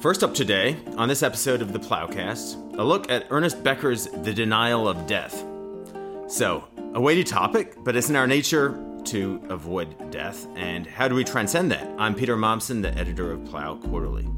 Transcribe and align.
First 0.00 0.22
up 0.22 0.32
today, 0.32 0.76
on 0.96 1.08
this 1.08 1.24
episode 1.24 1.60
of 1.60 1.72
the 1.72 1.80
PloughCast, 1.80 2.78
a 2.78 2.84
look 2.84 3.10
at 3.10 3.26
Ernest 3.30 3.64
Becker's 3.64 4.06
The 4.06 4.32
Denial 4.32 4.86
of 4.86 5.08
Death. 5.08 5.44
So, 6.28 6.62
a 6.94 7.00
weighty 7.00 7.24
topic, 7.24 7.74
but 7.82 7.96
it's 7.96 8.08
in 8.08 8.14
our 8.14 8.28
nature 8.28 8.80
to 9.06 9.42
avoid 9.48 10.12
death. 10.12 10.46
And 10.54 10.86
how 10.86 11.08
do 11.08 11.16
we 11.16 11.24
transcend 11.24 11.72
that? 11.72 11.90
I'm 11.98 12.14
Peter 12.14 12.36
Mommsen, 12.36 12.80
the 12.80 12.96
editor 12.96 13.32
of 13.32 13.44
Plough 13.46 13.80
Quarterly. 13.88 14.28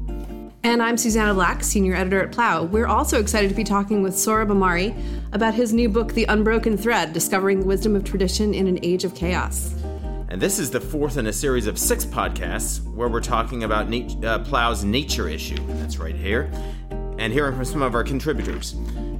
And 0.63 0.81
I'm 0.81 0.97
Susannah 0.97 1.35
Black, 1.35 1.63
senior 1.63 1.93
editor 1.93 2.23
at 2.23 2.31
Plough. 2.31 2.63
We're 2.63 2.87
also 2.87 3.19
excited 3.19 3.49
to 3.49 3.55
be 3.55 3.63
talking 3.63 4.01
with 4.01 4.13
Sohrab 4.13 4.47
Ahmari 4.47 4.99
about 5.31 5.53
his 5.53 5.73
new 5.73 5.89
book, 5.89 6.13
The 6.13 6.25
Unbroken 6.25 6.75
Thread 6.75 7.13
Discovering 7.13 7.59
the 7.59 7.67
Wisdom 7.67 7.95
of 7.95 8.03
Tradition 8.03 8.55
in 8.55 8.65
an 8.65 8.79
Age 8.81 9.03
of 9.03 9.13
Chaos. 9.13 9.75
And 10.31 10.41
this 10.41 10.59
is 10.59 10.71
the 10.71 10.79
fourth 10.79 11.17
in 11.17 11.27
a 11.27 11.33
series 11.33 11.67
of 11.67 11.77
six 11.77 12.05
podcasts 12.05 12.81
where 12.93 13.09
we're 13.09 13.19
talking 13.19 13.65
about 13.65 13.89
nat- 13.89 14.23
uh, 14.23 14.39
Plough's 14.39 14.81
nature 14.81 15.27
issue. 15.27 15.57
That's 15.67 15.97
right 15.97 16.15
here. 16.15 16.49
And 17.17 17.33
hearing 17.33 17.53
from 17.53 17.65
some 17.65 17.81
of 17.81 17.93
our 17.95 18.03
contributors. 18.05 18.71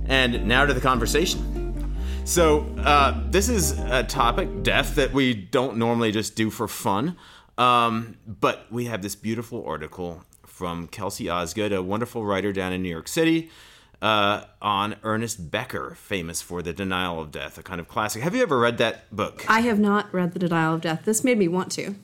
And 0.06 0.48
now 0.48 0.66
to 0.66 0.74
the 0.74 0.80
conversation. 0.80 1.98
So, 2.24 2.62
uh, 2.78 3.24
this 3.30 3.50
is 3.50 3.78
a 3.78 4.06
topic, 4.06 4.64
death, 4.64 4.96
that 4.96 5.12
we 5.12 5.34
don't 5.34 5.76
normally 5.76 6.14
just 6.14 6.38
do 6.38 6.50
for 6.50 6.70
fun. 6.70 7.18
Um, 7.58 8.16
but 8.26 8.68
we 8.72 8.86
have 8.86 9.02
this 9.02 9.18
beautiful 9.18 9.66
article 9.66 10.24
from 10.46 10.88
Kelsey 10.88 11.30
Osgood, 11.30 11.74
a 11.74 11.84
wonderful 11.84 12.24
writer 12.24 12.54
down 12.54 12.72
in 12.72 12.82
New 12.82 12.90
York 12.90 13.10
City, 13.10 13.50
uh, 14.02 14.46
on 14.62 14.96
Ernest 15.04 15.52
Becker, 15.52 15.96
famous 15.96 16.42
for 16.42 16.62
The 16.62 16.74
Denial 16.74 17.22
of 17.22 17.32
Death, 17.32 17.58
a 17.58 17.64
kind 17.64 17.80
of 17.80 17.88
classic. 17.88 18.24
Have 18.24 18.36
you 18.36 18.42
ever 18.42 18.60
read 18.60 18.78
that 18.80 19.14
book? 19.16 19.46
I 19.48 19.62
have 19.62 19.80
not 19.80 20.12
read 20.14 20.34
The 20.34 20.40
Denial 20.40 20.76
of 20.76 20.82
Death. 20.82 21.06
This 21.06 21.24
made 21.24 21.38
me 21.38 21.48
want 21.48 21.72
to. 21.74 21.96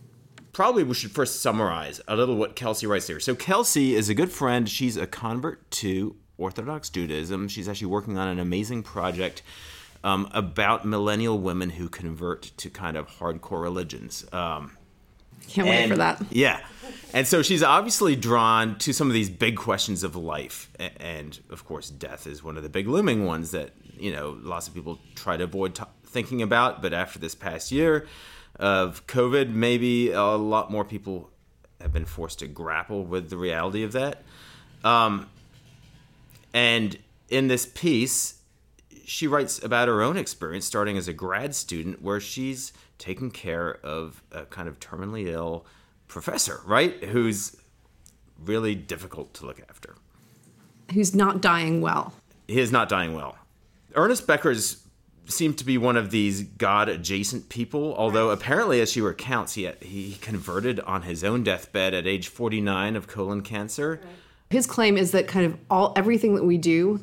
Probably 0.53 0.83
we 0.83 0.93
should 0.93 1.11
first 1.11 1.41
summarize 1.41 2.02
a 2.07 2.16
little 2.16 2.35
what 2.35 2.55
Kelsey 2.55 2.88
writes 2.88 3.07
here. 3.07 3.19
So, 3.19 3.35
Kelsey 3.35 3.95
is 3.95 4.09
a 4.09 4.16
good 4.16 4.31
friend. 4.31 4.67
She's 4.67 4.97
a 4.97 5.05
convert 5.05 5.69
to 5.72 6.16
Orthodox 6.38 6.89
Judaism. 6.89 7.47
She's 7.47 7.67
actually 7.67 7.88
working 7.88 8.17
on 8.17 8.27
an 8.27 8.39
amazing 8.39 8.83
project 8.83 9.44
um, 10.03 10.29
about 10.31 10.85
millennial 10.85 11.39
women 11.39 11.72
who 11.72 11.89
convert 11.89 12.44
to 12.57 12.69
kind 12.69 12.97
of 12.97 13.07
hardcore 13.07 13.61
religions. 13.61 14.25
Um, 14.31 14.77
Can't 15.47 15.67
wait 15.67 15.88
for 15.88 15.95
that. 15.97 16.21
Yeah. 16.30 16.59
And 17.13 17.25
so 17.25 17.41
she's 17.41 17.63
obviously 17.63 18.16
drawn 18.16 18.77
to 18.80 18.93
some 18.93 19.07
of 19.07 19.13
these 19.13 19.30
big 19.30 19.55
questions 19.55 20.03
of 20.03 20.16
life. 20.16 20.69
And 20.99 21.39
of 21.49 21.66
course, 21.66 21.89
death 21.89 22.27
is 22.27 22.44
one 22.44 22.57
of 22.57 22.63
the 22.63 22.69
big 22.69 22.88
looming 22.88 23.25
ones 23.25 23.52
that, 23.52 23.71
you 23.97 24.11
know, 24.11 24.38
lots 24.41 24.67
of 24.67 24.73
people 24.73 24.99
try 25.16 25.38
to 25.38 25.45
avoid 25.45 25.75
t- 25.75 25.83
thinking 26.05 26.41
about. 26.41 26.81
But 26.81 26.94
after 26.94 27.17
this 27.17 27.33
past 27.33 27.71
year 27.71 28.07
of 28.59 29.07
COVID, 29.07 29.49
maybe 29.49 30.11
a 30.11 30.23
lot 30.23 30.69
more 30.69 30.83
people 30.83 31.29
have 31.79 31.94
been 31.94 32.05
forced 32.05 32.39
to 32.39 32.47
grapple 32.47 33.03
with 33.03 33.29
the 33.29 33.38
reality 33.38 33.83
of 33.83 33.94
that. 33.94 34.23
Um, 34.83 35.29
and 36.53 36.97
in 37.29 37.47
this 37.47 37.66
piece, 37.66 38.36
she 39.06 39.28
writes 39.28 39.62
about 39.64 39.88
her 39.88 40.02
own 40.02 40.17
experience 40.17 40.66
starting 40.66 40.98
as 40.98 41.08
a 41.08 41.14
grad 41.14 41.56
student 41.56 42.02
where 42.02 42.20
she's 42.20 42.73
taking 42.98 43.31
care 43.31 43.80
of 43.84 44.23
a 44.31 44.45
kind 44.45 44.67
of 44.67 44.80
terminally 44.80 45.28
ill 45.28 45.66
professor, 46.08 46.62
right? 46.66 47.03
Who's 47.03 47.56
really 48.44 48.75
difficult 48.75 49.34
to 49.36 49.45
look 49.45 49.62
after. 49.70 49.95
Who's 50.94 51.14
not 51.14 51.42
dying 51.42 51.81
well. 51.81 52.14
He 52.48 52.59
is 52.59 52.72
not 52.72 52.90
dying 52.90 53.14
well. 53.14 53.38
Ernest 53.95 54.28
Becker's 54.28 54.84
seemed 55.25 55.58
to 55.58 55.66
be 55.66 55.78
one 55.78 55.98
of 55.98 56.12
these 56.12 56.44
God 56.44 56.88
adjacent 56.88 57.50
people, 57.50 57.94
although 57.98 58.30
apparently, 58.30 58.80
as 58.80 58.92
she 58.92 59.02
recounts, 59.02 59.53
he, 59.53 59.70
he 59.81 60.18
converted 60.22 60.80
on 60.81 61.02
his 61.02 61.23
own 61.23 61.44
deathbed 61.44 61.94
at 61.94 62.08
age 62.08 62.30
49 62.30 62.95
of 62.95 63.08
colon 63.08 63.42
cancer. 63.42 64.00
His 64.50 64.66
claim 64.66 64.98
is 64.98 65.12
that 65.12 65.28
kind 65.28 65.45
of 65.45 65.58
all 65.70 65.92
everything 65.98 66.36
that 66.36 66.46
we 66.46 66.57
do, 66.57 67.02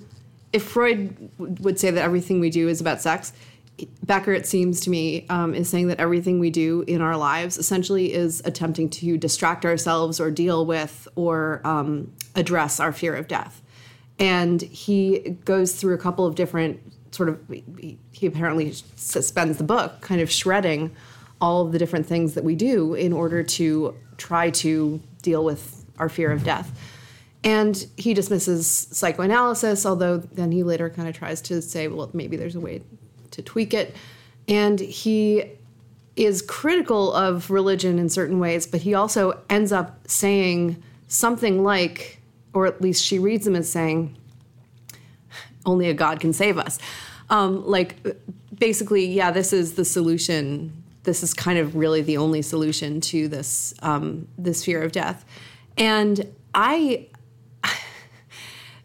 if 0.54 0.62
Freud 0.62 1.30
would 1.36 1.80
say 1.80 1.90
that 1.90 2.00
everything 2.00 2.38
we 2.38 2.48
do 2.48 2.68
is 2.68 2.80
about 2.80 3.02
sex, 3.02 3.32
Becker, 4.04 4.32
it 4.32 4.46
seems 4.46 4.80
to 4.82 4.90
me, 4.90 5.26
um, 5.28 5.52
is 5.52 5.68
saying 5.68 5.88
that 5.88 5.98
everything 5.98 6.38
we 6.38 6.48
do 6.48 6.84
in 6.86 7.00
our 7.00 7.16
lives 7.16 7.58
essentially 7.58 8.12
is 8.12 8.40
attempting 8.44 8.88
to 8.88 9.18
distract 9.18 9.64
ourselves 9.64 10.20
or 10.20 10.30
deal 10.30 10.64
with 10.64 11.08
or 11.16 11.60
um, 11.64 12.12
address 12.36 12.78
our 12.78 12.92
fear 12.92 13.16
of 13.16 13.26
death. 13.26 13.62
And 14.20 14.62
he 14.62 15.36
goes 15.44 15.74
through 15.74 15.94
a 15.94 15.98
couple 15.98 16.24
of 16.24 16.36
different 16.36 16.80
sort 17.10 17.28
of, 17.30 17.40
he 18.12 18.26
apparently 18.26 18.70
s- 18.70 18.84
spends 19.26 19.58
the 19.58 19.64
book 19.64 20.02
kind 20.02 20.20
of 20.20 20.30
shredding 20.30 20.94
all 21.40 21.66
of 21.66 21.72
the 21.72 21.80
different 21.80 22.06
things 22.06 22.34
that 22.34 22.44
we 22.44 22.54
do 22.54 22.94
in 22.94 23.12
order 23.12 23.42
to 23.42 23.96
try 24.18 24.50
to 24.50 25.02
deal 25.20 25.44
with 25.44 25.84
our 25.98 26.08
fear 26.08 26.30
of 26.30 26.44
death. 26.44 26.70
And 27.44 27.86
he 27.96 28.14
dismisses 28.14 28.66
psychoanalysis, 28.90 29.84
although 29.86 30.16
then 30.16 30.50
he 30.50 30.62
later 30.62 30.90
kind 30.90 31.08
of 31.08 31.14
tries 31.14 31.40
to 31.42 31.60
say, 31.62 31.88
well, 31.88 32.10
maybe 32.12 32.36
there's 32.36 32.56
a 32.56 32.60
way 32.60 32.82
to 33.32 33.42
tweak 33.42 33.74
it. 33.74 33.94
And 34.48 34.80
he 34.80 35.44
is 36.16 36.42
critical 36.42 37.12
of 37.12 37.50
religion 37.50 37.98
in 37.98 38.08
certain 38.08 38.38
ways, 38.38 38.66
but 38.66 38.80
he 38.80 38.94
also 38.94 39.40
ends 39.50 39.72
up 39.72 40.08
saying 40.08 40.82
something 41.06 41.62
like, 41.62 42.20
or 42.54 42.66
at 42.66 42.80
least 42.80 43.04
she 43.04 43.18
reads 43.18 43.46
him 43.46 43.56
as 43.56 43.70
saying, 43.70 44.16
only 45.66 45.88
a 45.88 45.94
God 45.94 46.20
can 46.20 46.32
save 46.32 46.56
us. 46.56 46.78
Um, 47.30 47.66
like, 47.66 47.96
basically, 48.58 49.06
yeah, 49.06 49.30
this 49.30 49.52
is 49.52 49.74
the 49.74 49.84
solution. 49.84 50.72
This 51.02 51.22
is 51.22 51.34
kind 51.34 51.58
of 51.58 51.74
really 51.76 52.02
the 52.02 52.16
only 52.16 52.42
solution 52.42 53.00
to 53.02 53.28
this 53.28 53.74
um, 53.82 54.28
this 54.38 54.64
fear 54.64 54.82
of 54.82 54.92
death. 54.92 55.24
And 55.76 56.32
I, 56.54 57.08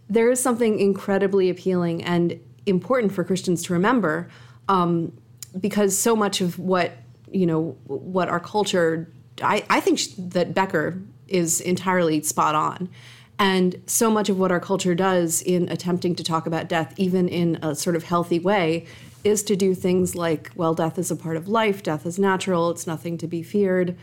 there 0.10 0.32
is 0.32 0.42
something 0.42 0.80
incredibly 0.80 1.50
appealing 1.50 2.04
and 2.04 2.40
important 2.66 3.12
for 3.14 3.24
Christians 3.24 3.64
to 3.64 3.74
remember, 3.74 4.30
um, 4.68 5.14
because 5.60 5.98
so 5.98 6.16
much 6.16 6.42
of 6.42 6.60
what 6.60 6.94
you 7.32 7.46
know, 7.46 7.78
what 7.86 8.30
our 8.30 8.40
culture, 8.40 9.12
I, 9.42 9.64
I 9.70 9.80
think 9.80 10.00
that 10.18 10.54
Becker 10.54 11.02
is 11.28 11.62
entirely 11.62 12.22
spot 12.24 12.56
on. 12.56 12.90
And 13.38 13.82
so 13.86 14.12
much 14.12 14.30
of 14.30 14.38
what 14.38 14.52
our 14.52 14.60
culture 14.60 14.96
does 14.96 15.42
in 15.42 15.70
attempting 15.70 16.16
to 16.16 16.24
talk 16.24 16.46
about 16.46 16.68
death, 16.68 16.94
even 16.98 17.30
in 17.30 17.58
a 17.62 17.74
sort 17.74 17.96
of 17.96 18.04
healthy 18.04 18.40
way, 18.40 18.86
is 19.24 19.44
to 19.44 19.56
do 19.56 19.74
things 19.74 20.16
like, 20.16 20.52
well, 20.56 20.74
death 20.74 20.98
is 20.98 21.12
a 21.12 21.16
part 21.16 21.38
of 21.38 21.48
life, 21.48 21.84
death 21.84 22.06
is 22.06 22.20
natural, 22.20 22.70
it's 22.70 22.86
nothing 22.86 23.18
to 23.18 23.28
be 23.28 23.44
feared, 23.44 23.98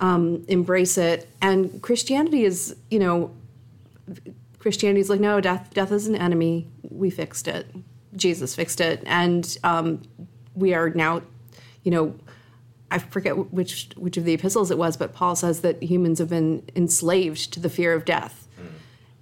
um, 0.00 0.44
embrace 0.48 0.98
it. 0.98 1.28
And 1.40 1.80
Christianity 1.82 2.44
is, 2.44 2.76
you 2.90 2.98
know, 2.98 3.34
Christianity 4.66 5.00
is 5.00 5.08
like, 5.08 5.20
no, 5.20 5.40
death, 5.40 5.72
death 5.74 5.92
is 5.92 6.08
an 6.08 6.16
enemy. 6.16 6.66
We 6.90 7.08
fixed 7.08 7.46
it. 7.46 7.72
Jesus 8.16 8.56
fixed 8.56 8.80
it. 8.80 9.00
And 9.06 9.56
um, 9.62 10.02
we 10.56 10.74
are 10.74 10.90
now, 10.90 11.22
you 11.84 11.92
know, 11.92 12.16
I 12.90 12.98
forget 12.98 13.52
which 13.52 13.90
which 13.96 14.16
of 14.16 14.24
the 14.24 14.32
epistles 14.32 14.72
it 14.72 14.76
was, 14.76 14.96
but 14.96 15.14
Paul 15.14 15.36
says 15.36 15.60
that 15.60 15.80
humans 15.80 16.18
have 16.18 16.30
been 16.30 16.68
enslaved 16.74 17.52
to 17.52 17.60
the 17.60 17.70
fear 17.70 17.92
of 17.92 18.04
death, 18.04 18.48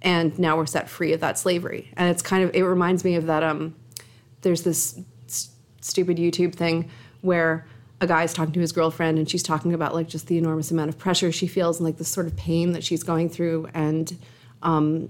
and 0.01 0.37
now 0.39 0.57
we're 0.57 0.65
set 0.65 0.89
free 0.89 1.13
of 1.13 1.19
that 1.19 1.37
slavery. 1.37 1.91
And 1.95 2.09
it's 2.09 2.23
kind 2.23 2.43
of 2.43 2.49
it 2.55 2.63
reminds 2.63 3.03
me 3.03 3.13
of 3.13 3.27
that. 3.27 3.43
Um, 3.43 3.75
there's 4.41 4.63
this 4.63 4.99
s- 5.27 5.51
stupid 5.79 6.17
YouTube 6.17 6.55
thing 6.55 6.89
where 7.21 7.67
a 8.01 8.07
guy's 8.07 8.33
talking 8.33 8.53
to 8.53 8.61
his 8.61 8.71
girlfriend, 8.71 9.19
and 9.19 9.29
she's 9.29 9.43
talking 9.43 9.75
about 9.75 9.93
like 9.93 10.07
just 10.07 10.25
the 10.25 10.39
enormous 10.39 10.71
amount 10.71 10.89
of 10.89 10.97
pressure 10.97 11.31
she 11.31 11.45
feels 11.45 11.77
and 11.77 11.85
like 11.85 11.97
the 11.97 12.03
sort 12.03 12.25
of 12.25 12.35
pain 12.35 12.71
that 12.71 12.83
she's 12.83 13.03
going 13.03 13.29
through, 13.29 13.67
and 13.75 14.17
um, 14.63 15.09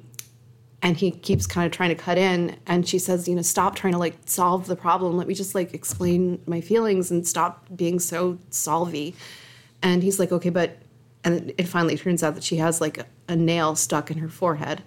and 0.85 0.97
he 0.97 1.09
keeps 1.09 1.47
kind 1.47 1.66
of 1.66 1.72
trying 1.72 1.90
to 1.90 1.96
cut 1.96 2.16
in 2.16 2.56
and 2.68 2.88
she 2.88 3.00
says 3.00 3.28
you 3.28 3.34
know 3.34 3.41
stop 3.41 3.75
trying 3.75 3.94
to 3.94 4.00
like 4.00 4.16
solve 4.25 4.68
the 4.68 4.75
problem. 4.75 5.18
Let 5.18 5.28
me 5.28 5.34
just 5.34 5.56
like 5.56 5.73
explain 5.73 6.40
my 6.46 6.62
feelings 6.62 7.09
and 7.09 7.28
stop 7.28 7.66
being 7.75 8.00
so 8.00 8.38
solvy 8.51 9.16
and 9.81 10.04
he's 10.04 10.19
like 10.19 10.31
okay 10.31 10.51
but 10.51 10.77
and 11.24 11.51
it 11.57 11.68
finally 11.68 11.98
turns 11.98 12.21
out 12.21 12.36
that 12.36 12.44
she 12.44 12.57
has 12.57 12.80
like 12.80 13.00
a, 13.00 13.06
a 13.27 13.36
nail 13.36 13.75
stuck 13.75 14.12
in 14.12 14.19
her 14.19 14.30
forehead. 14.30 14.83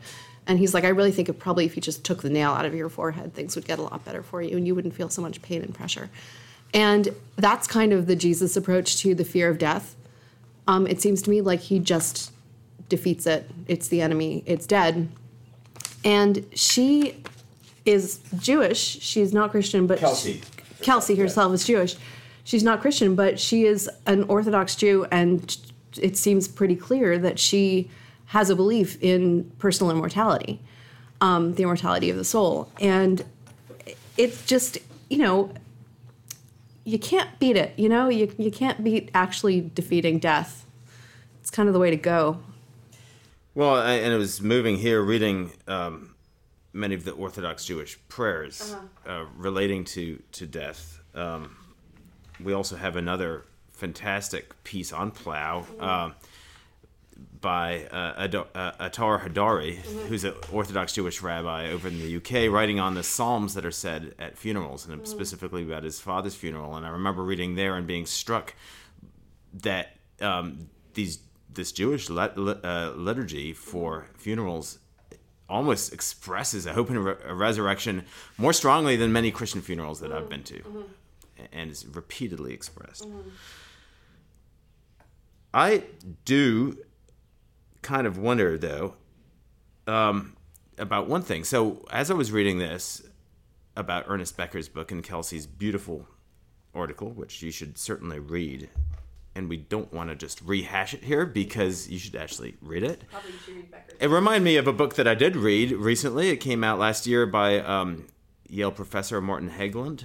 And 0.47 0.61
he's 0.61 0.73
like 0.73 0.85
i 0.85 0.89
really 0.89 1.11
think 1.11 1.29
it 1.29 1.35
probably 1.35 1.67
if 1.67 1.75
you 1.75 1.83
just 1.83 2.05
took 2.05 2.23
the 2.23 2.31
nail 2.31 2.53
out 2.53 2.65
of 2.65 2.75
your 2.75 2.89
forehead 2.89 3.35
things 3.35 3.57
would 3.57 3.67
get 3.67 3.81
a 3.81 3.83
lot 3.83 4.05
better 4.05 4.23
for 4.23 4.41
you 4.41 4.57
and 4.57 4.67
you 4.67 4.77
wouldn't 4.77 4.95
feel 4.95 5.09
so 5.11 5.21
much 5.21 5.43
pain 5.43 5.63
and 5.63 5.75
pressure. 5.75 6.11
And 6.73 7.09
that's 7.35 7.67
kind 7.67 7.93
of 7.93 8.07
the 8.07 8.15
jesus 8.15 8.57
approach 8.57 8.99
to 8.99 9.17
the 9.17 9.25
fear 9.25 9.51
of 9.51 9.59
death. 9.59 9.97
Um, 10.69 10.87
it 10.87 11.03
seems 11.03 11.23
to 11.23 11.31
me 11.31 11.41
like 11.41 11.61
he 11.61 11.81
just 11.81 12.31
defeats 12.89 13.27
it. 13.27 13.51
It's 13.67 13.89
the 13.89 14.01
enemy. 14.01 14.45
It's 14.47 14.67
dead 14.67 15.09
and 16.05 16.45
she 16.55 17.23
is 17.85 18.21
Jewish. 18.39 18.79
She's 18.79 19.33
not 19.33 19.51
Christian, 19.51 19.87
but 19.87 19.99
Kelsey. 19.99 20.43
Kelsey 20.83 21.17
herself 21.17 21.53
is 21.55 21.65
Jewish. 21.65 21.97
She's 22.45 22.63
not 22.63 22.81
Christian, 22.81 23.15
but 23.15 23.39
she 23.39 23.65
is 23.65 23.91
an 24.07 24.23
Orthodox 24.25 24.75
Jew, 24.77 25.07
and 25.11 25.57
it 26.01 26.17
seems 26.17 26.49
pretty 26.49 26.77
clear 26.77 27.19
that 27.19 27.39
she 27.39 27.91
has 28.27 28.51
a 28.51 28.57
belief 28.57 28.97
in 29.03 29.51
personal 29.59 29.91
immortality, 29.91 30.61
um, 31.21 31.55
the 31.55 31.63
immortality 31.63 32.11
of 32.11 32.17
the 32.17 32.25
soul, 32.25 32.71
and 32.81 33.25
it's 34.17 34.45
just 34.45 34.79
you 35.09 35.19
know 35.19 35.53
you 36.85 36.99
can't 36.99 37.39
beat 37.39 37.57
it. 37.57 37.73
You 37.79 37.89
know 37.89 38.09
you 38.09 38.33
you 38.39 38.51
can't 38.51 38.83
beat 38.85 39.11
actually 39.15 39.71
defeating 39.75 40.19
death. 40.19 40.67
It's 41.41 41.51
kind 41.51 41.69
of 41.69 41.73
the 41.73 41.81
way 41.81 41.91
to 41.91 41.97
go. 41.97 42.41
Well, 43.59 43.75
I, 43.75 43.95
and 43.95 44.15
it 44.15 44.17
was 44.19 44.41
moving 44.41 44.77
here 44.77 45.03
reading 45.03 45.51
um, 45.67 46.15
many 46.73 46.95
of 46.95 47.05
the 47.05 47.11
Orthodox 47.11 47.65
Jewish 47.65 47.99
prayers 48.09 48.77
uh, 49.05 49.25
relating 49.37 49.83
to 49.87 50.23
to 50.31 50.47
death. 50.47 51.01
Um, 51.13 51.57
we 52.39 52.53
also 52.53 52.77
have 52.77 52.95
another 52.95 53.47
fantastic 53.73 54.63
piece 54.63 54.93
on 54.93 55.11
Plough. 55.11 55.67
Um, 55.81 56.15
by 57.41 57.87
uh, 57.87 58.15
Ado- 58.17 58.47
uh, 58.55 58.89
Atar 58.89 59.21
Hadari, 59.21 59.75
who's 60.07 60.23
an 60.23 60.35
Orthodox 60.53 60.93
Jewish 60.93 61.21
rabbi 61.21 61.71
over 61.71 61.89
in 61.89 61.99
the 61.99 62.17
UK, 62.19 62.49
writing 62.49 62.79
on 62.79 62.95
the 62.95 63.03
psalms 63.03 63.55
that 63.55 63.67
are 63.67 63.73
said 63.73 64.15
at 64.21 64.39
funerals, 64.39 64.87
and 64.87 65.05
specifically 65.09 65.65
about 65.65 65.83
his 65.83 65.99
father's 65.99 66.37
funeral. 66.37 66.77
And 66.77 66.87
I 66.87 66.91
remember 66.91 67.25
reading 67.25 67.57
there 67.57 67.75
and 67.75 67.89
being 67.89 68.07
struck 68.07 68.55
that 69.53 69.97
um, 70.21 70.69
these 70.95 71.19
this 71.59 71.73
Jewish 71.73 72.09
uh, 72.09 72.93
liturgy 72.97 73.53
for 73.53 74.07
funerals 74.17 74.79
almost 75.49 75.93
expresses 75.93 76.67
a 76.67 76.73
hope 76.73 76.89
and 76.89 76.99
a, 76.99 77.01
re- 77.01 77.17
a 77.25 77.35
resurrection 77.35 78.05
more 78.39 78.53
strongly 78.53 78.97
than 78.97 79.13
many 79.13 79.31
Christian 79.31 79.61
funerals 79.61 80.01
that 80.01 80.13
I've 80.13 80.29
been 80.29 80.45
to, 80.45 80.87
and 81.53 81.71
is 81.71 81.85
repeatedly 81.87 82.55
expressed. 82.55 83.07
I 85.53 85.83
do 86.25 86.79
kind 87.83 88.07
of 88.07 88.19
wonder 88.19 88.57
though 88.57 88.95
um, 89.87 90.37
about 90.79 91.09
one 91.09 91.23
thing. 91.23 91.43
So 91.45 91.87
as 91.91 92.11
I 92.11 92.15
was 92.15 92.31
reading 92.31 92.59
this 92.59 93.03
about 93.77 94.05
Ernest 94.07 94.37
Becker's 94.37 94.69
book 94.69 94.93
and 94.93 95.03
Kelsey's 95.03 95.47
beautiful 95.47 96.07
article, 96.75 97.11
which 97.11 97.43
you 97.43 97.51
should 97.51 97.79
certainly 97.79 98.21
read, 98.21 98.69
and 99.39 99.49
we 99.49 99.57
don't 99.57 99.93
want 99.93 100.11
to 100.11 100.17
just 100.17 100.43
rehash 100.43 100.93
it 100.93 101.05
here 101.05 101.25
because 101.25 101.89
you 101.89 101.97
should 101.97 102.17
actually 102.17 102.57
read 102.61 102.83
it. 102.83 103.05
It 104.01 104.11
reminded 104.11 104.43
me 104.45 104.57
of 104.57 104.67
a 104.67 104.73
book 104.73 104.97
that 104.97 105.07
I 105.07 105.15
did 105.15 105.37
read 105.37 105.71
recently. 105.71 106.31
It 106.31 106.39
came 106.39 106.65
out 106.65 106.81
last 106.81 107.07
year 107.07 107.25
by 107.25 107.61
um, 107.61 108.07
Yale 108.49 108.73
professor 108.73 109.21
Martin 109.21 109.49
Hägglund, 109.49 110.03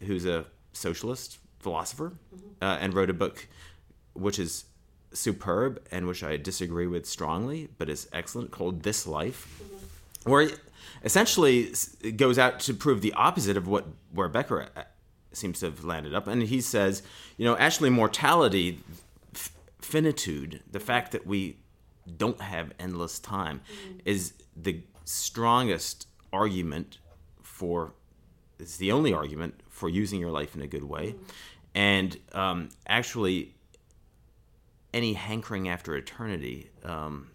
who's 0.00 0.26
a 0.26 0.44
socialist 0.74 1.38
philosopher, 1.58 2.12
uh, 2.60 2.76
and 2.78 2.92
wrote 2.92 3.08
a 3.08 3.14
book 3.14 3.48
which 4.12 4.38
is 4.38 4.66
superb 5.12 5.80
and 5.90 6.06
which 6.06 6.22
I 6.22 6.36
disagree 6.36 6.86
with 6.86 7.06
strongly, 7.06 7.68
but 7.78 7.88
is 7.88 8.08
excellent, 8.12 8.50
called 8.50 8.82
This 8.82 9.06
Life, 9.06 9.62
where 10.24 10.42
he 10.42 10.54
essentially 11.02 11.72
it 12.02 12.18
goes 12.18 12.38
out 12.38 12.60
to 12.60 12.74
prove 12.74 13.00
the 13.00 13.14
opposite 13.14 13.56
of 13.56 13.66
what 13.66 13.86
where 14.12 14.28
Becker 14.28 14.68
seems 15.36 15.60
to 15.60 15.66
have 15.66 15.84
landed 15.84 16.14
up. 16.14 16.26
And 16.26 16.42
he 16.42 16.60
says, 16.60 17.02
you 17.36 17.44
know, 17.44 17.56
actually, 17.56 17.90
mortality, 17.90 18.80
f- 19.34 19.52
finitude, 19.80 20.62
the 20.70 20.80
fact 20.80 21.12
that 21.12 21.26
we 21.26 21.58
don't 22.16 22.40
have 22.40 22.72
endless 22.78 23.18
time, 23.18 23.60
is 24.04 24.32
the 24.56 24.82
strongest 25.04 26.06
argument 26.32 26.98
for. 27.42 27.92
It's 28.58 28.78
the 28.78 28.92
only 28.92 29.12
argument 29.12 29.60
for 29.68 29.88
using 29.88 30.18
your 30.18 30.30
life 30.30 30.54
in 30.54 30.62
a 30.62 30.66
good 30.66 30.84
way, 30.84 31.14
and 31.74 32.16
um, 32.32 32.70
actually, 32.88 33.54
any 34.94 35.12
hankering 35.12 35.68
after 35.68 35.94
eternity 35.94 36.70
um, 36.84 37.28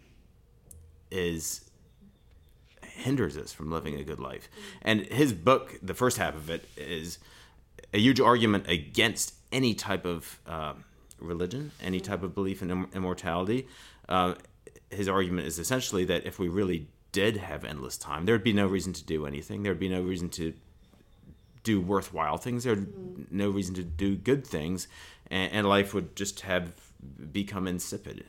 is 1.10 1.70
hinders 2.82 3.36
us 3.36 3.52
from 3.52 3.70
living 3.70 3.94
a 3.94 4.04
good 4.04 4.20
life. 4.20 4.48
And 4.82 5.00
his 5.06 5.32
book, 5.32 5.78
the 5.82 5.94
first 5.94 6.18
half 6.18 6.34
of 6.34 6.50
it, 6.50 6.68
is 6.76 7.18
a 7.92 7.98
huge 7.98 8.20
argument 8.20 8.68
against 8.68 9.34
any 9.50 9.74
type 9.74 10.04
of 10.04 10.40
uh, 10.46 10.74
religion, 11.18 11.72
any 11.82 12.00
type 12.00 12.22
of 12.22 12.34
belief 12.34 12.62
in 12.62 12.70
im- 12.70 12.90
immortality. 12.94 13.68
Uh, 14.08 14.34
his 14.90 15.08
argument 15.08 15.46
is 15.46 15.58
essentially 15.58 16.04
that 16.04 16.26
if 16.26 16.38
we 16.38 16.48
really 16.48 16.88
did 17.12 17.36
have 17.36 17.64
endless 17.64 17.96
time, 17.98 18.24
there'd 18.26 18.44
be 18.44 18.52
no 18.52 18.66
reason 18.66 18.92
to 18.92 19.04
do 19.04 19.26
anything. 19.26 19.62
There'd 19.62 19.78
be 19.78 19.88
no 19.88 20.02
reason 20.02 20.28
to 20.30 20.54
do 21.62 21.80
worthwhile 21.80 22.38
things. 22.38 22.64
There'd 22.64 23.30
no 23.32 23.50
reason 23.50 23.74
to 23.76 23.84
do 23.84 24.16
good 24.16 24.46
things, 24.46 24.88
and, 25.30 25.52
and 25.52 25.68
life 25.68 25.94
would 25.94 26.16
just 26.16 26.40
have 26.40 26.72
become 27.32 27.66
insipid. 27.66 28.24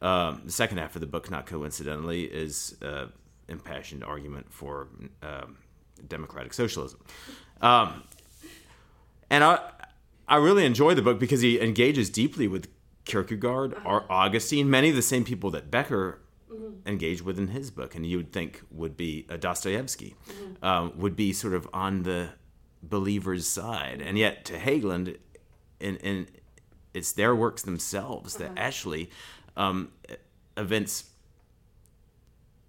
Um, 0.00 0.42
the 0.44 0.52
second 0.52 0.78
half 0.78 0.94
of 0.94 1.00
the 1.00 1.06
book, 1.06 1.30
not 1.30 1.46
coincidentally, 1.46 2.24
is 2.24 2.76
uh, 2.82 3.06
impassioned 3.48 4.04
argument 4.04 4.52
for 4.52 4.88
um, 5.22 5.58
democratic 6.06 6.54
socialism. 6.54 7.00
Um, 7.60 8.04
and 9.30 9.44
I, 9.44 9.60
I 10.26 10.36
really 10.36 10.64
enjoy 10.64 10.94
the 10.94 11.02
book 11.02 11.18
because 11.18 11.40
he 11.40 11.60
engages 11.60 12.10
deeply 12.10 12.48
with 12.48 12.68
Kierkegaard, 13.04 13.74
uh-huh. 13.74 13.88
or 13.88 14.12
Augustine, 14.12 14.68
many 14.70 14.90
of 14.90 14.96
the 14.96 15.02
same 15.02 15.24
people 15.24 15.50
that 15.52 15.70
Becker 15.70 16.20
mm-hmm. 16.52 16.86
engaged 16.86 17.22
with 17.22 17.38
in 17.38 17.48
his 17.48 17.70
book, 17.70 17.94
and 17.94 18.04
you 18.06 18.18
would 18.18 18.32
think 18.32 18.62
would 18.70 18.96
be 18.96 19.26
a 19.28 19.38
Dostoevsky, 19.38 20.14
um, 20.62 20.92
would 20.96 21.16
be 21.16 21.32
sort 21.32 21.54
of 21.54 21.66
on 21.72 22.02
the 22.02 22.28
believer's 22.82 23.46
side, 23.46 24.02
and 24.02 24.18
yet 24.18 24.44
to 24.44 24.58
Hägglund, 24.58 25.16
in, 25.80 25.96
in 25.96 26.26
it's 26.94 27.12
their 27.12 27.34
works 27.34 27.62
themselves 27.62 28.36
that 28.36 28.50
uh-huh. 28.50 28.54
actually 28.58 29.10
um, 29.56 29.90
evince 30.56 31.04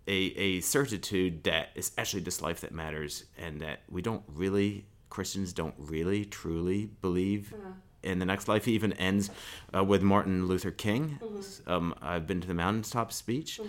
a, 0.08 0.12
a 0.12 0.60
certitude 0.62 1.44
that 1.44 1.70
it's 1.76 1.92
actually 1.98 2.22
this 2.22 2.42
life 2.42 2.62
that 2.62 2.72
matters 2.72 3.26
and 3.38 3.62
that 3.62 3.82
we 3.90 4.02
don't 4.02 4.24
really 4.28 4.86
christians 5.10 5.54
don't 5.54 5.76
really 5.78 6.26
truly 6.26 6.90
believe 7.02 7.54
in 8.02 8.20
the 8.20 8.26
next 8.26 8.48
life. 8.48 8.64
He 8.66 8.74
even 8.74 8.94
ends 8.94 9.30
uh, 9.76 9.84
with 9.84 10.02
martin 10.02 10.48
luther 10.48 10.72
king. 10.72 11.20
Um, 11.68 11.94
i've 12.02 12.26
been 12.28 12.42
to 12.42 12.48
the 12.48 12.54
mountaintop 12.54 13.12
speech. 13.12 13.60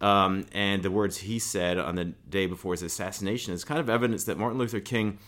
Um, 0.00 0.46
and 0.52 0.82
the 0.82 0.90
words 0.90 1.18
he 1.18 1.38
said 1.38 1.78
on 1.78 1.94
the 1.94 2.06
day 2.28 2.46
before 2.46 2.72
his 2.74 2.82
assassination 2.82 3.54
is 3.54 3.64
kind 3.64 3.80
of 3.80 3.88
evidence 3.88 4.24
that 4.24 4.38
martin 4.38 4.58
luther 4.58 4.80
king 4.80 5.18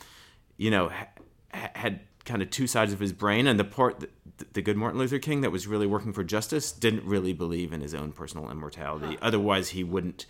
you 0.56 0.70
know 0.70 0.88
ha- 0.88 1.08
ha- 1.54 1.70
had 1.74 2.00
kind 2.24 2.42
of 2.42 2.50
two 2.50 2.66
sides 2.66 2.92
of 2.92 3.00
his 3.00 3.12
brain. 3.12 3.46
And 3.46 3.58
the 3.58 3.64
part 3.64 4.00
that, 4.00 4.10
the 4.52 4.60
good 4.60 4.76
martin 4.76 4.98
luther 5.00 5.18
king 5.18 5.40
that 5.40 5.50
was 5.50 5.66
really 5.66 5.86
working 5.86 6.12
for 6.12 6.22
justice 6.22 6.70
didn't 6.70 7.04
really 7.04 7.32
believe 7.32 7.72
in 7.72 7.80
his 7.80 7.94
own 7.94 8.12
personal 8.12 8.50
immortality. 8.50 9.16
Otherwise 9.22 9.70
he 9.70 9.82
wouldn't 9.82 10.26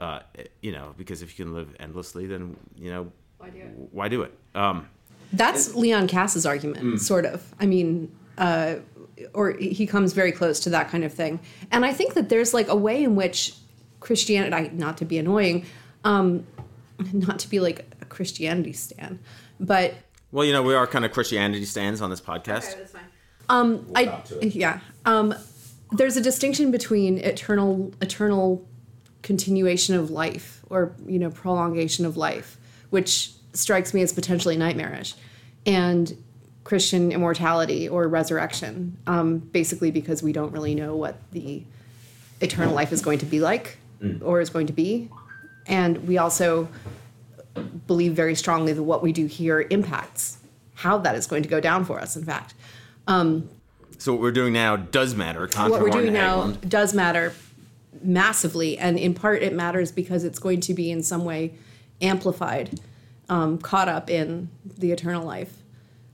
uh, 0.00 0.20
you 0.60 0.72
know 0.72 0.94
because 0.98 1.22
if 1.22 1.38
you 1.38 1.44
can 1.44 1.54
live 1.54 1.74
endlessly 1.80 2.26
then 2.26 2.56
you 2.76 2.90
know 2.90 3.12
Why 3.46 3.50
do 3.50 3.58
it? 3.58 3.88
why 3.92 4.08
do 4.08 4.22
it 4.22 4.32
um, 4.54 4.88
That's 5.32 5.74
Leon 5.74 6.08
Kass's 6.08 6.46
argument, 6.46 7.00
sort 7.00 7.26
of. 7.26 7.54
I 7.60 7.66
mean, 7.66 8.14
uh, 8.38 8.76
or 9.32 9.52
he 9.52 9.86
comes 9.86 10.12
very 10.12 10.32
close 10.32 10.60
to 10.60 10.70
that 10.70 10.90
kind 10.90 11.04
of 11.04 11.12
thing. 11.12 11.40
And 11.70 11.84
I 11.84 11.92
think 11.92 12.14
that 12.14 12.28
there's 12.28 12.52
like 12.54 12.68
a 12.68 12.76
way 12.76 13.02
in 13.02 13.16
which 13.16 13.54
Christianity, 14.00 14.70
not 14.74 14.98
to 14.98 15.04
be 15.04 15.18
annoying, 15.18 15.66
um, 16.04 16.46
not 17.12 17.38
to 17.40 17.48
be 17.48 17.60
like 17.60 17.86
a 18.00 18.04
Christianity 18.04 18.72
stan, 18.72 19.18
but 19.58 19.94
well 20.32 20.44
you 20.44 20.52
know 20.52 20.62
we 20.62 20.74
are 20.74 20.86
kind 20.86 21.04
of 21.04 21.12
christianity 21.12 21.64
stands 21.64 22.02
on 22.02 22.10
this 22.10 22.20
podcast 22.20 22.76
that's 22.76 22.92
fine. 22.92 23.02
Um, 23.48 23.86
I 23.94 24.04
stop 24.04 24.24
to 24.26 24.48
yeah. 24.48 24.80
Um, 25.04 25.34
there's 25.92 26.16
a 26.16 26.20
distinction 26.20 26.70
between 26.70 27.18
eternal 27.18 27.92
eternal 28.00 28.66
continuation 29.22 29.94
of 29.94 30.10
life 30.10 30.64
or 30.68 30.94
you 31.06 31.18
know 31.18 31.30
prolongation 31.30 32.04
of 32.04 32.16
life, 32.16 32.58
which 32.90 33.32
strikes 33.56 33.94
me 33.94 34.02
as 34.02 34.12
potentially 34.12 34.56
nightmarish, 34.56 35.14
and 35.64 36.16
Christian 36.64 37.12
immortality 37.12 37.88
or 37.88 38.08
resurrection. 38.08 38.96
Um, 39.06 39.38
basically, 39.38 39.90
because 39.90 40.22
we 40.22 40.32
don't 40.32 40.52
really 40.52 40.74
know 40.74 40.96
what 40.96 41.16
the 41.32 41.62
eternal 42.40 42.74
life 42.74 42.92
is 42.92 43.00
going 43.00 43.18
to 43.20 43.26
be 43.26 43.40
like 43.40 43.78
or 44.22 44.40
is 44.40 44.50
going 44.50 44.66
to 44.66 44.72
be, 44.72 45.08
and 45.66 46.06
we 46.06 46.18
also 46.18 46.68
believe 47.86 48.12
very 48.12 48.34
strongly 48.34 48.72
that 48.74 48.82
what 48.82 49.02
we 49.02 49.12
do 49.12 49.26
here 49.26 49.66
impacts 49.70 50.38
how 50.74 50.98
that 50.98 51.14
is 51.14 51.26
going 51.26 51.42
to 51.42 51.48
go 51.48 51.60
down 51.60 51.84
for 51.84 51.98
us. 51.98 52.16
In 52.16 52.24
fact. 52.24 52.54
so 53.98 54.12
what 54.12 54.20
we're 54.20 54.32
doing 54.32 54.52
now 54.52 54.76
does 54.76 55.14
matter 55.14 55.48
what 55.70 55.80
we're 55.80 55.90
doing 55.90 56.12
now 56.12 56.50
does 56.68 56.94
matter 56.94 57.32
massively 58.02 58.76
and 58.78 58.98
in 58.98 59.14
part 59.14 59.42
it 59.42 59.52
matters 59.54 59.90
because 59.90 60.24
it's 60.24 60.38
going 60.38 60.60
to 60.60 60.74
be 60.74 60.90
in 60.90 61.02
some 61.02 61.24
way 61.24 61.54
amplified 62.02 62.78
um, 63.28 63.58
caught 63.58 63.88
up 63.88 64.08
in 64.10 64.50
the 64.78 64.92
eternal 64.92 65.24
life 65.24 65.62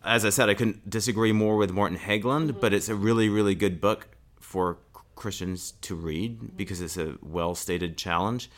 as 0.04 0.24
I 0.24 0.30
said, 0.30 0.48
I 0.48 0.54
couldn't 0.54 0.90
disagree 0.90 1.30
more 1.30 1.56
with 1.56 1.70
Martin 1.70 1.96
Hägglund, 1.96 2.48
Mm-hmm. 2.48 2.60
but 2.60 2.72
it's 2.74 2.88
a 2.88 2.94
really, 2.96 3.28
really 3.28 3.54
good 3.54 3.80
book 3.80 4.08
for 4.40 4.78
Christians 5.14 5.74
to 5.82 5.94
read 5.94 6.56
because 6.56 6.80
it's 6.80 6.96
a 6.96 7.14
well 7.22 7.54
stated 7.54 7.96
challenge. 7.96 8.50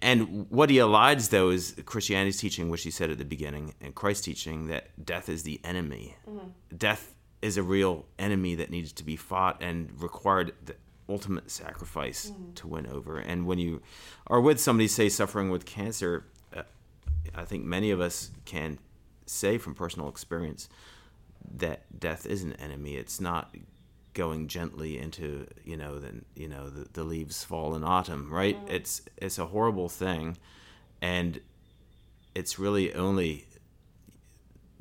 And 0.00 0.50
what 0.50 0.68
he 0.68 0.76
elides, 0.76 1.30
though, 1.30 1.50
is 1.50 1.76
Christianity's 1.86 2.38
teaching, 2.38 2.70
which 2.70 2.82
he 2.82 2.90
said 2.90 3.10
at 3.10 3.18
the 3.18 3.24
beginning, 3.24 3.74
and 3.80 3.94
Christ's 3.94 4.24
teaching 4.24 4.66
that 4.66 5.04
death 5.04 5.28
is 5.28 5.44
the 5.44 5.60
enemy. 5.64 6.16
Death 6.76 7.14
is 7.40 7.56
a 7.56 7.62
real 7.62 8.06
enemy 8.18 8.54
that 8.56 8.70
needs 8.70 8.92
to 8.94 9.04
be 9.04 9.14
fought 9.16 9.62
and 9.62 9.90
required 10.00 10.52
the 10.64 10.74
ultimate 11.08 11.50
sacrifice 11.50 12.32
to 12.56 12.66
win 12.66 12.86
over. 12.86 13.18
And 13.18 13.46
when 13.46 13.58
you 13.58 13.80
are 14.26 14.40
with 14.40 14.60
somebody, 14.60 14.88
say, 14.88 15.08
suffering 15.08 15.50
with 15.50 15.64
cancer, 15.66 16.26
I 17.34 17.44
think 17.44 17.64
many 17.64 17.90
of 17.90 18.00
us 18.00 18.30
can 18.44 18.78
say 19.26 19.58
from 19.58 19.74
personal 19.74 20.08
experience 20.08 20.68
that 21.56 21.98
death 21.98 22.26
is 22.26 22.42
an 22.42 22.52
enemy. 22.54 22.96
It's 22.96 23.20
not 23.20 23.54
going 24.14 24.46
gently 24.46 24.98
into 24.98 25.46
you 25.64 25.76
know 25.76 25.98
the 25.98 26.20
you 26.34 26.46
know 26.46 26.68
the, 26.68 26.86
the 26.92 27.02
leaves 27.02 27.44
fall 27.44 27.74
in 27.74 27.82
autumn 27.82 28.32
right? 28.32 28.58
It's 28.68 29.02
it's 29.16 29.38
a 29.38 29.46
horrible 29.46 29.88
thing. 29.88 30.36
And 31.00 31.40
it's 32.34 32.58
really 32.58 32.94
only 32.94 33.46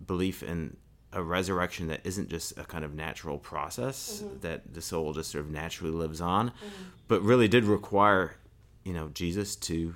belief 0.05 0.43
in 0.43 0.77
a 1.13 1.21
resurrection 1.21 1.87
that 1.87 2.01
isn't 2.03 2.29
just 2.29 2.57
a 2.57 2.63
kind 2.63 2.85
of 2.85 2.93
natural 2.93 3.37
process 3.37 4.21
mm-hmm. 4.23 4.39
that 4.39 4.73
the 4.73 4.81
soul 4.81 5.13
just 5.13 5.31
sort 5.31 5.43
of 5.43 5.51
naturally 5.51 5.91
lives 5.91 6.21
on 6.21 6.49
mm-hmm. 6.49 6.83
but 7.07 7.21
really 7.21 7.47
did 7.47 7.65
require 7.65 8.35
you 8.83 8.93
know 8.93 9.09
jesus 9.09 9.55
to 9.55 9.93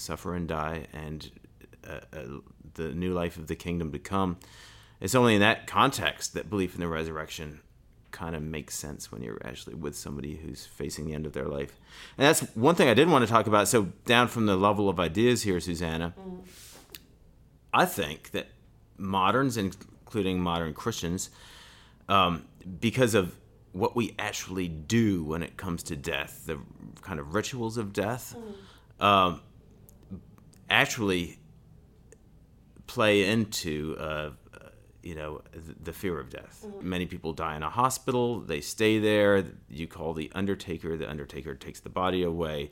suffer 0.00 0.34
and 0.34 0.48
die 0.48 0.86
and 0.92 1.30
uh, 1.88 2.00
uh, 2.12 2.22
the 2.74 2.88
new 2.94 3.12
life 3.12 3.36
of 3.36 3.46
the 3.46 3.56
kingdom 3.56 3.92
to 3.92 3.98
come 3.98 4.36
it's 5.00 5.14
only 5.14 5.34
in 5.34 5.40
that 5.40 5.66
context 5.66 6.34
that 6.34 6.50
belief 6.50 6.74
in 6.74 6.80
the 6.80 6.88
resurrection 6.88 7.60
kind 8.10 8.34
of 8.34 8.42
makes 8.42 8.74
sense 8.74 9.10
when 9.10 9.22
you're 9.22 9.40
actually 9.44 9.74
with 9.74 9.96
somebody 9.96 10.36
who's 10.36 10.66
facing 10.66 11.06
the 11.06 11.14
end 11.14 11.26
of 11.26 11.32
their 11.32 11.46
life. 11.46 11.78
And 12.18 12.26
that's 12.26 12.40
one 12.54 12.74
thing 12.74 12.88
I 12.88 12.94
did 12.94 13.08
want 13.08 13.24
to 13.24 13.30
talk 13.30 13.46
about. 13.46 13.68
So, 13.68 13.88
down 14.04 14.28
from 14.28 14.46
the 14.46 14.56
level 14.56 14.88
of 14.88 15.00
ideas 15.00 15.42
here, 15.42 15.60
Susannah, 15.60 16.14
I 17.72 17.86
think 17.86 18.32
that 18.32 18.48
moderns, 18.98 19.56
including 19.56 20.40
modern 20.40 20.74
Christians, 20.74 21.30
um, 22.08 22.44
because 22.80 23.14
of 23.14 23.36
what 23.72 23.94
we 23.94 24.14
actually 24.18 24.68
do 24.68 25.22
when 25.22 25.42
it 25.42 25.56
comes 25.56 25.82
to 25.84 25.96
death, 25.96 26.42
the 26.46 26.58
kind 27.02 27.20
of 27.20 27.34
rituals 27.34 27.76
of 27.76 27.92
death, 27.92 28.36
um, 28.98 29.40
actually 30.70 31.38
play 32.86 33.24
into 33.28 33.96
uh, 33.98 34.30
you 35.02 35.14
know 35.14 35.42
the 35.82 35.92
fear 35.92 36.18
of 36.18 36.30
death. 36.30 36.66
Many 36.80 37.06
people 37.06 37.32
die 37.32 37.56
in 37.56 37.62
a 37.62 37.70
hospital 37.70 38.40
they 38.40 38.60
stay 38.60 38.98
there 38.98 39.44
you 39.68 39.86
call 39.86 40.14
the 40.14 40.30
undertaker 40.34 40.96
the 40.96 41.08
undertaker 41.08 41.54
takes 41.54 41.80
the 41.80 41.88
body 41.88 42.22
away. 42.22 42.70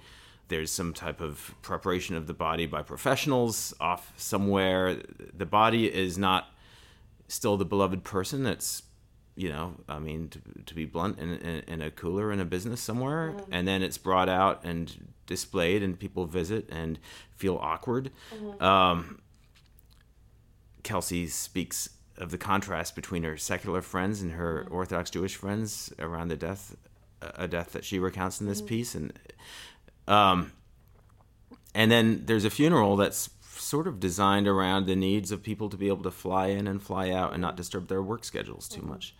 There's 0.48 0.70
some 0.70 0.94
type 0.94 1.20
of 1.20 1.54
preparation 1.60 2.16
of 2.16 2.26
the 2.26 2.32
body 2.32 2.64
by 2.64 2.82
professionals 2.82 3.74
off 3.80 4.12
somewhere. 4.16 4.96
The 5.34 5.46
body 5.46 5.92
is 5.92 6.16
not 6.16 6.48
still 7.28 7.58
the 7.58 7.64
beloved 7.66 8.02
person 8.04 8.46
it's 8.46 8.82
you 9.38 9.48
know 9.48 9.74
i 9.88 9.98
mean 9.98 10.28
to, 10.28 10.40
to 10.66 10.74
be 10.74 10.84
blunt 10.84 11.18
in, 11.18 11.34
in, 11.38 11.62
in 11.66 11.82
a 11.82 11.90
cooler 11.90 12.32
in 12.32 12.40
a 12.40 12.44
business 12.44 12.80
somewhere 12.80 13.34
and 13.50 13.66
then 13.66 13.82
it's 13.82 13.98
brought 13.98 14.28
out 14.28 14.64
and 14.64 15.08
displayed 15.26 15.82
and 15.82 15.98
people 15.98 16.24
visit 16.24 16.66
and 16.70 16.98
feel 17.36 17.56
awkward. 17.56 18.10
Um, 18.60 19.20
kelsey 20.82 21.26
speaks 21.26 21.90
of 22.16 22.30
the 22.30 22.38
contrast 22.38 22.96
between 22.96 23.22
her 23.22 23.36
secular 23.36 23.82
friends 23.82 24.22
and 24.22 24.32
her 24.32 24.66
orthodox 24.70 25.10
jewish 25.10 25.36
friends 25.36 25.92
around 25.98 26.28
the 26.28 26.36
death 26.36 26.74
a 27.20 27.48
death 27.48 27.72
that 27.72 27.84
she 27.84 27.98
recounts 27.98 28.40
in 28.40 28.46
this 28.46 28.62
piece. 28.62 28.94
And 28.94 29.12
um, 30.06 30.52
and 31.74 31.90
then 31.90 32.22
there's 32.26 32.44
a 32.44 32.50
funeral 32.50 32.96
that's 32.96 33.28
sort 33.68 33.86
of 33.86 34.00
designed 34.00 34.48
around 34.48 34.86
the 34.86 34.96
needs 34.96 35.30
of 35.30 35.42
people 35.42 35.68
to 35.68 35.76
be 35.76 35.88
able 35.88 36.02
to 36.02 36.10
fly 36.10 36.46
in 36.46 36.66
and 36.66 36.82
fly 36.82 37.10
out 37.10 37.32
and 37.32 37.42
not 37.42 37.56
disturb 37.56 37.88
their 37.88 38.02
work 38.02 38.24
schedules 38.24 38.68
too 38.68 38.82
much. 38.82 39.14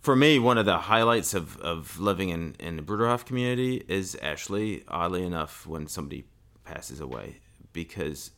For 0.00 0.16
me, 0.16 0.38
one 0.38 0.58
of 0.58 0.66
the 0.66 0.78
highlights 0.78 1.34
of, 1.34 1.58
of 1.58 2.00
living 2.00 2.30
in, 2.30 2.56
in 2.58 2.76
the 2.76 2.82
Bruderhof 2.82 3.24
community 3.24 3.84
is 3.88 4.16
actually, 4.20 4.84
oddly 4.88 5.24
enough, 5.24 5.66
when 5.66 5.86
somebody 5.86 6.24
passes 6.64 7.00
away. 7.00 7.40
Because 7.72 8.30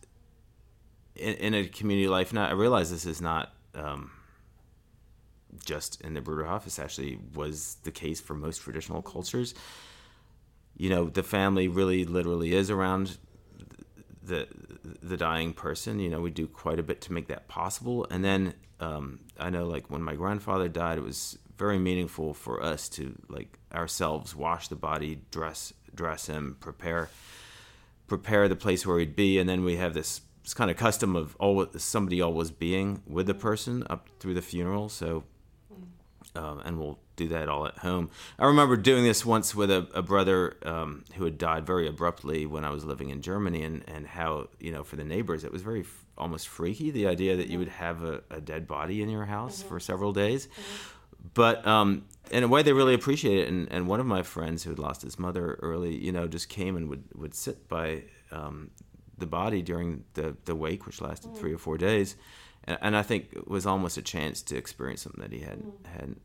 in, 1.14 1.34
in 1.34 1.54
a 1.54 1.66
community 1.66 2.08
life, 2.08 2.32
now 2.32 2.46
I 2.46 2.52
realize 2.52 2.90
this 2.90 3.06
is 3.06 3.20
not 3.20 3.52
um, 3.74 4.10
just 5.64 6.00
in 6.00 6.14
the 6.14 6.20
Bruderhof. 6.20 6.64
This 6.64 6.78
actually 6.78 7.18
was 7.34 7.76
the 7.84 7.90
case 7.90 8.20
for 8.20 8.34
most 8.34 8.58
traditional 8.58 9.02
cultures 9.02 9.54
you 10.76 10.90
know 10.90 11.06
the 11.06 11.22
family 11.22 11.68
really 11.68 12.04
literally 12.04 12.52
is 12.52 12.70
around 12.70 13.16
the 14.26 14.48
the 15.02 15.16
dying 15.16 15.52
person 15.52 15.98
you 15.98 16.08
know 16.08 16.20
we 16.20 16.30
do 16.30 16.46
quite 16.46 16.78
a 16.78 16.82
bit 16.82 17.00
to 17.02 17.12
make 17.12 17.28
that 17.28 17.48
possible. 17.48 18.06
And 18.10 18.24
then 18.24 18.54
um, 18.78 19.20
i 19.38 19.48
know 19.48 19.66
like 19.66 19.90
when 19.90 20.02
my 20.02 20.14
grandfather 20.14 20.68
died 20.68 20.98
it 20.98 21.04
was 21.04 21.38
very 21.56 21.78
meaningful 21.78 22.34
for 22.34 22.62
us 22.62 22.88
to 22.90 23.14
like 23.28 23.58
ourselves 23.72 24.36
wash 24.36 24.68
the 24.68 24.76
body 24.76 25.22
dress 25.30 25.72
dress 25.94 26.26
him 26.26 26.56
prepare 26.60 27.08
prepare 28.06 28.48
the 28.48 28.56
place 28.56 28.86
where 28.86 28.98
he'd 28.98 29.16
be. 29.16 29.38
And 29.38 29.48
then 29.48 29.64
we 29.64 29.76
have 29.76 29.94
this, 29.94 30.20
this 30.42 30.54
kind 30.54 30.70
of 30.70 30.76
custom 30.76 31.16
of 31.16 31.36
always 31.36 31.82
somebody 31.82 32.20
always 32.20 32.50
being 32.50 33.02
with 33.06 33.26
the 33.26 33.34
person 33.34 33.84
up 33.90 34.08
through 34.20 34.34
the 34.34 34.42
funeral. 34.42 34.88
So 34.88 35.24
um, 36.34 36.60
and 36.64 36.78
we'll 36.78 36.98
do 37.16 37.28
that 37.28 37.48
all 37.48 37.66
at 37.66 37.78
home. 37.78 38.10
I 38.38 38.46
remember 38.46 38.76
doing 38.76 39.04
this 39.04 39.24
once 39.24 39.54
with 39.54 39.70
a, 39.70 39.88
a 39.94 40.02
brother 40.02 40.56
um, 40.64 41.04
who 41.14 41.24
had 41.24 41.38
died 41.38 41.66
very 41.66 41.88
abruptly 41.88 42.46
when 42.46 42.64
I 42.64 42.70
was 42.70 42.84
living 42.84 43.10
in 43.10 43.22
Germany, 43.22 43.62
and, 43.62 43.82
and 43.88 44.06
how 44.06 44.48
you 44.60 44.72
know 44.72 44.84
for 44.84 44.96
the 44.96 45.04
neighbors 45.04 45.44
it 45.44 45.52
was 45.52 45.62
very 45.62 45.80
f- 45.80 46.04
almost 46.16 46.48
freaky 46.48 46.90
the 46.90 47.06
idea 47.06 47.36
that 47.36 47.48
you 47.48 47.58
would 47.58 47.68
have 47.68 48.02
a, 48.02 48.22
a 48.30 48.40
dead 48.40 48.66
body 48.66 49.02
in 49.02 49.08
your 49.08 49.24
house 49.24 49.62
for 49.62 49.80
several 49.80 50.12
days. 50.12 50.48
But 51.34 51.66
um, 51.66 52.04
in 52.30 52.44
a 52.44 52.48
way, 52.48 52.62
they 52.62 52.72
really 52.72 52.94
appreciate 52.94 53.38
it. 53.38 53.48
And, 53.48 53.70
and 53.72 53.88
one 53.88 53.98
of 53.98 54.06
my 54.06 54.22
friends 54.22 54.62
who 54.62 54.70
had 54.70 54.78
lost 54.78 55.02
his 55.02 55.18
mother 55.18 55.58
early, 55.60 55.96
you 55.96 56.12
know, 56.12 56.28
just 56.28 56.48
came 56.48 56.76
and 56.76 56.88
would, 56.88 57.02
would 57.16 57.34
sit 57.34 57.68
by 57.68 58.04
um, 58.30 58.70
the 59.18 59.26
body 59.26 59.60
during 59.60 60.04
the, 60.14 60.36
the 60.44 60.54
wake, 60.54 60.86
which 60.86 61.00
lasted 61.00 61.36
three 61.36 61.52
or 61.52 61.58
four 61.58 61.76
days 61.78 62.14
and, 62.66 62.78
and 62.80 62.96
I 62.96 63.02
think 63.02 63.28
it 63.32 63.48
was 63.48 63.66
almost 63.66 63.96
a 63.96 64.02
chance 64.02 64.42
to 64.42 64.56
experience 64.56 65.02
something 65.02 65.22
that 65.22 65.32
he 65.32 65.40
hadn't 65.40 65.74
hadn't. 65.86 66.20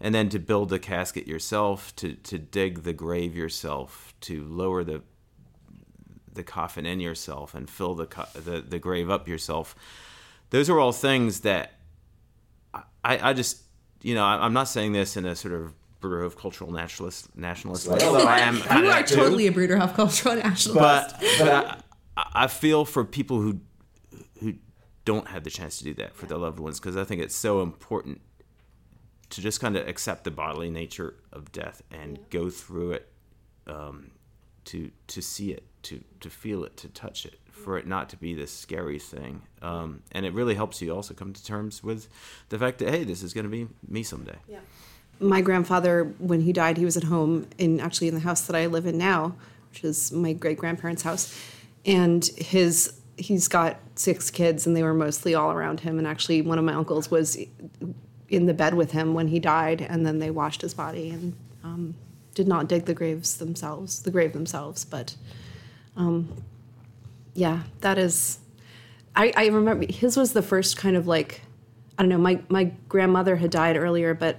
And 0.00 0.14
then 0.14 0.28
to 0.28 0.38
build 0.38 0.68
the 0.68 0.78
casket 0.78 1.26
yourself, 1.26 1.94
to 1.96 2.14
to 2.14 2.38
dig 2.38 2.82
the 2.82 2.92
grave 2.92 3.34
yourself, 3.34 4.12
to 4.22 4.44
lower 4.44 4.84
the 4.84 5.02
the 6.32 6.42
coffin 6.42 6.84
in 6.84 7.00
yourself 7.00 7.54
and 7.54 7.68
fill 7.70 7.94
the 7.94 8.06
co- 8.06 8.28
the, 8.34 8.60
the 8.60 8.78
grave 8.78 9.08
up 9.10 9.26
yourself. 9.26 9.74
Those 10.50 10.68
are 10.68 10.78
all 10.78 10.92
things 10.92 11.40
that 11.40 11.72
I, 12.74 13.30
I 13.30 13.32
just 13.32 13.62
you 14.02 14.14
know 14.14 14.24
I, 14.24 14.44
I'm 14.44 14.52
not 14.52 14.68
saying 14.68 14.92
this 14.92 15.16
in 15.16 15.24
a 15.24 15.34
sort 15.34 15.54
of 15.54 15.72
Bruderhof 16.02 16.36
Cultural 16.36 16.70
Nationalist 16.70 17.34
nationalist 17.34 17.88
way, 17.88 17.98
although 18.02 18.26
I 18.26 18.40
am 18.40 18.56
You 18.56 18.62
kinda 18.64 18.88
are 18.88 18.92
that 18.92 19.06
too 19.06 19.16
totally 19.16 19.46
a 19.46 19.52
Bruderhof 19.52 19.94
cultural 19.94 20.34
nationalist. 20.44 20.74
but 21.18 21.24
but 21.38 21.84
I, 22.18 22.26
I 22.44 22.46
feel 22.48 22.84
for 22.84 23.02
people 23.04 23.40
who 23.40 23.60
who 24.40 24.54
don't 25.06 25.28
have 25.28 25.42
the 25.44 25.50
chance 25.50 25.78
to 25.78 25.84
do 25.84 25.94
that 25.94 26.14
for 26.14 26.26
their 26.26 26.36
loved 26.36 26.58
ones 26.58 26.78
because 26.78 26.98
I 26.98 27.04
think 27.04 27.22
it's 27.22 27.34
so 27.34 27.62
important 27.62 28.20
to 29.30 29.40
just 29.40 29.60
kind 29.60 29.76
of 29.76 29.86
accept 29.88 30.24
the 30.24 30.30
bodily 30.30 30.70
nature 30.70 31.14
of 31.32 31.50
death 31.52 31.82
and 31.90 32.18
go 32.30 32.50
through 32.50 32.92
it 32.92 33.08
um, 33.66 34.10
to 34.64 34.90
to 35.08 35.22
see 35.22 35.52
it 35.52 35.64
to 35.82 36.02
to 36.20 36.30
feel 36.30 36.64
it 36.64 36.76
to 36.76 36.88
touch 36.88 37.26
it 37.26 37.38
for 37.50 37.78
it 37.78 37.86
not 37.86 38.08
to 38.10 38.16
be 38.16 38.34
this 38.34 38.52
scary 38.52 38.98
thing. 38.98 39.42
Um, 39.62 40.02
and 40.12 40.26
it 40.26 40.32
really 40.34 40.54
helps 40.54 40.82
you 40.82 40.94
also 40.94 41.14
come 41.14 41.32
to 41.32 41.44
terms 41.44 41.82
with 41.82 42.08
the 42.50 42.58
fact 42.58 42.78
that 42.78 42.90
hey 42.90 43.04
this 43.04 43.22
is 43.22 43.32
going 43.32 43.44
to 43.44 43.50
be 43.50 43.68
me 43.88 44.02
someday. 44.02 44.36
Yeah. 44.48 44.58
My 45.18 45.40
grandfather, 45.40 46.04
when 46.18 46.42
he 46.42 46.52
died, 46.52 46.76
he 46.76 46.84
was 46.84 46.96
at 46.96 47.04
home 47.04 47.46
in 47.56 47.80
actually 47.80 48.08
in 48.08 48.14
the 48.14 48.20
house 48.20 48.42
that 48.42 48.54
I 48.54 48.66
live 48.66 48.84
in 48.84 48.98
now, 48.98 49.34
which 49.70 49.82
is 49.82 50.12
my 50.12 50.34
great 50.34 50.58
grandparents' 50.58 51.02
house, 51.02 51.40
and 51.86 52.24
his 52.36 53.00
he's 53.16 53.48
got 53.48 53.78
six 53.94 54.30
kids, 54.30 54.66
and 54.66 54.76
they 54.76 54.82
were 54.82 54.92
mostly 54.92 55.34
all 55.34 55.50
around 55.50 55.80
him. 55.80 55.98
And 55.98 56.06
actually, 56.06 56.42
one 56.42 56.58
of 56.58 56.64
my 56.64 56.74
uncles 56.74 57.10
was 57.10 57.38
in 58.28 58.46
the 58.46 58.54
bed 58.54 58.74
with 58.74 58.92
him 58.92 59.14
when 59.14 59.28
he 59.28 59.38
died, 59.38 59.80
and 59.80 60.04
then 60.04 60.18
they 60.18 60.30
washed 60.30 60.62
his 60.62 60.74
body 60.74 61.10
and 61.10 61.34
um, 61.62 61.94
did 62.34 62.48
not 62.48 62.68
dig 62.68 62.84
the 62.84 62.94
graves 62.94 63.36
themselves, 63.38 64.02
the 64.02 64.10
grave 64.10 64.32
themselves, 64.32 64.84
but 64.84 65.16
um, 65.96 66.42
yeah, 67.34 67.62
that 67.80 67.98
is. 67.98 68.38
I, 69.14 69.32
I 69.36 69.46
remember 69.46 69.86
his 69.90 70.16
was 70.16 70.32
the 70.32 70.42
first 70.42 70.76
kind 70.76 70.96
of 70.96 71.06
like 71.06 71.40
I 71.98 72.02
don't 72.02 72.10
know. 72.10 72.18
My 72.18 72.40
my 72.48 72.72
grandmother 72.88 73.36
had 73.36 73.50
died 73.50 73.76
earlier, 73.76 74.14
but 74.14 74.38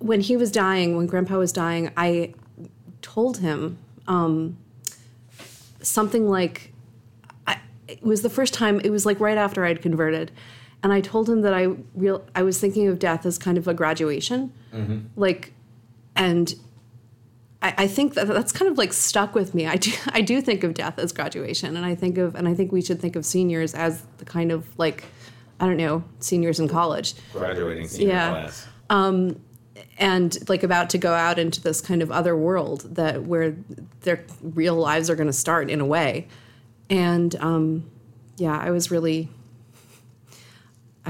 when 0.00 0.20
he 0.20 0.36
was 0.36 0.50
dying, 0.50 0.96
when 0.96 1.06
Grandpa 1.06 1.38
was 1.38 1.52
dying, 1.52 1.90
I 1.96 2.34
told 3.02 3.38
him 3.38 3.78
um, 4.08 4.56
something 5.82 6.28
like, 6.28 6.72
I, 7.46 7.58
it 7.86 8.02
was 8.02 8.22
the 8.22 8.30
first 8.30 8.54
time. 8.54 8.80
It 8.80 8.90
was 8.90 9.04
like 9.04 9.20
right 9.20 9.36
after 9.36 9.64
I'd 9.64 9.82
converted, 9.82 10.32
and 10.82 10.92
I 10.92 11.00
told 11.00 11.28
him 11.28 11.42
that 11.42 11.52
I 11.54 11.68
real 11.94 12.24
I 12.34 12.42
was 12.42 12.58
thinking 12.58 12.88
of 12.88 12.98
death 12.98 13.26
as 13.26 13.38
kind 13.38 13.58
of 13.58 13.68
a 13.68 13.74
graduation, 13.74 14.52
like, 15.16 15.52
and 16.16 16.54
I, 17.62 17.74
I 17.78 17.86
think 17.86 18.14
that 18.14 18.26
that's 18.28 18.52
kind 18.52 18.70
of 18.70 18.78
like 18.78 18.92
stuck 18.92 19.34
with 19.34 19.54
me. 19.54 19.66
I 19.66 19.76
do 19.76 19.92
I 20.12 20.20
do 20.22 20.40
think 20.40 20.64
of 20.64 20.74
death 20.74 20.98
as 20.98 21.12
graduation, 21.12 21.76
and 21.76 21.84
I 21.84 21.94
think 21.94 22.18
of 22.18 22.34
and 22.34 22.48
I 22.48 22.54
think 22.54 22.72
we 22.72 22.80
should 22.82 23.00
think 23.00 23.16
of 23.16 23.24
seniors 23.26 23.74
as 23.74 24.02
the 24.18 24.24
kind 24.24 24.50
of 24.52 24.66
like 24.78 25.04
I 25.60 25.66
don't 25.66 25.76
know 25.76 26.02
seniors 26.20 26.58
in 26.60 26.68
college. 26.68 27.14
Graduating 27.32 27.88
senior 27.88 28.14
Yeah. 28.14 28.30
class. 28.30 28.66
Um, 28.88 29.40
and 29.98 30.36
like 30.48 30.62
about 30.62 30.88
to 30.90 30.98
go 30.98 31.12
out 31.12 31.38
into 31.38 31.60
this 31.60 31.80
kind 31.82 32.00
of 32.02 32.10
other 32.10 32.34
world 32.36 32.94
that 32.94 33.22
where 33.24 33.54
their 34.00 34.24
real 34.42 34.74
lives 34.76 35.10
are 35.10 35.14
going 35.14 35.26
to 35.26 35.32
start 35.32 35.68
in 35.70 35.80
a 35.80 35.86
way. 35.86 36.26
And 36.88 37.36
um, 37.36 37.90
yeah 38.38 38.58
i 38.58 38.70
was 38.70 38.90
really 38.90 39.28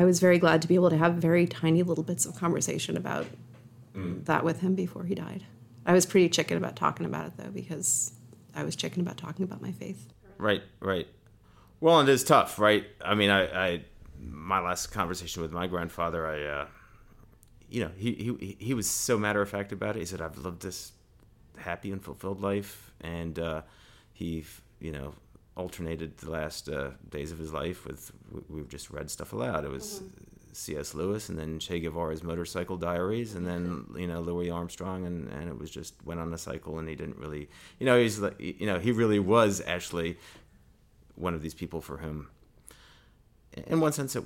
I 0.00 0.04
was 0.06 0.18
very 0.18 0.38
glad 0.38 0.62
to 0.62 0.68
be 0.68 0.76
able 0.76 0.88
to 0.88 0.96
have 0.96 1.16
very 1.16 1.46
tiny 1.46 1.82
little 1.82 2.02
bits 2.02 2.24
of 2.24 2.34
conversation 2.34 2.96
about 2.96 3.26
that 3.94 4.44
with 4.44 4.62
him 4.62 4.74
before 4.74 5.04
he 5.04 5.14
died. 5.14 5.44
I 5.84 5.92
was 5.92 6.06
pretty 6.06 6.30
chicken 6.30 6.56
about 6.56 6.74
talking 6.74 7.04
about 7.04 7.26
it 7.26 7.32
though 7.36 7.50
because 7.50 8.12
I 8.54 8.64
was 8.64 8.76
chicken 8.76 9.02
about 9.02 9.18
talking 9.18 9.44
about 9.44 9.60
my 9.60 9.72
faith. 9.72 10.08
Right, 10.38 10.62
right. 10.80 11.06
Well, 11.80 12.00
it 12.00 12.08
is 12.08 12.24
tough, 12.24 12.58
right? 12.58 12.86
I 13.04 13.14
mean, 13.14 13.28
I, 13.28 13.42
I 13.72 13.84
my 14.18 14.60
last 14.60 14.86
conversation 14.86 15.42
with 15.42 15.52
my 15.52 15.66
grandfather, 15.66 16.26
I, 16.26 16.44
uh, 16.44 16.66
you 17.68 17.84
know, 17.84 17.90
he, 17.94 18.14
he 18.14 18.56
he 18.58 18.72
was 18.72 18.88
so 18.88 19.18
matter 19.18 19.42
of 19.42 19.50
fact 19.50 19.70
about 19.70 19.96
it. 19.96 20.00
He 20.00 20.06
said, 20.06 20.22
"I've 20.22 20.38
lived 20.38 20.62
this 20.62 20.92
happy 21.58 21.92
and 21.92 22.02
fulfilled 22.02 22.40
life," 22.40 22.90
and 23.02 23.38
uh, 23.38 23.62
he, 24.14 24.46
you 24.78 24.92
know, 24.92 25.12
alternated 25.56 26.18
the 26.18 26.30
last 26.30 26.68
uh, 26.68 26.90
days 27.08 27.32
of 27.32 27.38
his 27.38 27.52
life 27.52 27.84
with 27.84 28.12
we've 28.48 28.68
just 28.68 28.90
read 28.90 29.10
stuff 29.10 29.32
aloud. 29.32 29.64
It 29.64 29.70
was 29.70 30.00
mm-hmm. 30.00 30.30
C.S. 30.52 30.94
Lewis, 30.94 31.28
and 31.28 31.38
then 31.38 31.58
Che 31.58 31.80
Guevara's 31.80 32.22
Motorcycle 32.22 32.76
Diaries, 32.76 33.34
and 33.34 33.46
then 33.46 33.68
mm-hmm. 33.68 33.98
you 33.98 34.06
know 34.06 34.20
Louis 34.20 34.50
Armstrong, 34.50 35.06
and, 35.06 35.28
and 35.32 35.48
it 35.48 35.58
was 35.58 35.70
just 35.70 35.94
went 36.04 36.20
on 36.20 36.32
a 36.32 36.38
cycle, 36.38 36.78
and 36.78 36.88
he 36.88 36.94
didn't 36.94 37.18
really, 37.18 37.48
you 37.78 37.86
know, 37.86 37.98
he's 37.98 38.18
like, 38.18 38.40
you 38.40 38.66
know, 38.66 38.78
he 38.78 38.92
really 38.92 39.18
was 39.18 39.62
actually 39.66 40.18
one 41.14 41.34
of 41.34 41.42
these 41.42 41.54
people 41.54 41.80
for 41.80 41.98
whom, 41.98 42.28
in 43.66 43.80
one 43.80 43.92
sense, 43.92 44.16
it 44.16 44.24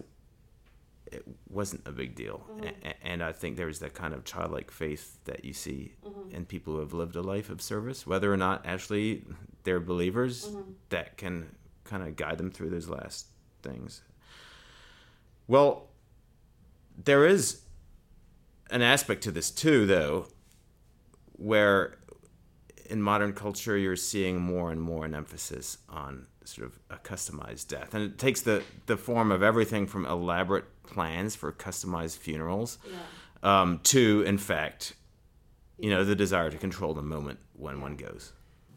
it 1.12 1.24
wasn't 1.48 1.86
a 1.86 1.92
big 1.92 2.14
deal, 2.14 2.44
mm-hmm. 2.50 2.64
A- 2.84 3.06
and 3.06 3.22
I 3.22 3.32
think 3.32 3.56
there's 3.56 3.78
that 3.80 3.94
kind 3.94 4.14
of 4.14 4.24
childlike 4.24 4.70
faith 4.70 5.18
that 5.24 5.44
you 5.44 5.52
see 5.52 5.94
in 6.30 6.44
people 6.44 6.74
who 6.74 6.80
have 6.80 6.94
lived 6.94 7.16
a 7.16 7.22
life 7.22 7.50
of 7.50 7.60
service, 7.60 8.06
whether 8.06 8.32
or 8.32 8.36
not 8.36 8.64
actually 8.66 9.24
they're 9.64 9.80
believers, 9.80 10.50
that 10.90 11.16
can 11.16 11.54
kind 11.84 12.02
of 12.02 12.16
guide 12.16 12.38
them 12.38 12.50
through 12.50 12.70
those 12.70 12.88
last 12.88 13.26
things. 13.62 14.02
Well, 15.46 15.88
there 17.02 17.26
is 17.26 17.60
an 18.70 18.82
aspect 18.82 19.22
to 19.24 19.30
this 19.30 19.50
too, 19.50 19.84
though, 19.86 20.28
where 21.32 21.96
in 22.88 23.02
modern 23.02 23.32
culture 23.32 23.76
you're 23.76 23.96
seeing 23.96 24.40
more 24.40 24.70
and 24.70 24.80
more 24.80 25.04
an 25.04 25.14
emphasis 25.14 25.78
on 25.88 26.26
sort 26.44 26.66
of 26.66 26.78
a 26.90 26.96
customized 26.96 27.68
death, 27.68 27.94
and 27.94 28.04
it 28.04 28.18
takes 28.18 28.42
the 28.42 28.62
the 28.86 28.96
form 28.96 29.32
of 29.32 29.42
everything 29.42 29.86
from 29.86 30.04
elaborate 30.06 30.64
plans 30.84 31.34
for 31.34 31.50
customized 31.52 32.18
funerals 32.18 32.78
um, 33.42 33.80
to, 33.82 34.22
in 34.26 34.36
fact, 34.38 34.94
you 35.78 35.90
know, 35.90 36.04
the 36.04 36.14
desire 36.14 36.50
to 36.50 36.58
control 36.58 36.92
the 36.94 37.02
moment 37.02 37.38
when 37.54 37.80
one 37.80 37.96
goes. 37.96 38.32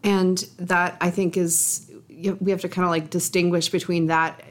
And 0.08 0.38
that 0.58 0.96
I 1.02 1.12
think 1.12 1.36
is 1.36 1.92
we 2.40 2.50
have 2.50 2.62
to 2.62 2.70
kind 2.70 2.86
of 2.86 2.90
like 2.90 3.10
distinguish 3.10 3.68
between 3.68 4.08
that 4.08 4.42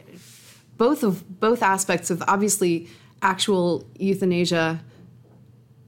both 0.77 1.03
of 1.03 1.41
both 1.41 1.63
aspects 1.63 2.11
of 2.11 2.23
obviously 2.29 2.89
actual 3.23 3.87
euthanasia 3.99 4.79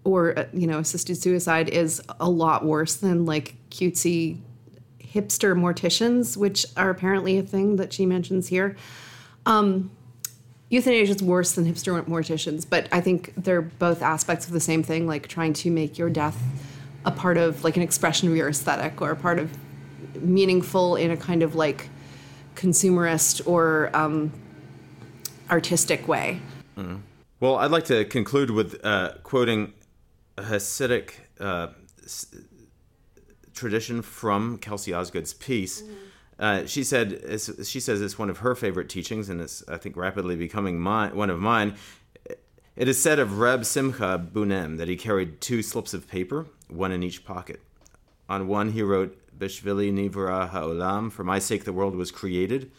or 0.04 0.38
uh, 0.38 0.46
you 0.54 0.66
know 0.66 0.78
assisted 0.78 1.18
suicide 1.18 1.68
is 1.68 2.02
a 2.18 2.30
lot 2.30 2.64
worse 2.64 2.96
than 2.96 3.26
like 3.26 3.56
cutesy 3.68 4.40
hipster 4.98 5.54
morticians 5.54 6.34
which 6.34 6.64
are 6.78 6.88
apparently 6.88 7.36
a 7.36 7.42
thing 7.42 7.76
that 7.76 7.92
she 7.92 8.06
mentions 8.06 8.48
here. 8.48 8.74
Um, 9.44 9.90
euthanasia 10.70 11.14
is 11.14 11.22
worse 11.22 11.52
than 11.52 11.66
hipster 11.66 12.02
morticians 12.06 12.66
but 12.68 12.88
i 12.92 13.00
think 13.00 13.32
they're 13.36 13.62
both 13.62 14.02
aspects 14.02 14.46
of 14.46 14.52
the 14.52 14.60
same 14.60 14.82
thing 14.82 15.06
like 15.06 15.26
trying 15.28 15.52
to 15.52 15.70
make 15.70 15.96
your 15.96 16.10
death 16.10 16.36
a 17.04 17.10
part 17.10 17.36
of 17.36 17.64
like 17.64 17.76
an 17.76 17.82
expression 17.82 18.28
of 18.28 18.36
your 18.36 18.48
aesthetic 18.48 19.00
or 19.00 19.10
a 19.10 19.16
part 19.16 19.38
of 19.38 19.50
meaningful 20.20 20.96
in 20.96 21.10
a 21.10 21.16
kind 21.16 21.42
of 21.42 21.54
like 21.54 21.88
consumerist 22.54 23.46
or 23.46 23.90
um, 23.94 24.32
artistic 25.50 26.06
way 26.08 26.40
Well, 27.40 27.56
I'd 27.56 27.70
like 27.70 27.84
to 27.86 28.04
conclude 28.04 28.50
with 28.50 28.84
uh, 28.84 29.12
quoting 29.22 29.72
a 30.36 30.42
Hasidic 30.42 31.12
uh, 31.40 31.68
s- 32.04 32.26
tradition 33.54 34.02
from 34.02 34.58
Kelsey 34.58 34.92
Osgood's 34.92 35.34
piece. 35.34 35.82
Uh, 36.38 36.66
she 36.66 36.84
said, 36.84 37.20
she 37.64 37.80
says 37.80 38.00
it's 38.00 38.18
one 38.18 38.30
of 38.30 38.38
her 38.38 38.54
favorite 38.54 38.88
teachings, 38.88 39.28
and 39.28 39.40
it's 39.40 39.62
I 39.68 39.76
think 39.76 39.96
rapidly 39.96 40.36
becoming 40.36 40.78
mine, 40.80 41.16
one 41.16 41.30
of 41.30 41.38
mine. 41.40 41.74
It 42.76 42.86
is 42.88 43.00
said 43.02 43.18
of 43.18 43.38
Reb 43.38 43.64
Simcha 43.64 44.24
Bunem 44.32 44.78
that 44.78 44.86
he 44.88 44.96
carried 44.96 45.40
two 45.40 45.62
slips 45.62 45.94
of 45.94 46.06
paper, 46.08 46.46
one 46.68 46.92
in 46.92 47.02
each 47.02 47.24
pocket. 47.24 47.60
On 48.28 48.46
one 48.46 48.72
he 48.72 48.82
wrote 48.82 49.16
Bishvili 49.38 49.92
Nivra 49.92 50.50
Ha'olam, 50.50 51.10
for 51.10 51.24
my 51.24 51.38
sake 51.38 51.64
the 51.64 51.72
world 51.72 51.94
was 51.94 52.10
created. 52.10 52.70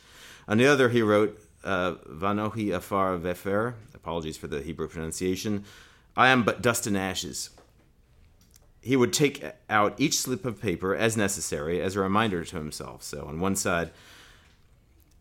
On 0.48 0.58
the 0.58 0.68
other 0.68 0.90
he 0.90 1.02
wrote 1.02 1.40
uh, 1.64 1.96
Vanohi 2.08 2.74
Afar 2.74 3.18
Vefer, 3.18 3.74
apologies 3.94 4.38
for 4.38 4.48
the 4.48 4.62
Hebrew 4.62 4.88
pronunciation, 4.88 5.64
I 6.16 6.30
am 6.30 6.44
but 6.44 6.62
dust 6.62 6.88
and 6.88 6.98
ashes. 6.98 7.50
He 8.82 8.96
would 8.96 9.12
take 9.12 9.44
out 9.70 9.96
each 9.98 10.18
slip 10.18 10.46
of 10.46 10.62
paper 10.62 10.96
as 10.96 11.18
necessary 11.18 11.82
as 11.82 11.96
a 11.96 12.00
reminder 12.00 12.44
to 12.46 12.58
himself. 12.58 13.04
So 13.04 13.26
on 13.26 13.40
one 13.40 13.56
side, 13.56 13.92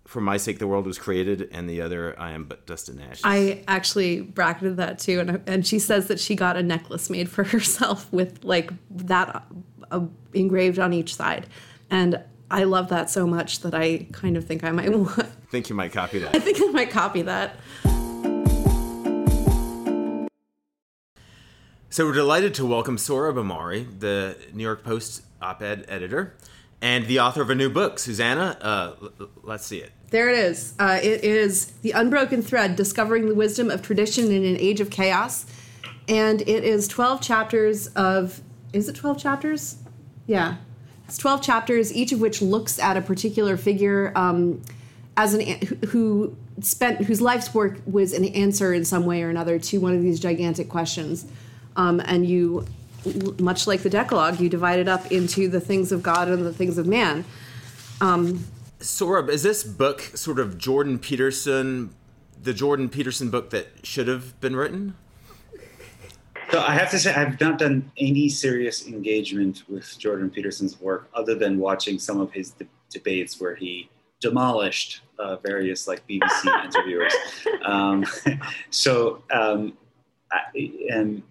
for 0.08 0.22
my 0.22 0.38
sake 0.38 0.58
the 0.58 0.66
world 0.66 0.86
was 0.86 0.96
created, 0.96 1.50
and 1.52 1.68
the 1.68 1.82
other, 1.82 2.18
I 2.18 2.30
am 2.30 2.44
but 2.44 2.64
dust 2.64 2.88
and 2.88 2.98
ashes. 2.98 3.20
I 3.24 3.62
actually 3.68 4.22
bracketed 4.22 4.78
that 4.78 4.98
too, 4.98 5.20
and 5.20 5.42
and 5.46 5.66
she 5.66 5.78
says 5.78 6.08
that 6.08 6.18
she 6.18 6.34
got 6.34 6.56
a 6.56 6.62
necklace 6.62 7.10
made 7.10 7.28
for 7.28 7.44
herself 7.52 8.10
with 8.10 8.42
like 8.42 8.70
that 8.90 9.44
uh, 9.90 10.06
engraved 10.32 10.78
on 10.78 10.94
each 10.94 11.14
side, 11.14 11.46
and 11.90 12.24
I 12.50 12.64
love 12.64 12.88
that 12.88 13.10
so 13.10 13.26
much 13.26 13.60
that 13.60 13.74
I 13.74 14.06
kind 14.12 14.38
of 14.38 14.46
think 14.46 14.64
I 14.64 14.70
might 14.70 14.90
want. 14.98 15.26
think 15.50 15.68
you 15.68 15.74
might 15.74 15.92
copy 15.92 16.20
that. 16.20 16.34
I 16.34 16.38
think 16.38 16.56
I 16.58 16.70
might 16.72 16.88
copy 16.88 17.20
that. 17.22 17.56
So 21.90 22.06
we're 22.06 22.14
delighted 22.14 22.54
to 22.54 22.64
welcome 22.64 22.96
Sohrab 22.96 23.34
Ahmari, 23.34 24.00
the 24.00 24.38
New 24.54 24.62
York 24.62 24.84
Post 24.84 25.22
op-ed 25.42 25.84
editor, 25.86 26.34
and 26.80 27.06
the 27.06 27.20
author 27.20 27.42
of 27.42 27.50
a 27.50 27.54
new 27.54 27.68
book. 27.68 27.98
Susannah, 27.98 28.56
uh, 28.62 29.26
let's 29.42 29.66
see 29.66 29.78
it. 29.78 29.92
There 30.10 30.30
it 30.30 30.38
is. 30.38 30.74
Uh, 30.78 30.98
it 31.02 31.22
is 31.22 31.66
the 31.82 31.90
unbroken 31.92 32.42
thread: 32.42 32.76
discovering 32.76 33.28
the 33.28 33.34
wisdom 33.34 33.70
of 33.70 33.82
tradition 33.82 34.30
in 34.32 34.44
an 34.44 34.56
age 34.56 34.80
of 34.80 34.90
chaos, 34.90 35.44
and 36.08 36.40
it 36.42 36.64
is 36.64 36.88
twelve 36.88 37.20
chapters 37.20 37.88
of. 37.88 38.40
Is 38.72 38.88
it 38.88 38.96
twelve 38.96 39.18
chapters? 39.18 39.76
Yeah, 40.26 40.56
it's 41.06 41.18
twelve 41.18 41.42
chapters, 41.42 41.92
each 41.92 42.12
of 42.12 42.20
which 42.20 42.40
looks 42.40 42.78
at 42.78 42.96
a 42.96 43.02
particular 43.02 43.56
figure 43.56 44.12
um, 44.16 44.62
as 45.16 45.34
an 45.34 45.40
who- 45.88 46.36
spent 46.60 47.04
whose 47.04 47.20
life's 47.20 47.54
work 47.54 47.78
was 47.86 48.12
an 48.12 48.24
answer 48.24 48.72
in 48.72 48.84
some 48.84 49.04
way 49.04 49.22
or 49.22 49.28
another 49.28 49.58
to 49.58 49.78
one 49.78 49.94
of 49.94 50.02
these 50.02 50.18
gigantic 50.18 50.68
questions, 50.68 51.26
um, 51.76 52.00
and 52.00 52.26
you. 52.26 52.66
Much 53.38 53.68
like 53.68 53.82
the 53.82 53.88
Decalogue, 53.88 54.40
you 54.40 54.48
divide 54.48 54.80
it 54.80 54.88
up 54.88 55.12
into 55.12 55.48
the 55.48 55.60
things 55.60 55.92
of 55.92 56.02
God 56.02 56.28
and 56.28 56.44
the 56.44 56.52
things 56.52 56.78
of 56.78 56.86
man. 56.86 57.24
Sohrab, 58.80 59.28
is 59.28 59.42
this 59.42 59.64
book 59.64 60.00
sort 60.14 60.38
of 60.38 60.56
Jordan 60.56 60.98
Peterson, 60.98 61.94
the 62.40 62.54
Jordan 62.54 62.88
Peterson 62.88 63.28
book 63.30 63.50
that 63.50 63.68
should 63.82 64.06
have 64.08 64.40
been 64.40 64.54
written? 64.54 64.96
So 66.50 66.60
I 66.60 66.72
have 66.74 66.90
to 66.92 66.98
say, 66.98 67.12
I've 67.12 67.38
not 67.40 67.58
done 67.58 67.90
any 67.98 68.28
serious 68.28 68.86
engagement 68.86 69.64
with 69.68 69.98
Jordan 69.98 70.30
Peterson's 70.30 70.80
work 70.80 71.10
other 71.12 71.34
than 71.34 71.58
watching 71.58 71.98
some 71.98 72.20
of 72.20 72.32
his 72.32 72.52
de- 72.52 72.66
debates 72.90 73.40
where 73.40 73.54
he 73.54 73.90
demolished 74.20 75.02
uh, 75.18 75.36
various 75.36 75.86
like 75.86 76.06
BBC 76.08 76.64
interviewers. 76.64 77.12
Um, 77.64 78.06
so, 78.70 79.22
um, 79.32 79.76
I, 80.32 80.72
and 80.90 81.22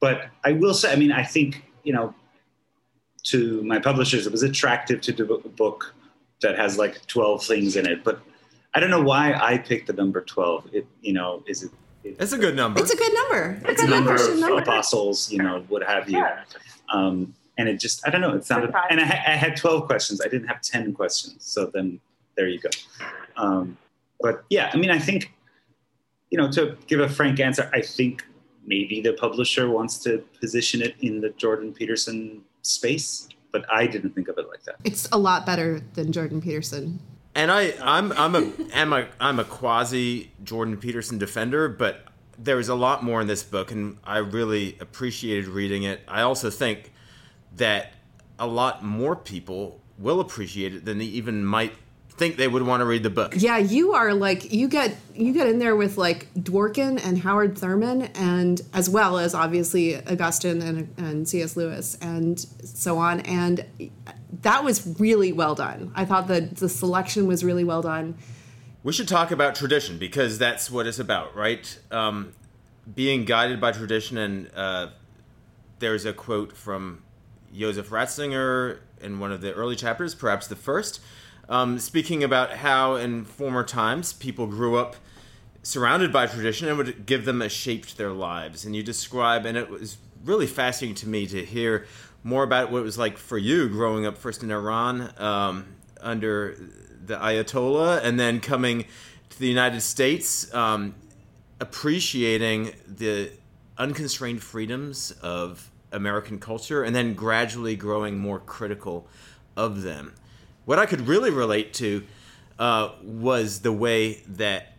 but 0.00 0.26
I 0.44 0.52
will 0.52 0.74
say, 0.74 0.92
I 0.92 0.96
mean, 0.96 1.12
I 1.12 1.22
think 1.22 1.64
you 1.84 1.92
know, 1.92 2.14
to 3.24 3.62
my 3.62 3.78
publishers, 3.78 4.26
it 4.26 4.32
was 4.32 4.42
attractive 4.42 5.00
to 5.02 5.12
do 5.12 5.34
a 5.34 5.48
book 5.48 5.94
that 6.42 6.58
has 6.58 6.78
like 6.78 7.06
twelve 7.06 7.44
things 7.44 7.76
in 7.76 7.86
it, 7.86 8.04
but 8.04 8.20
I 8.74 8.80
don't 8.80 8.90
know 8.90 9.02
why 9.02 9.34
I 9.34 9.58
picked 9.58 9.86
the 9.86 9.92
number 9.92 10.20
twelve. 10.20 10.68
It 10.72 10.86
you 11.00 11.12
know, 11.12 11.42
is 11.46 11.62
it? 11.62 11.70
It's 12.04 12.32
a 12.32 12.38
good 12.38 12.54
number. 12.54 12.80
It's 12.80 12.92
a 12.92 12.96
good 12.96 13.14
number. 13.14 13.60
It's 13.64 13.82
a 13.82 13.86
good 13.86 13.90
number 13.90 14.10
Christian 14.10 14.34
of 14.34 14.40
number. 14.40 14.62
apostles, 14.62 15.32
you 15.32 15.38
know, 15.38 15.64
what 15.68 15.82
have 15.82 16.10
you. 16.10 16.22
Um, 16.92 17.34
and 17.56 17.68
it 17.68 17.78
just, 17.78 18.06
I 18.06 18.10
don't 18.10 18.20
know, 18.20 18.34
it 18.34 18.44
sounded, 18.44 18.74
and 18.90 19.00
I, 19.00 19.04
I 19.04 19.36
had 19.36 19.56
12 19.56 19.86
questions. 19.86 20.20
I 20.20 20.28
didn't 20.28 20.48
have 20.48 20.60
10 20.60 20.92
questions. 20.92 21.44
So 21.44 21.70
then 21.72 22.00
there 22.36 22.48
you 22.48 22.60
go. 22.60 22.68
Um, 23.36 23.78
but 24.20 24.44
yeah, 24.50 24.70
I 24.72 24.76
mean, 24.76 24.90
I 24.90 24.98
think, 24.98 25.32
you 26.30 26.38
know, 26.38 26.50
to 26.52 26.76
give 26.86 27.00
a 27.00 27.08
frank 27.08 27.38
answer, 27.40 27.70
I 27.72 27.80
think 27.80 28.24
maybe 28.66 29.00
the 29.00 29.12
publisher 29.12 29.70
wants 29.70 29.98
to 29.98 30.24
position 30.40 30.82
it 30.82 30.96
in 31.00 31.20
the 31.20 31.30
Jordan 31.30 31.72
Peterson 31.72 32.42
space, 32.62 33.28
but 33.54 33.64
I 33.72 33.86
didn't 33.86 34.16
think 34.16 34.26
of 34.26 34.36
it 34.36 34.48
like 34.48 34.64
that. 34.64 34.74
It's 34.82 35.08
a 35.12 35.16
lot 35.16 35.46
better 35.46 35.80
than 35.94 36.10
Jordan 36.10 36.42
Peterson. 36.42 36.98
and 37.36 37.52
I, 37.52 37.72
I'm, 37.80 38.10
I'm 38.12 38.34
a, 38.34 38.52
I'm 38.74 38.92
a, 38.92 39.06
I'm 39.20 39.38
a 39.38 39.44
quasi 39.44 40.32
Jordan 40.42 40.76
Peterson 40.76 41.18
defender, 41.18 41.68
but 41.68 42.04
there 42.36 42.58
is 42.58 42.68
a 42.68 42.74
lot 42.74 43.04
more 43.04 43.20
in 43.20 43.28
this 43.28 43.44
book, 43.44 43.70
and 43.70 43.96
I 44.02 44.18
really 44.18 44.76
appreciated 44.80 45.46
reading 45.46 45.84
it. 45.84 46.00
I 46.08 46.22
also 46.22 46.50
think 46.50 46.92
that 47.56 47.92
a 48.40 48.46
lot 48.48 48.84
more 48.84 49.14
people 49.14 49.80
will 49.96 50.18
appreciate 50.18 50.74
it 50.74 50.84
than 50.84 50.98
they 50.98 51.04
even 51.04 51.44
might 51.44 51.74
think 52.16 52.36
they 52.36 52.48
would 52.48 52.62
want 52.62 52.80
to 52.80 52.84
read 52.84 53.02
the 53.02 53.10
book. 53.10 53.34
Yeah, 53.36 53.58
you 53.58 53.92
are 53.92 54.14
like 54.14 54.52
you 54.52 54.68
get 54.68 54.96
you 55.14 55.32
get 55.32 55.46
in 55.46 55.58
there 55.58 55.74
with 55.74 55.96
like 55.98 56.32
Dworkin 56.34 57.04
and 57.04 57.18
Howard 57.18 57.58
Thurman, 57.58 58.02
and 58.14 58.60
as 58.72 58.88
well 58.88 59.18
as 59.18 59.34
obviously 59.34 59.96
Augustine 60.06 60.62
and 60.62 60.94
and 60.96 61.28
C.S. 61.28 61.56
Lewis 61.56 61.98
and 62.00 62.38
so 62.38 62.98
on, 62.98 63.20
and 63.20 63.64
that 64.42 64.64
was 64.64 64.98
really 64.98 65.32
well 65.32 65.54
done. 65.54 65.92
I 65.94 66.04
thought 66.04 66.28
that 66.28 66.56
the 66.56 66.68
selection 66.68 67.26
was 67.26 67.44
really 67.44 67.64
well 67.64 67.82
done. 67.82 68.16
We 68.82 68.92
should 68.92 69.08
talk 69.08 69.30
about 69.30 69.54
tradition 69.54 69.98
because 69.98 70.38
that's 70.38 70.70
what 70.70 70.86
it's 70.86 70.98
about, 70.98 71.34
right? 71.34 71.78
Um, 71.90 72.34
being 72.94 73.24
guided 73.24 73.60
by 73.60 73.72
tradition, 73.72 74.18
and 74.18 74.50
uh, 74.54 74.88
there's 75.78 76.04
a 76.04 76.12
quote 76.12 76.54
from 76.54 77.02
Joseph 77.56 77.88
Ratzinger 77.88 78.78
in 79.00 79.18
one 79.18 79.32
of 79.32 79.40
the 79.40 79.52
early 79.54 79.74
chapters, 79.74 80.14
perhaps 80.14 80.46
the 80.46 80.56
first 80.56 81.00
um, 81.48 81.78
speaking 81.78 82.24
about 82.24 82.52
how 82.52 82.96
in 82.96 83.24
former 83.24 83.64
times 83.64 84.12
people 84.12 84.46
grew 84.46 84.76
up 84.76 84.96
surrounded 85.62 86.12
by 86.12 86.26
tradition 86.26 86.68
and 86.68 86.76
would 86.76 87.06
give 87.06 87.24
them 87.24 87.40
a 87.40 87.48
shape 87.48 87.86
to 87.86 87.96
their 87.96 88.12
lives. 88.12 88.64
And 88.64 88.76
you 88.76 88.82
describe, 88.82 89.46
and 89.46 89.56
it 89.56 89.70
was 89.70 89.96
really 90.24 90.46
fascinating 90.46 90.94
to 90.96 91.08
me 91.08 91.26
to 91.26 91.44
hear 91.44 91.86
more 92.22 92.42
about 92.42 92.70
what 92.70 92.80
it 92.80 92.84
was 92.84 92.98
like 92.98 93.18
for 93.18 93.38
you 93.38 93.68
growing 93.68 94.06
up 94.06 94.16
first 94.16 94.42
in 94.42 94.50
Iran 94.50 95.12
um, 95.18 95.66
under 96.00 96.56
the 97.04 97.16
Ayatollah 97.16 98.02
and 98.02 98.18
then 98.18 98.40
coming 98.40 98.84
to 99.30 99.38
the 99.38 99.48
United 99.48 99.80
States, 99.80 100.52
um, 100.54 100.94
appreciating 101.60 102.72
the 102.86 103.30
unconstrained 103.76 104.42
freedoms 104.42 105.12
of 105.22 105.70
American 105.92 106.38
culture 106.38 106.82
and 106.82 106.94
then 106.94 107.14
gradually 107.14 107.76
growing 107.76 108.18
more 108.18 108.38
critical 108.38 109.06
of 109.56 109.82
them. 109.82 110.14
What 110.64 110.78
I 110.78 110.86
could 110.86 111.06
really 111.06 111.30
relate 111.30 111.74
to 111.74 112.04
uh, 112.58 112.90
was 113.02 113.60
the 113.60 113.72
way 113.72 114.22
that 114.28 114.74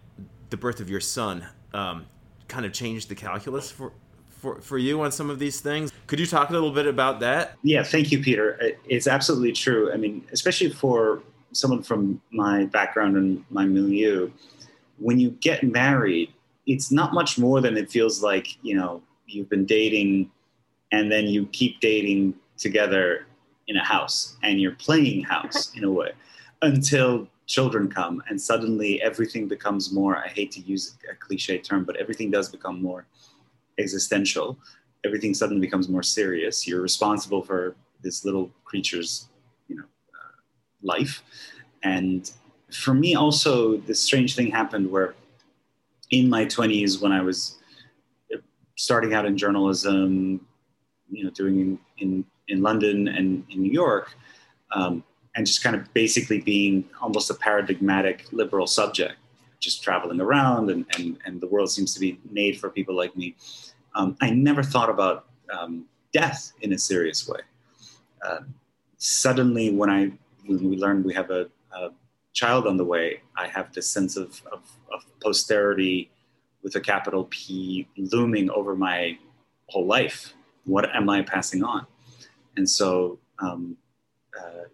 the 0.49 0.57
birth 0.57 0.79
of 0.79 0.89
your 0.89 0.99
son 0.99 1.45
um, 1.73 2.05
kind 2.47 2.65
of 2.65 2.73
changed 2.73 3.09
the 3.09 3.15
calculus 3.15 3.69
for, 3.69 3.91
for, 4.29 4.61
for 4.61 4.77
you 4.77 5.01
on 5.01 5.11
some 5.11 5.29
of 5.29 5.39
these 5.39 5.59
things. 5.59 5.91
Could 6.07 6.19
you 6.19 6.25
talk 6.25 6.49
a 6.49 6.53
little 6.53 6.71
bit 6.71 6.87
about 6.87 7.19
that? 7.19 7.57
Yeah, 7.63 7.83
thank 7.83 8.11
you, 8.11 8.21
Peter. 8.21 8.77
It's 8.87 9.07
absolutely 9.07 9.51
true. 9.51 9.91
I 9.91 9.97
mean, 9.97 10.25
especially 10.31 10.69
for 10.69 11.21
someone 11.51 11.83
from 11.83 12.21
my 12.31 12.65
background 12.65 13.15
and 13.17 13.43
my 13.49 13.65
milieu, 13.65 14.31
when 14.97 15.19
you 15.19 15.31
get 15.31 15.63
married, 15.63 16.31
it's 16.65 16.91
not 16.91 17.13
much 17.13 17.37
more 17.37 17.61
than 17.61 17.77
it 17.77 17.91
feels 17.91 18.23
like, 18.23 18.57
you 18.63 18.75
know, 18.75 19.01
you've 19.27 19.49
been 19.49 19.65
dating 19.65 20.31
and 20.91 21.11
then 21.11 21.25
you 21.25 21.45
keep 21.47 21.79
dating 21.79 22.33
together 22.57 23.25
in 23.67 23.77
a 23.77 23.83
house 23.83 24.37
and 24.43 24.61
you're 24.61 24.75
playing 24.75 25.23
house 25.23 25.71
in 25.75 25.83
a 25.83 25.91
way 25.91 26.11
until 26.61 27.27
children 27.47 27.89
come 27.89 28.23
and 28.27 28.41
suddenly 28.41 29.01
everything 29.03 29.47
becomes 29.47 29.91
more 29.93 30.17
i 30.17 30.27
hate 30.27 30.51
to 30.51 30.61
use 30.61 30.95
a 31.11 31.15
cliche 31.15 31.59
term 31.59 31.83
but 31.83 31.95
everything 31.97 32.31
does 32.31 32.49
become 32.49 32.81
more 32.81 33.05
existential. 33.77 34.57
Everything 35.03 35.33
suddenly 35.33 35.61
becomes 35.61 35.89
more 35.89 36.03
serious. 36.03 36.67
You're 36.67 36.81
responsible 36.81 37.41
for 37.43 37.75
this 38.01 38.25
little 38.25 38.51
creature's 38.63 39.29
you 39.67 39.75
know 39.75 39.83
uh, 39.83 40.35
life. 40.81 41.23
And 41.83 42.31
for 42.71 42.93
me 42.93 43.15
also 43.15 43.77
this 43.77 43.99
strange 43.99 44.35
thing 44.35 44.51
happened 44.51 44.89
where 44.89 45.13
in 46.11 46.29
my 46.29 46.45
20s 46.45 47.01
when 47.01 47.11
i 47.11 47.21
was 47.21 47.57
starting 48.75 49.13
out 49.13 49.25
in 49.25 49.37
journalism 49.37 50.45
you 51.09 51.23
know 51.23 51.29
doing 51.29 51.59
in, 51.59 51.79
in 51.99 52.25
in 52.47 52.61
London 52.61 53.07
and 53.07 53.45
in 53.49 53.61
New 53.61 53.71
York, 53.71 54.15
um, 54.71 55.03
and 55.35 55.45
just 55.45 55.63
kind 55.63 55.75
of 55.75 55.91
basically 55.93 56.39
being 56.41 56.85
almost 57.01 57.29
a 57.29 57.33
paradigmatic 57.33 58.25
liberal 58.31 58.67
subject, 58.67 59.15
just 59.59 59.83
traveling 59.83 60.21
around, 60.21 60.69
and, 60.69 60.85
and, 60.97 61.17
and 61.25 61.41
the 61.41 61.47
world 61.47 61.69
seems 61.69 61.93
to 61.93 61.99
be 61.99 62.19
made 62.31 62.59
for 62.59 62.69
people 62.69 62.95
like 62.95 63.15
me. 63.15 63.35
Um, 63.95 64.17
I 64.21 64.29
never 64.29 64.63
thought 64.63 64.89
about 64.89 65.25
um, 65.51 65.85
death 66.13 66.53
in 66.61 66.73
a 66.73 66.77
serious 66.77 67.27
way. 67.27 67.39
Uh, 68.21 68.39
suddenly, 68.97 69.71
when 69.71 69.89
I 69.89 70.11
when 70.45 70.69
we 70.69 70.77
learned 70.77 71.05
we 71.05 71.13
have 71.13 71.31
a, 71.31 71.47
a, 71.71 71.89
child 72.33 72.67
on 72.67 72.75
the 72.75 72.83
way, 72.83 73.21
I 73.37 73.47
have 73.47 73.71
this 73.71 73.87
sense 73.87 74.17
of, 74.17 74.41
of, 74.51 74.59
of 74.93 75.05
posterity 75.21 76.11
with 76.63 76.75
a 76.75 76.81
capital 76.81 77.27
P 77.29 77.87
looming 77.95 78.49
over 78.49 78.75
my 78.75 79.17
whole 79.67 79.85
life. 79.85 80.33
What 80.65 80.93
am 80.93 81.09
I 81.09 81.21
passing 81.21 81.63
on? 81.63 81.87
And 82.57 82.69
so, 82.69 83.19
um, 83.39 83.77
uh, 84.39 84.65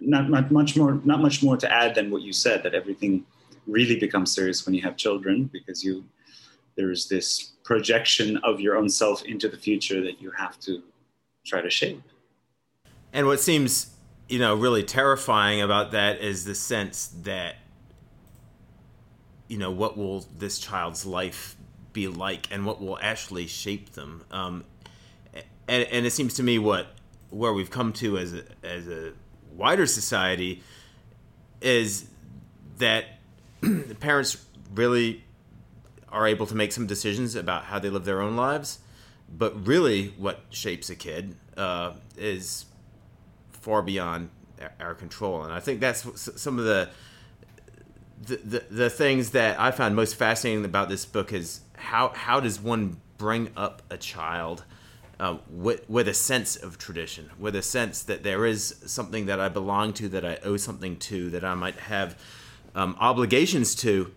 not, 0.00 0.30
not 0.30 0.50
much 0.50 0.76
more, 0.76 1.00
not 1.04 1.20
much 1.20 1.42
more 1.42 1.56
to 1.56 1.72
add 1.72 1.94
than 1.94 2.10
what 2.10 2.22
you 2.22 2.32
said. 2.32 2.62
That 2.62 2.74
everything 2.74 3.24
really 3.66 3.98
becomes 3.98 4.32
serious 4.32 4.64
when 4.64 4.74
you 4.74 4.82
have 4.82 4.96
children 4.96 5.50
because 5.52 5.84
you 5.84 6.04
there's 6.78 7.08
this 7.08 7.52
projection 7.64 8.36
of 8.38 8.60
your 8.60 8.76
own 8.76 8.88
self 8.88 9.24
into 9.24 9.48
the 9.48 9.56
future 9.56 10.00
that 10.00 10.22
you 10.22 10.30
have 10.30 10.58
to 10.60 10.82
try 11.44 11.60
to 11.60 11.68
shape. 11.68 12.00
And 13.12 13.26
what 13.26 13.40
seems, 13.40 13.94
you 14.28 14.38
know, 14.38 14.54
really 14.54 14.84
terrifying 14.84 15.60
about 15.60 15.90
that 15.90 16.20
is 16.20 16.44
the 16.44 16.54
sense 16.54 17.08
that, 17.22 17.56
you 19.48 19.58
know, 19.58 19.72
what 19.72 19.98
will 19.98 20.24
this 20.38 20.60
child's 20.60 21.04
life 21.04 21.56
be 21.92 22.06
like 22.06 22.46
and 22.52 22.64
what 22.64 22.80
will 22.80 22.98
actually 23.02 23.48
shape 23.48 23.90
them. 23.94 24.24
Um, 24.30 24.64
and, 25.66 25.82
and 25.84 26.06
it 26.06 26.12
seems 26.12 26.34
to 26.34 26.44
me 26.44 26.60
what 26.60 26.86
where 27.30 27.52
we've 27.52 27.70
come 27.70 27.92
to 27.94 28.18
as 28.18 28.34
a, 28.34 28.44
as 28.62 28.88
a 28.88 29.12
wider 29.52 29.86
society 29.86 30.62
is 31.60 32.06
that 32.78 33.04
parents 34.00 34.44
really 34.74 35.24
are 36.10 36.26
able 36.26 36.46
to 36.46 36.54
make 36.54 36.72
some 36.72 36.86
decisions 36.86 37.34
about 37.34 37.64
how 37.64 37.78
they 37.78 37.90
live 37.90 38.04
their 38.04 38.20
own 38.20 38.36
lives, 38.36 38.78
but 39.28 39.66
really 39.66 40.08
what 40.16 40.40
shapes 40.50 40.88
a 40.88 40.96
kid 40.96 41.36
uh, 41.56 41.92
is 42.16 42.66
far 43.50 43.82
beyond 43.82 44.30
our 44.80 44.94
control. 44.94 45.44
And 45.44 45.52
I 45.52 45.60
think 45.60 45.80
that's 45.80 46.06
some 46.40 46.58
of 46.58 46.64
the, 46.64 46.88
the 48.22 48.36
the, 48.36 48.64
the 48.70 48.90
things 48.90 49.30
that 49.30 49.60
I 49.60 49.70
found 49.70 49.94
most 49.94 50.14
fascinating 50.16 50.64
about 50.64 50.88
this 50.88 51.04
book 51.04 51.32
is 51.32 51.60
how 51.74 52.08
how 52.14 52.40
does 52.40 52.60
one 52.60 53.00
bring 53.18 53.50
up 53.56 53.82
a 53.90 53.96
child 53.96 54.64
uh, 55.20 55.38
with, 55.50 55.88
with 55.88 56.08
a 56.08 56.14
sense 56.14 56.56
of 56.56 56.78
tradition, 56.78 57.30
with 57.38 57.56
a 57.56 57.62
sense 57.62 58.02
that 58.02 58.22
there 58.22 58.46
is 58.46 58.76
something 58.86 59.26
that 59.26 59.40
I 59.40 59.48
belong 59.48 59.92
to, 59.94 60.08
that 60.10 60.24
I 60.24 60.38
owe 60.44 60.56
something 60.56 60.96
to, 60.96 61.30
that 61.30 61.44
I 61.44 61.54
might 61.54 61.76
have 61.76 62.18
um, 62.74 62.96
obligations 63.00 63.74
to, 63.76 64.12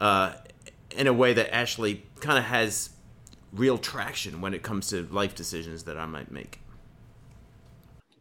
uh, 0.00 0.34
in 0.96 1.06
a 1.06 1.12
way 1.12 1.32
that 1.32 1.54
actually 1.54 2.04
kind 2.20 2.38
of 2.38 2.44
has 2.44 2.90
real 3.52 3.78
traction 3.78 4.40
when 4.40 4.54
it 4.54 4.62
comes 4.62 4.88
to 4.88 5.06
life 5.10 5.34
decisions 5.34 5.84
that 5.84 5.96
I 5.96 6.06
might 6.06 6.30
make. 6.30 6.60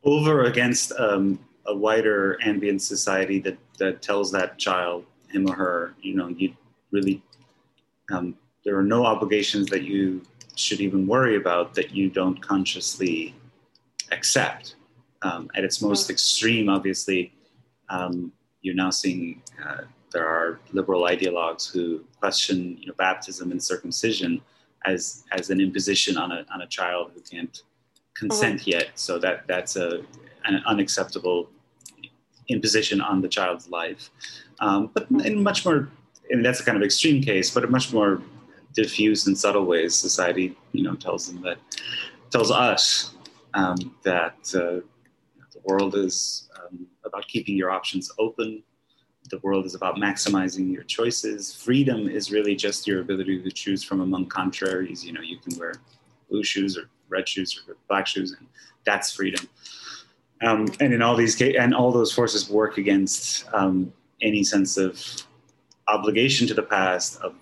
Over 0.03 0.43
against 0.43 0.91
um, 0.93 1.39
a 1.65 1.75
wider 1.75 2.38
ambient 2.43 2.81
society 2.81 3.39
that, 3.39 3.57
that 3.79 4.01
tells 4.01 4.31
that 4.31 4.57
child, 4.57 5.05
him 5.29 5.49
or 5.49 5.55
her, 5.55 5.93
you 6.01 6.15
know, 6.15 6.27
you 6.27 6.53
really, 6.91 7.21
um, 8.12 8.36
there 8.65 8.77
are 8.77 8.84
no 8.84 9.05
obligations 9.05 9.67
that 9.67 9.84
you 9.84 10.21
should 10.62 10.82
even 10.82 11.08
worry 11.08 11.36
about 11.36 11.74
that 11.76 11.91
you 11.91 12.10
don't 12.10 12.41
consciously 12.41 13.36
accept. 14.12 14.76
Um, 15.24 15.50
at 15.56 15.63
its 15.63 15.82
most 15.82 16.10
extreme, 16.10 16.69
obviously, 16.69 17.34
um, 17.89 18.32
you're 18.62 18.76
now 18.76 18.89
seeing 18.89 19.41
uh, 19.63 19.82
there 20.12 20.28
are 20.28 20.60
liberal 20.71 21.04
ideologues 21.04 21.71
who 21.71 22.04
question 22.19 22.78
you 22.80 22.88
know, 22.88 22.93
baptism 22.97 23.52
and 23.52 23.62
circumcision 23.62 24.41
as 24.86 25.24
as 25.32 25.50
an 25.50 25.62
imposition 25.62 26.17
on 26.17 26.32
a 26.32 26.45
on 26.54 26.62
a 26.62 26.67
child 26.67 27.12
who 27.13 27.21
can't 27.21 27.63
consent 28.13 28.62
uh-huh. 28.62 28.78
yet. 28.78 28.88
So 28.95 29.19
that 29.19 29.47
that's 29.47 29.76
a 29.76 30.04
an 30.45 30.63
unacceptable 30.65 31.50
imposition 32.50 33.02
on 33.02 33.21
the 33.21 33.30
child's 33.30 33.69
life. 33.69 34.10
Um, 34.60 34.89
but 34.93 35.10
in 35.26 35.43
much 35.43 35.65
more, 35.65 35.89
mean, 36.34 36.43
that's 36.43 36.60
a 36.60 36.65
kind 36.65 36.78
of 36.78 36.84
extreme 36.84 37.21
case, 37.21 37.50
but 37.52 37.63
a 37.63 37.67
much 37.67 37.93
more 37.93 38.21
diffuse 38.73 39.27
and 39.27 39.38
subtle 39.38 39.65
ways, 39.65 39.95
society, 39.95 40.55
you 40.71 40.84
know, 40.84 40.95
tells 40.95 41.27
them 41.27 41.41
that, 41.41 41.57
tells 42.29 42.51
us 42.51 43.13
um, 43.53 43.77
that 44.03 44.36
uh, 44.55 44.79
the 45.51 45.62
world 45.63 45.95
is 45.95 46.49
um, 46.60 46.88
about 47.05 47.27
keeping 47.27 47.55
your 47.55 47.71
options 47.71 48.12
open. 48.19 48.63
The 49.29 49.39
world 49.39 49.65
is 49.65 49.75
about 49.75 49.95
maximizing 49.95 50.71
your 50.73 50.84
choices. 50.84 51.55
Freedom 51.55 52.07
is 52.10 52.31
really 52.31 52.55
just 52.55 52.88
your 52.88 53.01
ability 53.01 53.41
to 53.41 53.51
choose 53.51 53.84
from 53.84 54.01
among 54.01 54.27
contraries. 54.27 55.05
You 55.05 55.13
know, 55.13 55.21
you 55.21 55.38
can 55.38 55.57
wear 55.57 55.73
blue 56.29 56.43
shoes 56.43 56.77
or 56.77 56.89
red 57.10 57.27
shoes 57.27 57.62
or 57.67 57.75
black 57.88 58.07
shoes, 58.07 58.36
and 58.38 58.47
that's 58.86 59.13
freedom. 59.13 59.47
Um, 60.41 60.67
and 60.79 60.93
in 60.93 61.01
all 61.01 61.15
these 61.15 61.36
cases, 61.36 61.57
and 61.60 61.73
all 61.73 61.91
those 61.91 62.12
forces 62.12 62.49
work 62.49 62.77
against 62.77 63.45
um, 63.53 63.93
any 64.21 64.43
sense 64.43 64.77
of 64.77 64.99
obligation 65.88 66.47
to 66.47 66.53
the 66.53 66.63
past, 66.63 67.21
of 67.21 67.36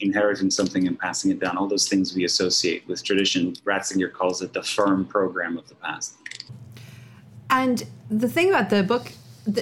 inheriting 0.00 0.50
something 0.50 0.86
and 0.86 0.98
passing 0.98 1.30
it 1.30 1.40
down, 1.40 1.56
all 1.56 1.68
those 1.68 1.88
things 1.88 2.14
we 2.14 2.24
associate 2.24 2.86
with 2.88 3.04
tradition. 3.04 3.52
Ratzinger 3.64 4.12
calls 4.12 4.42
it 4.42 4.52
the 4.52 4.62
firm 4.62 5.04
program 5.04 5.58
of 5.58 5.68
the 5.68 5.74
past. 5.76 6.16
And 7.50 7.84
the 8.08 8.28
thing 8.28 8.48
about 8.48 8.70
the 8.70 8.82
book, 8.82 9.12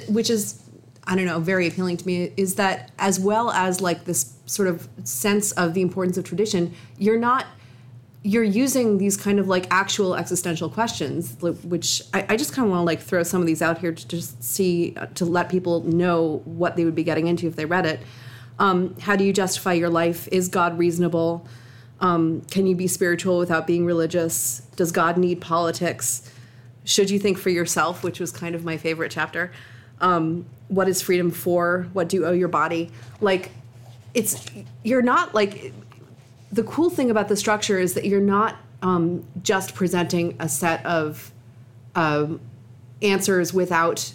which 0.08 0.30
is 0.30 0.62
I 1.08 1.16
don't 1.16 1.24
know, 1.24 1.40
very 1.40 1.66
appealing 1.66 1.96
to 1.96 2.06
me 2.06 2.32
is 2.36 2.56
that 2.56 2.90
as 2.98 3.18
well 3.18 3.50
as 3.50 3.80
like 3.80 4.04
this 4.04 4.34
sort 4.44 4.68
of 4.68 4.88
sense 5.04 5.52
of 5.52 5.72
the 5.72 5.80
importance 5.80 6.18
of 6.18 6.24
tradition, 6.24 6.74
you're 6.98 7.18
not 7.18 7.46
you're 8.22 8.44
using 8.44 8.98
these 8.98 9.16
kind 9.16 9.38
of 9.38 9.48
like 9.48 9.66
actual 9.70 10.14
existential 10.14 10.68
questions, 10.68 11.36
which 11.40 12.02
I, 12.12 12.26
I 12.30 12.36
just 12.36 12.52
kind 12.52 12.66
of 12.66 12.70
want 12.70 12.80
to 12.80 12.84
like 12.84 13.00
throw 13.00 13.22
some 13.22 13.40
of 13.40 13.46
these 13.46 13.62
out 13.62 13.78
here 13.78 13.92
to 13.92 14.08
just 14.08 14.42
see 14.42 14.94
uh, 14.96 15.06
to 15.14 15.24
let 15.24 15.48
people 15.48 15.82
know 15.84 16.42
what 16.44 16.76
they 16.76 16.84
would 16.84 16.94
be 16.94 17.04
getting 17.04 17.26
into 17.26 17.46
if 17.46 17.56
they 17.56 17.64
read 17.64 17.86
it. 17.86 18.00
Um, 18.58 18.96
how 19.00 19.16
do 19.16 19.24
you 19.24 19.32
justify 19.32 19.74
your 19.74 19.90
life? 19.90 20.28
Is 20.32 20.48
God 20.48 20.78
reasonable? 20.78 21.46
Um, 22.00 22.42
can 22.50 22.66
you 22.66 22.74
be 22.74 22.86
spiritual 22.86 23.38
without 23.38 23.66
being 23.66 23.84
religious? 23.84 24.60
Does 24.76 24.92
God 24.92 25.16
need 25.16 25.40
politics? 25.40 26.30
Should 26.84 27.10
you 27.10 27.18
think 27.18 27.38
for 27.38 27.50
yourself, 27.50 28.02
which 28.02 28.20
was 28.20 28.32
kind 28.32 28.54
of 28.54 28.64
my 28.64 28.76
favorite 28.76 29.10
chapter. 29.10 29.52
Um, 30.00 30.46
what 30.68 30.88
is 30.88 31.02
freedom 31.02 31.30
for? 31.30 31.88
What 31.92 32.08
do 32.08 32.16
you 32.16 32.26
owe 32.26 32.32
your 32.32 32.48
body? 32.48 32.90
Like, 33.20 33.50
it's 34.14 34.46
you're 34.82 35.02
not 35.02 35.34
like 35.34 35.72
the 36.50 36.62
cool 36.62 36.90
thing 36.90 37.10
about 37.10 37.28
the 37.28 37.36
structure 37.36 37.78
is 37.78 37.94
that 37.94 38.04
you're 38.04 38.20
not 38.20 38.56
um, 38.82 39.24
just 39.42 39.74
presenting 39.74 40.36
a 40.38 40.48
set 40.48 40.84
of 40.86 41.30
um, 41.94 42.40
answers 43.02 43.52
without 43.52 44.12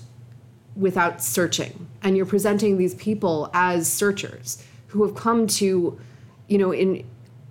without 0.75 1.21
searching, 1.21 1.88
and 2.01 2.17
you're 2.17 2.25
presenting 2.25 2.77
these 2.77 2.95
people 2.95 3.49
as 3.53 3.91
searchers 3.91 4.63
who 4.88 5.05
have 5.05 5.15
come 5.15 5.47
to, 5.47 5.99
you 6.47 6.57
know, 6.57 6.71
in 6.71 7.03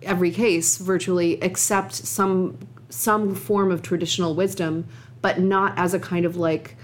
every 0.02 0.30
case 0.30 0.78
virtually 0.78 1.40
accept 1.40 1.94
some 1.94 2.58
some 2.88 3.35
form 3.35 3.70
of 3.70 3.80
traditional 3.82 4.35
wisdom, 4.35 4.87
but 5.22 5.40
not 5.40 5.72
as 5.78 5.94
a 5.94 5.98
kind 5.98 6.26
of 6.26 6.37
like 6.37 6.76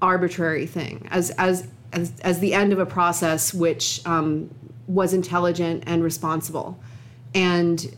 arbitrary 0.00 0.66
thing, 0.66 1.06
as 1.10 1.30
as 1.32 1.66
as, 1.92 2.12
as 2.20 2.38
the 2.38 2.54
end 2.54 2.72
of 2.72 2.78
a 2.78 2.86
process 2.86 3.52
which 3.52 4.00
um, 4.06 4.48
was 4.86 5.12
intelligent 5.12 5.82
and 5.86 6.04
responsible. 6.04 6.78
And 7.34 7.96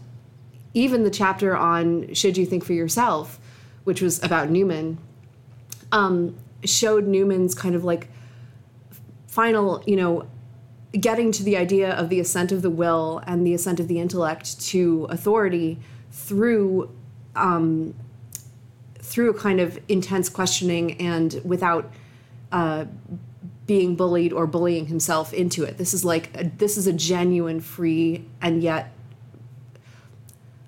even 0.75 1.05
the 1.05 1.11
chapter 1.11 1.57
on 1.57 2.15
should 2.15 2.37
you 2.37 2.47
think 2.47 2.65
for 2.65 2.73
yourself, 2.73 3.39
which 3.85 4.01
was 4.01 4.23
about 4.23 4.49
Newman, 4.49 4.99
um, 5.91 6.37
showed 6.65 7.07
Newman's 7.07 7.55
kind 7.55 7.75
of 7.75 7.85
like 7.85 8.09
final, 9.27 9.83
you 9.87 9.97
know, 9.97 10.27
getting 10.93 11.33
to 11.33 11.43
the 11.43 11.57
idea 11.57 11.93
of 11.93 12.09
the 12.09 12.21
assent 12.21 12.53
of 12.53 12.63
the 12.63 12.71
will 12.71 13.23
and 13.27 13.47
the 13.47 13.55
assent 13.55 13.81
of 13.81 13.89
the 13.89 13.99
intellect 13.99 14.61
to 14.61 15.07
authority 15.09 15.79
through 16.11 16.91
um, 17.35 17.95
through 18.99 19.31
a 19.31 19.35
kind 19.35 19.61
of 19.61 19.79
intense 19.89 20.29
questioning 20.29 20.93
and 21.01 21.41
without 21.45 21.91
uh, 22.53 22.85
being 23.67 23.97
bullied 23.97 24.33
or 24.33 24.47
bullying 24.47 24.87
himself 24.87 25.33
into 25.33 25.65
it. 25.65 25.79
This 25.79 25.95
is 25.95 26.05
like 26.05 26.31
a, 26.39 26.45
this 26.45 26.77
is 26.77 26.87
a 26.87 26.93
genuine 26.93 27.61
free 27.61 28.27
and 28.41 28.63
yet 28.63 28.93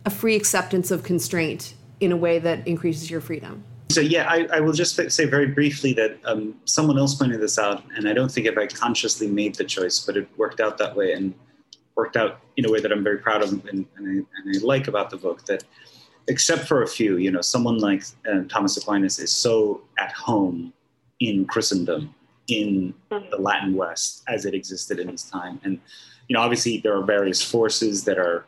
a 0.04 0.10
free 0.10 0.36
acceptance 0.36 0.90
of 0.90 1.02
constraint 1.02 1.74
in 2.00 2.12
a 2.12 2.16
way 2.16 2.38
that 2.38 2.66
increases 2.66 3.10
your 3.10 3.20
freedom. 3.20 3.64
So 3.94 4.00
yeah, 4.00 4.28
I, 4.28 4.48
I 4.52 4.58
will 4.58 4.72
just 4.72 4.96
say 5.12 5.24
very 5.24 5.46
briefly 5.46 5.92
that 5.92 6.18
um, 6.24 6.56
someone 6.64 6.98
else 6.98 7.14
pointed 7.14 7.40
this 7.40 7.60
out, 7.60 7.84
and 7.94 8.08
I 8.08 8.12
don't 8.12 8.28
think 8.28 8.48
if 8.48 8.58
I 8.58 8.66
consciously 8.66 9.28
made 9.28 9.54
the 9.54 9.62
choice, 9.62 10.00
but 10.00 10.16
it 10.16 10.28
worked 10.36 10.60
out 10.60 10.78
that 10.78 10.96
way 10.96 11.12
and 11.12 11.32
worked 11.94 12.16
out 12.16 12.40
in 12.56 12.66
a 12.66 12.72
way 12.72 12.80
that 12.80 12.90
I'm 12.90 13.04
very 13.04 13.18
proud 13.18 13.42
of 13.42 13.52
and, 13.52 13.64
and, 13.68 13.86
I, 13.98 14.10
and 14.10 14.56
I 14.56 14.66
like 14.66 14.88
about 14.88 15.10
the 15.10 15.16
book. 15.16 15.44
That 15.44 15.62
except 16.26 16.66
for 16.66 16.82
a 16.82 16.88
few, 16.88 17.18
you 17.18 17.30
know, 17.30 17.40
someone 17.40 17.78
like 17.78 18.02
uh, 18.28 18.42
Thomas 18.48 18.76
Aquinas 18.76 19.20
is 19.20 19.32
so 19.32 19.82
at 20.00 20.10
home 20.10 20.72
in 21.20 21.44
Christendom, 21.46 22.12
in 22.48 22.94
the 23.10 23.38
Latin 23.38 23.76
West 23.76 24.24
as 24.26 24.44
it 24.44 24.54
existed 24.54 24.98
in 24.98 25.06
his 25.06 25.22
time, 25.22 25.60
and 25.62 25.78
you 26.26 26.34
know, 26.34 26.40
obviously 26.42 26.78
there 26.78 26.96
are 26.96 27.04
various 27.04 27.40
forces 27.40 28.02
that 28.04 28.18
are 28.18 28.44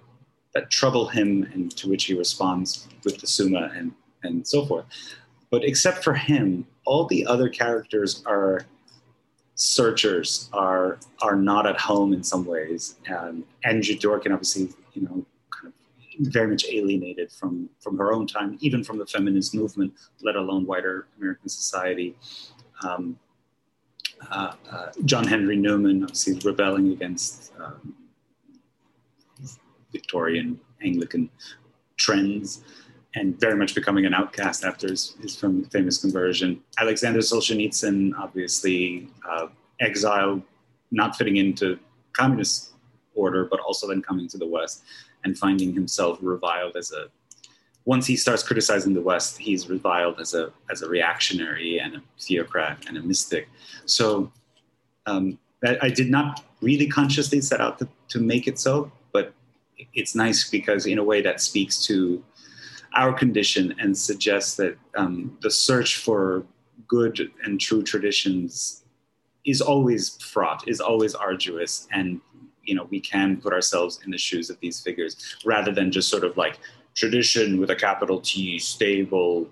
that 0.55 0.71
trouble 0.71 1.07
him 1.07 1.45
and 1.53 1.71
to 1.77 1.89
which 1.89 2.07
he 2.07 2.15
responds 2.15 2.89
with 3.05 3.21
the 3.21 3.29
Summa 3.29 3.71
and, 3.77 3.93
and 4.25 4.45
so 4.45 4.67
forth. 4.67 4.87
But 5.51 5.65
except 5.65 6.03
for 6.03 6.15
him, 6.15 6.67
all 6.85 7.07
the 7.07 7.27
other 7.27 7.49
characters 7.49 8.23
are 8.27 8.63
searchers, 9.55 10.49
are 10.53 10.99
are 11.23 11.37
not 11.37 11.67
at 11.67 11.79
home 11.79 12.13
in 12.13 12.23
some 12.23 12.45
ways. 12.45 12.97
And 13.07 13.45
Andrea 13.65 13.97
Dworkin, 13.97 14.33
obviously, 14.33 14.69
you 14.95 15.03
know, 15.03 15.25
kind 15.51 15.73
of 15.73 16.33
very 16.33 16.49
much 16.49 16.65
alienated 16.71 17.33
from 17.33 17.69
from 17.81 17.99
her 17.99 18.13
own 18.13 18.27
time, 18.27 18.59
even 18.61 18.85
from 18.85 18.99
the 18.99 19.07
feminist 19.07 19.55
movement, 19.55 19.93
let 20.23 20.37
alone 20.37 20.67
wider 20.67 21.07
American 21.19 21.49
society. 21.49 22.17
Um, 22.83 23.19
uh, 24.31 24.53
uh, 24.71 24.87
John 25.05 25.27
Henry 25.27 25.57
Newman, 25.57 26.03
obviously 26.03 26.39
rebelling 26.45 26.93
against 26.93 27.53
um, 27.61 27.95
Victorian 29.93 30.59
Anglican 30.83 31.31
trends 31.97 32.63
and 33.17 33.41
very 33.41 33.57
much 33.57 33.75
becoming 33.75 34.05
an 34.05 34.13
outcast 34.13 34.63
after 34.63 34.89
his, 34.89 35.17
his 35.23 35.35
famous 35.37 35.99
conversion. 35.99 36.63
Alexander 36.79 37.21
Solzhenitsyn, 37.21 38.13
obviously 38.19 39.09
uh, 39.29 39.47
exiled, 39.81 40.43
not 40.91 41.17
fitting 41.17 41.37
into 41.37 41.79
communist 42.13 42.73
order, 43.15 43.47
but 43.47 43.59
also 43.61 43.89
then 43.89 44.03
coming 44.03 44.29
to 44.29 44.37
the 44.37 44.47
West 44.47 44.85
and 45.25 45.37
finding 45.37 45.73
himself 45.73 46.19
reviled 46.21 46.77
as 46.77 46.93
a. 46.93 47.09
Once 47.87 48.07
he 48.07 48.17
starts 48.17 48.43
criticizing 48.43 48.93
the 48.93 49.01
West, 49.01 49.39
he's 49.39 49.71
reviled 49.71 50.21
as 50.21 50.35
a 50.35 50.53
as 50.71 50.83
a 50.83 50.89
reactionary 50.89 51.79
and 51.79 51.95
a 51.95 52.03
theocrat 52.21 52.85
and 52.87 52.99
a 52.99 53.03
mystic. 53.03 53.49
So 53.87 54.31
um, 55.07 55.39
I, 55.65 55.79
I 55.83 55.89
did 55.89 56.11
not 56.11 56.45
really 56.61 56.87
consciously 56.87 57.41
set 57.41 57.61
out 57.61 57.79
to, 57.79 57.89
to 58.09 58.19
make 58.19 58.47
it 58.47 58.59
so, 58.59 58.91
but 59.13 59.33
it's 59.95 60.15
nice 60.15 60.51
because 60.51 60.85
in 60.85 60.99
a 60.99 61.05
way 61.05 61.23
that 61.23 61.41
speaks 61.41 61.83
to 61.87 62.23
our 62.95 63.13
condition 63.13 63.75
and 63.79 63.97
suggests 63.97 64.57
that 64.57 64.77
um, 64.97 65.37
the 65.43 65.51
search 65.51 65.97
for 65.97 66.45
good 66.89 67.31
and 67.45 67.61
true 67.61 67.83
traditions 67.83 68.85
is 69.45 69.61
always 69.61 70.17
fraught, 70.23 70.67
is 70.69 70.81
always 70.81 71.15
arduous, 71.15 71.87
and 71.93 72.21
you 72.63 72.75
know 72.75 72.87
we 72.91 73.01
can 73.01 73.37
put 73.37 73.53
ourselves 73.53 74.01
in 74.05 74.11
the 74.11 74.19
shoes 74.19 74.51
of 74.51 74.59
these 74.61 74.81
figures 74.81 75.37
rather 75.45 75.73
than 75.73 75.93
just 75.93 76.09
sort 76.09 76.25
of 76.25 76.37
like 76.37 76.59
tradition 76.95 77.61
with 77.61 77.71
a 77.71 77.77
capital 77.77 78.21
T, 78.21 78.59
stable, 78.59 79.49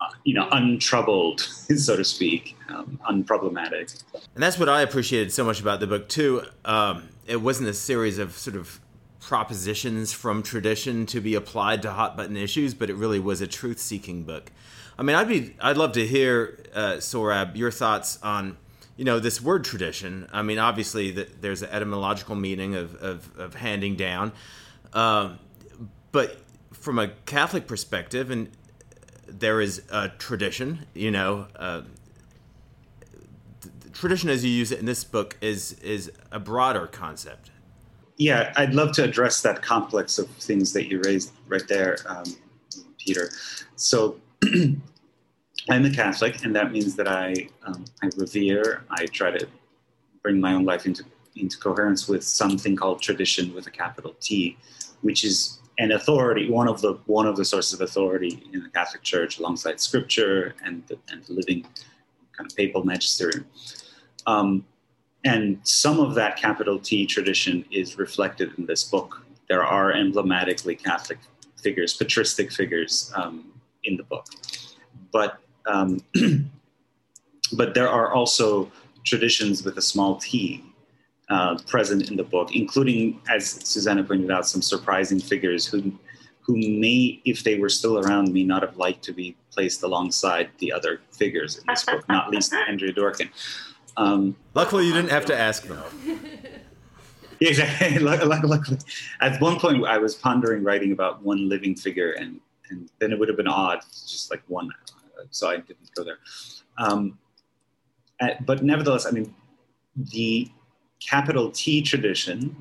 uh, 0.00 0.06
you 0.24 0.34
know, 0.34 0.48
untroubled, 0.52 1.40
so 1.76 1.96
to 1.96 2.04
speak, 2.04 2.56
um, 2.68 2.98
unproblematic. 3.10 4.02
And 4.34 4.42
that's 4.42 4.58
what 4.58 4.68
I 4.68 4.82
appreciated 4.82 5.32
so 5.32 5.44
much 5.44 5.60
about 5.60 5.80
the 5.80 5.86
book 5.86 6.08
too. 6.08 6.42
Um, 6.64 7.08
it 7.26 7.40
wasn't 7.40 7.68
a 7.68 7.74
series 7.74 8.18
of 8.18 8.32
sort 8.32 8.56
of 8.56 8.80
propositions 9.26 10.12
from 10.12 10.42
tradition 10.42 11.06
to 11.06 11.18
be 11.18 11.34
applied 11.34 11.80
to 11.80 11.90
hot 11.90 12.14
button 12.14 12.36
issues, 12.36 12.74
but 12.74 12.90
it 12.90 12.94
really 12.94 13.18
was 13.18 13.40
a 13.40 13.46
truth 13.46 13.78
seeking 13.78 14.22
book. 14.22 14.52
I 14.98 15.02
mean, 15.02 15.16
I'd 15.16 15.28
be 15.28 15.56
I'd 15.60 15.78
love 15.78 15.92
to 15.92 16.06
hear 16.06 16.62
uh, 16.74 16.94
Sohrab 16.98 17.56
your 17.56 17.70
thoughts 17.70 18.18
on 18.22 18.58
you 18.96 19.04
know 19.04 19.18
this 19.18 19.40
word 19.40 19.64
tradition. 19.64 20.28
I 20.30 20.42
mean, 20.42 20.58
obviously 20.58 21.10
the, 21.10 21.28
there's 21.40 21.62
an 21.62 21.70
etymological 21.70 22.34
meaning 22.36 22.74
of 22.74 22.94
of, 22.96 23.38
of 23.38 23.54
handing 23.54 23.96
down, 23.96 24.32
um, 24.92 25.38
but 26.12 26.38
from 26.72 26.98
a 26.98 27.08
Catholic 27.24 27.66
perspective, 27.66 28.30
and 28.30 28.50
there 29.26 29.60
is 29.60 29.82
a 29.90 30.10
tradition. 30.10 30.86
You 30.92 31.10
know, 31.10 31.46
uh, 31.56 31.82
tradition 33.94 34.28
as 34.28 34.44
you 34.44 34.50
use 34.50 34.70
it 34.70 34.80
in 34.80 34.86
this 34.86 35.02
book 35.02 35.38
is 35.40 35.72
is 35.80 36.12
a 36.30 36.38
broader 36.38 36.86
concept 36.86 37.50
yeah, 38.16 38.52
I'd 38.56 38.74
love 38.74 38.92
to 38.92 39.04
address 39.04 39.42
that 39.42 39.62
complex 39.62 40.18
of 40.18 40.28
things 40.28 40.72
that 40.72 40.88
you 40.88 41.00
raised 41.04 41.32
right 41.48 41.66
there, 41.68 41.98
um, 42.06 42.24
Peter. 42.98 43.30
So 43.76 44.20
I'm 45.70 45.84
a 45.84 45.90
Catholic, 45.90 46.44
and 46.44 46.54
that 46.54 46.72
means 46.72 46.94
that 46.96 47.08
I 47.08 47.48
um, 47.64 47.84
I 48.02 48.10
revere. 48.16 48.84
I 48.90 49.06
try 49.06 49.30
to 49.30 49.46
bring 50.22 50.40
my 50.40 50.54
own 50.54 50.64
life 50.64 50.86
into 50.86 51.04
into 51.36 51.58
coherence 51.58 52.06
with 52.06 52.22
something 52.22 52.76
called 52.76 53.02
tradition 53.02 53.52
with 53.54 53.66
a 53.66 53.70
capital 53.70 54.14
T, 54.20 54.56
which 55.00 55.24
is 55.24 55.60
an 55.78 55.90
authority, 55.90 56.48
one 56.48 56.68
of 56.68 56.80
the 56.80 56.94
one 57.06 57.26
of 57.26 57.36
the 57.36 57.44
sources 57.44 57.72
of 57.72 57.80
authority 57.80 58.48
in 58.52 58.62
the 58.62 58.68
Catholic 58.68 59.02
Church, 59.02 59.38
alongside 59.38 59.80
Scripture 59.80 60.54
and 60.64 60.86
the, 60.86 60.98
and 61.10 61.24
the 61.24 61.32
living 61.32 61.66
kind 62.32 62.50
of 62.50 62.56
papal 62.56 62.84
magisterium. 62.84 63.46
Um, 64.26 64.64
and 65.24 65.58
some 65.62 66.00
of 66.00 66.14
that 66.14 66.36
capital 66.36 66.78
T 66.78 67.06
tradition 67.06 67.64
is 67.70 67.98
reflected 67.98 68.52
in 68.58 68.66
this 68.66 68.84
book. 68.84 69.24
There 69.48 69.64
are 69.64 69.92
emblematically 69.92 70.76
Catholic 70.76 71.18
figures, 71.62 71.94
patristic 71.94 72.52
figures 72.52 73.10
um, 73.16 73.52
in 73.84 73.96
the 73.96 74.02
book. 74.02 74.26
But, 75.12 75.38
um, 75.66 76.00
but 77.52 77.74
there 77.74 77.88
are 77.88 78.12
also 78.12 78.70
traditions 79.04 79.64
with 79.64 79.78
a 79.78 79.82
small 79.82 80.16
t 80.16 80.64
uh, 81.30 81.58
present 81.66 82.10
in 82.10 82.16
the 82.16 82.22
book, 82.22 82.54
including, 82.54 83.18
as 83.30 83.50
Susannah 83.50 84.04
pointed 84.04 84.30
out, 84.30 84.46
some 84.46 84.60
surprising 84.60 85.18
figures 85.18 85.66
who, 85.66 85.92
who 86.40 86.56
may, 86.56 87.20
if 87.24 87.42
they 87.44 87.58
were 87.58 87.70
still 87.70 87.98
around, 87.98 88.32
may 88.32 88.44
not 88.44 88.60
have 88.60 88.76
liked 88.76 89.02
to 89.04 89.12
be 89.12 89.34
placed 89.50 89.82
alongside 89.82 90.50
the 90.58 90.70
other 90.70 91.00
figures 91.12 91.56
in 91.56 91.64
this 91.66 91.84
book, 91.84 92.06
not 92.10 92.30
least 92.30 92.52
Andrea 92.68 92.92
Dworkin. 92.92 93.30
Um, 93.96 94.36
Luckily, 94.54 94.86
you 94.86 94.92
didn't 94.92 95.10
have 95.10 95.26
to 95.26 95.38
ask 95.38 95.64
them. 95.64 95.82
Yeah, 97.40 97.48
exactly. 97.48 97.98
Luckily, 97.98 98.78
at 99.20 99.40
one 99.40 99.58
point, 99.58 99.84
I 99.84 99.98
was 99.98 100.14
pondering 100.14 100.62
writing 100.62 100.92
about 100.92 101.22
one 101.22 101.48
living 101.48 101.74
figure, 101.74 102.12
and 102.12 102.40
and 102.70 102.88
then 103.00 103.12
it 103.12 103.18
would 103.18 103.28
have 103.28 103.36
been 103.36 103.48
odd, 103.48 103.80
just 103.90 104.30
like 104.30 104.42
one. 104.46 104.70
So 105.30 105.48
I 105.50 105.56
didn't 105.56 105.92
go 105.94 106.04
there. 106.04 106.18
Um, 106.78 107.18
but 108.46 108.62
nevertheless, 108.62 109.04
I 109.06 109.10
mean, 109.10 109.34
the 109.96 110.48
capital 111.00 111.50
T 111.50 111.82
tradition 111.82 112.56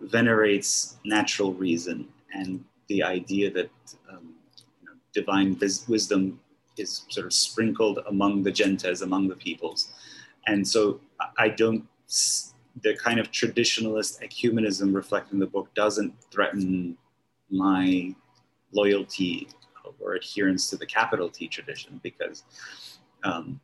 venerates 0.00 0.96
natural 1.04 1.52
reason 1.52 2.08
and 2.32 2.64
the 2.88 3.02
idea 3.02 3.50
that 3.50 3.70
um, 4.10 4.34
you 4.80 4.86
know, 4.86 4.92
divine 5.12 5.54
vis- 5.56 5.86
wisdom 5.88 6.40
is 6.76 7.04
sort 7.08 7.26
of 7.26 7.32
sprinkled 7.32 8.00
among 8.08 8.42
the 8.42 8.50
gentes, 8.50 9.02
among 9.02 9.28
the 9.28 9.36
peoples. 9.36 9.92
And 10.46 10.66
so 10.66 11.00
I 11.38 11.48
don't, 11.48 11.84
the 12.82 12.96
kind 12.96 13.20
of 13.20 13.30
traditionalist 13.30 14.22
ecumenism 14.22 14.94
reflected 14.94 15.34
in 15.34 15.40
the 15.40 15.46
book 15.46 15.72
doesn't 15.74 16.14
threaten 16.30 16.96
my 17.50 18.14
loyalty 18.72 19.48
or 20.00 20.14
adherence 20.14 20.70
to 20.70 20.76
the 20.76 20.86
capital 20.86 21.28
T 21.28 21.46
tradition 21.48 22.00
because, 22.02 22.44
um, 23.24 23.60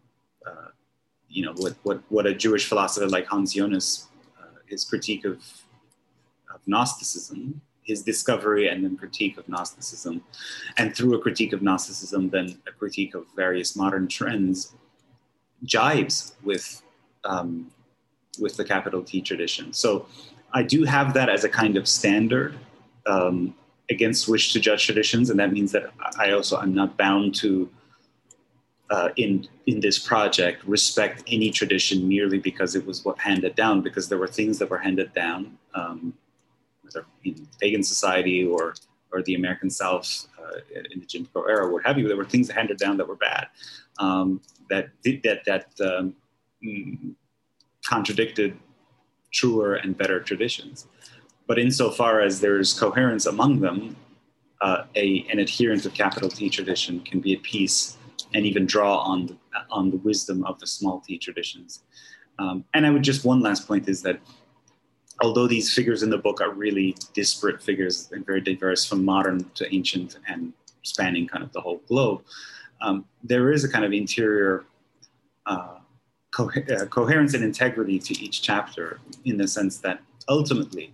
uh, 0.46 0.68
you 1.28 1.44
know, 1.44 1.52
what, 1.56 1.74
what, 1.82 2.02
what 2.10 2.26
a 2.26 2.34
Jewish 2.34 2.66
philosopher 2.66 3.08
like 3.08 3.26
Hans 3.26 3.54
Jonas, 3.54 4.08
uh, 4.40 4.58
his 4.66 4.84
critique 4.84 5.24
of, 5.24 5.42
of 6.54 6.60
Gnosticism 6.66 7.60
his 7.88 8.02
discovery 8.02 8.68
and 8.68 8.84
then 8.84 8.96
critique 8.96 9.38
of 9.38 9.48
Gnosticism. 9.48 10.22
And 10.76 10.94
through 10.94 11.14
a 11.14 11.20
critique 11.20 11.54
of 11.54 11.62
Gnosticism, 11.62 12.28
then 12.28 12.58
a 12.68 12.72
critique 12.72 13.14
of 13.14 13.24
various 13.34 13.74
modern 13.74 14.06
trends 14.06 14.74
jibes 15.64 16.34
with, 16.42 16.82
um, 17.24 17.70
with 18.40 18.56
the 18.56 18.64
capital 18.64 19.02
T 19.02 19.20
tradition. 19.20 19.72
So 19.72 20.06
I 20.52 20.62
do 20.62 20.84
have 20.84 21.14
that 21.14 21.28
as 21.28 21.44
a 21.44 21.48
kind 21.48 21.76
of 21.76 21.86
standard 21.86 22.58
um, 23.06 23.54
against 23.90 24.28
which 24.28 24.52
to 24.52 24.60
judge 24.60 24.84
traditions. 24.84 25.30
And 25.30 25.38
that 25.40 25.52
means 25.52 25.72
that 25.72 25.92
I 26.18 26.32
also, 26.32 26.56
I'm 26.56 26.74
not 26.74 26.96
bound 26.96 27.34
to 27.36 27.68
uh, 28.90 29.10
in 29.16 29.46
in 29.66 29.80
this 29.80 29.98
project 29.98 30.64
respect 30.64 31.22
any 31.26 31.50
tradition 31.50 32.08
merely 32.08 32.38
because 32.38 32.74
it 32.74 32.86
was 32.86 33.04
what 33.04 33.18
handed 33.18 33.54
down 33.54 33.82
because 33.82 34.08
there 34.08 34.16
were 34.16 34.26
things 34.26 34.58
that 34.58 34.70
were 34.70 34.78
handed 34.78 35.12
down 35.12 35.58
um, 35.74 36.14
whether 36.82 37.04
in 37.24 37.46
pagan 37.60 37.82
society 37.82 38.46
or 38.46 38.74
or 39.12 39.22
the 39.22 39.34
American 39.34 39.70
South 39.70 40.26
uh, 40.38 40.58
in 40.92 41.00
the 41.00 41.06
Jim 41.06 41.26
Crow 41.32 41.44
era, 41.44 41.70
what 41.70 41.84
have 41.86 41.98
you, 41.98 42.08
there 42.08 42.16
were 42.16 42.24
things 42.24 42.50
handed 42.50 42.76
down 42.76 42.96
that 42.98 43.08
were 43.08 43.16
bad, 43.16 43.48
um, 43.98 44.40
that 44.70 44.90
that 45.04 45.42
that 45.46 45.66
um, 45.80 46.14
contradicted 47.84 48.56
truer 49.32 49.74
and 49.74 49.96
better 49.96 50.20
traditions. 50.20 50.86
But 51.46 51.58
insofar 51.58 52.20
as 52.20 52.40
there's 52.40 52.78
coherence 52.78 53.26
among 53.26 53.60
them, 53.60 53.96
uh, 54.60 54.84
a, 54.96 55.26
an 55.30 55.38
adherent 55.38 55.86
of 55.86 55.94
capital 55.94 56.28
T 56.28 56.50
tradition 56.50 57.00
can 57.00 57.20
be 57.20 57.34
at 57.34 57.42
peace 57.42 57.96
and 58.34 58.44
even 58.44 58.66
draw 58.66 58.98
on 58.98 59.26
the, 59.26 59.36
on 59.70 59.90
the 59.90 59.96
wisdom 59.98 60.44
of 60.44 60.58
the 60.58 60.66
small 60.66 61.00
T 61.00 61.18
traditions. 61.18 61.84
Um, 62.38 62.64
and 62.74 62.86
I 62.86 62.90
would 62.90 63.02
just 63.02 63.24
one 63.24 63.40
last 63.40 63.66
point 63.66 63.88
is 63.88 64.02
that 64.02 64.20
although 65.22 65.46
these 65.46 65.72
figures 65.72 66.02
in 66.02 66.10
the 66.10 66.18
book 66.18 66.40
are 66.40 66.52
really 66.52 66.96
disparate 67.14 67.62
figures 67.62 68.10
and 68.12 68.24
very 68.26 68.40
diverse 68.40 68.84
from 68.84 69.04
modern 69.04 69.44
to 69.54 69.74
ancient 69.74 70.18
and 70.28 70.52
spanning 70.82 71.26
kind 71.26 71.42
of 71.42 71.52
the 71.52 71.60
whole 71.60 71.80
globe, 71.88 72.22
um, 72.80 73.04
there 73.22 73.52
is 73.52 73.64
a 73.64 73.68
kind 73.68 73.84
of 73.84 73.92
interior 73.92 74.64
uh, 75.46 75.78
co- 76.30 76.50
uh, 76.50 76.86
coherence 76.86 77.34
and 77.34 77.44
integrity 77.44 77.98
to 77.98 78.14
each 78.22 78.42
chapter 78.42 79.00
in 79.24 79.36
the 79.36 79.48
sense 79.48 79.78
that 79.78 80.00
ultimately 80.28 80.92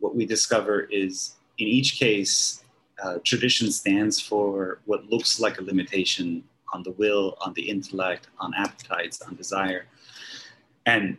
what 0.00 0.14
we 0.14 0.26
discover 0.26 0.80
is 0.90 1.36
in 1.58 1.68
each 1.68 1.98
case, 1.98 2.64
uh, 3.02 3.18
tradition 3.24 3.70
stands 3.70 4.20
for 4.20 4.80
what 4.86 5.04
looks 5.10 5.40
like 5.40 5.58
a 5.58 5.62
limitation 5.62 6.44
on 6.72 6.82
the 6.82 6.90
will, 6.92 7.36
on 7.40 7.52
the 7.54 7.62
intellect, 7.68 8.28
on 8.38 8.52
appetites, 8.54 9.22
on 9.22 9.36
desire. 9.36 9.86
And 10.86 11.16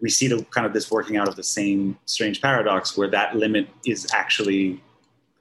we 0.00 0.08
see 0.08 0.26
the 0.26 0.42
kind 0.46 0.66
of 0.66 0.72
this 0.72 0.90
working 0.90 1.16
out 1.16 1.28
of 1.28 1.36
the 1.36 1.42
same 1.42 1.98
strange 2.06 2.40
paradox 2.40 2.96
where 2.96 3.08
that 3.10 3.36
limit 3.36 3.68
is 3.86 4.12
actually 4.12 4.82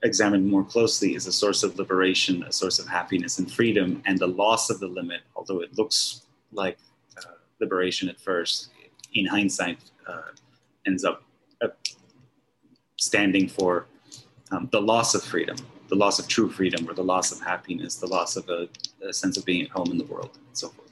examined 0.04 0.46
more 0.46 0.64
closely 0.64 1.16
is 1.16 1.28
a 1.28 1.32
source 1.32 1.64
of 1.64 1.78
liberation, 1.78 2.44
a 2.44 2.52
source 2.52 2.78
of 2.78 2.88
happiness 2.88 3.40
and 3.40 3.52
freedom, 3.52 4.02
and 4.06 4.20
the 4.20 4.28
loss 4.28 4.70
of 4.70 4.80
the 4.80 4.88
limit, 4.88 5.22
although 5.36 5.62
it 5.62 5.78
looks 5.78 6.24
like 6.52 6.78
uh, 7.18 7.32
liberation 7.60 8.10
at 8.10 8.20
first, 8.20 8.70
in 9.14 9.26
hindsight, 9.26 9.80
uh, 10.08 10.22
ends 10.86 11.06
up 11.06 11.24
uh, 11.62 11.68
standing 12.98 13.48
for 13.48 13.88
um, 14.52 14.68
the 14.72 14.82
loss 14.82 15.16
of 15.16 15.24
freedom, 15.24 15.56
the 15.88 15.96
loss 15.96 16.20
of 16.20 16.28
true 16.28 16.50
freedom, 16.50 16.88
or 16.90 16.94
the 16.94 17.04
loss 17.04 17.32
of 17.32 17.40
happiness, 17.40 17.96
the 17.96 18.08
loss 18.08 18.36
of 18.36 18.48
a, 18.50 18.68
a 19.08 19.14
sense 19.14 19.38
of 19.38 19.46
being 19.46 19.64
at 19.64 19.70
home 19.70 19.90
in 19.90 19.98
the 19.98 20.06
world, 20.06 20.32
and 20.34 20.58
so 20.58 20.70
forth. 20.70 20.90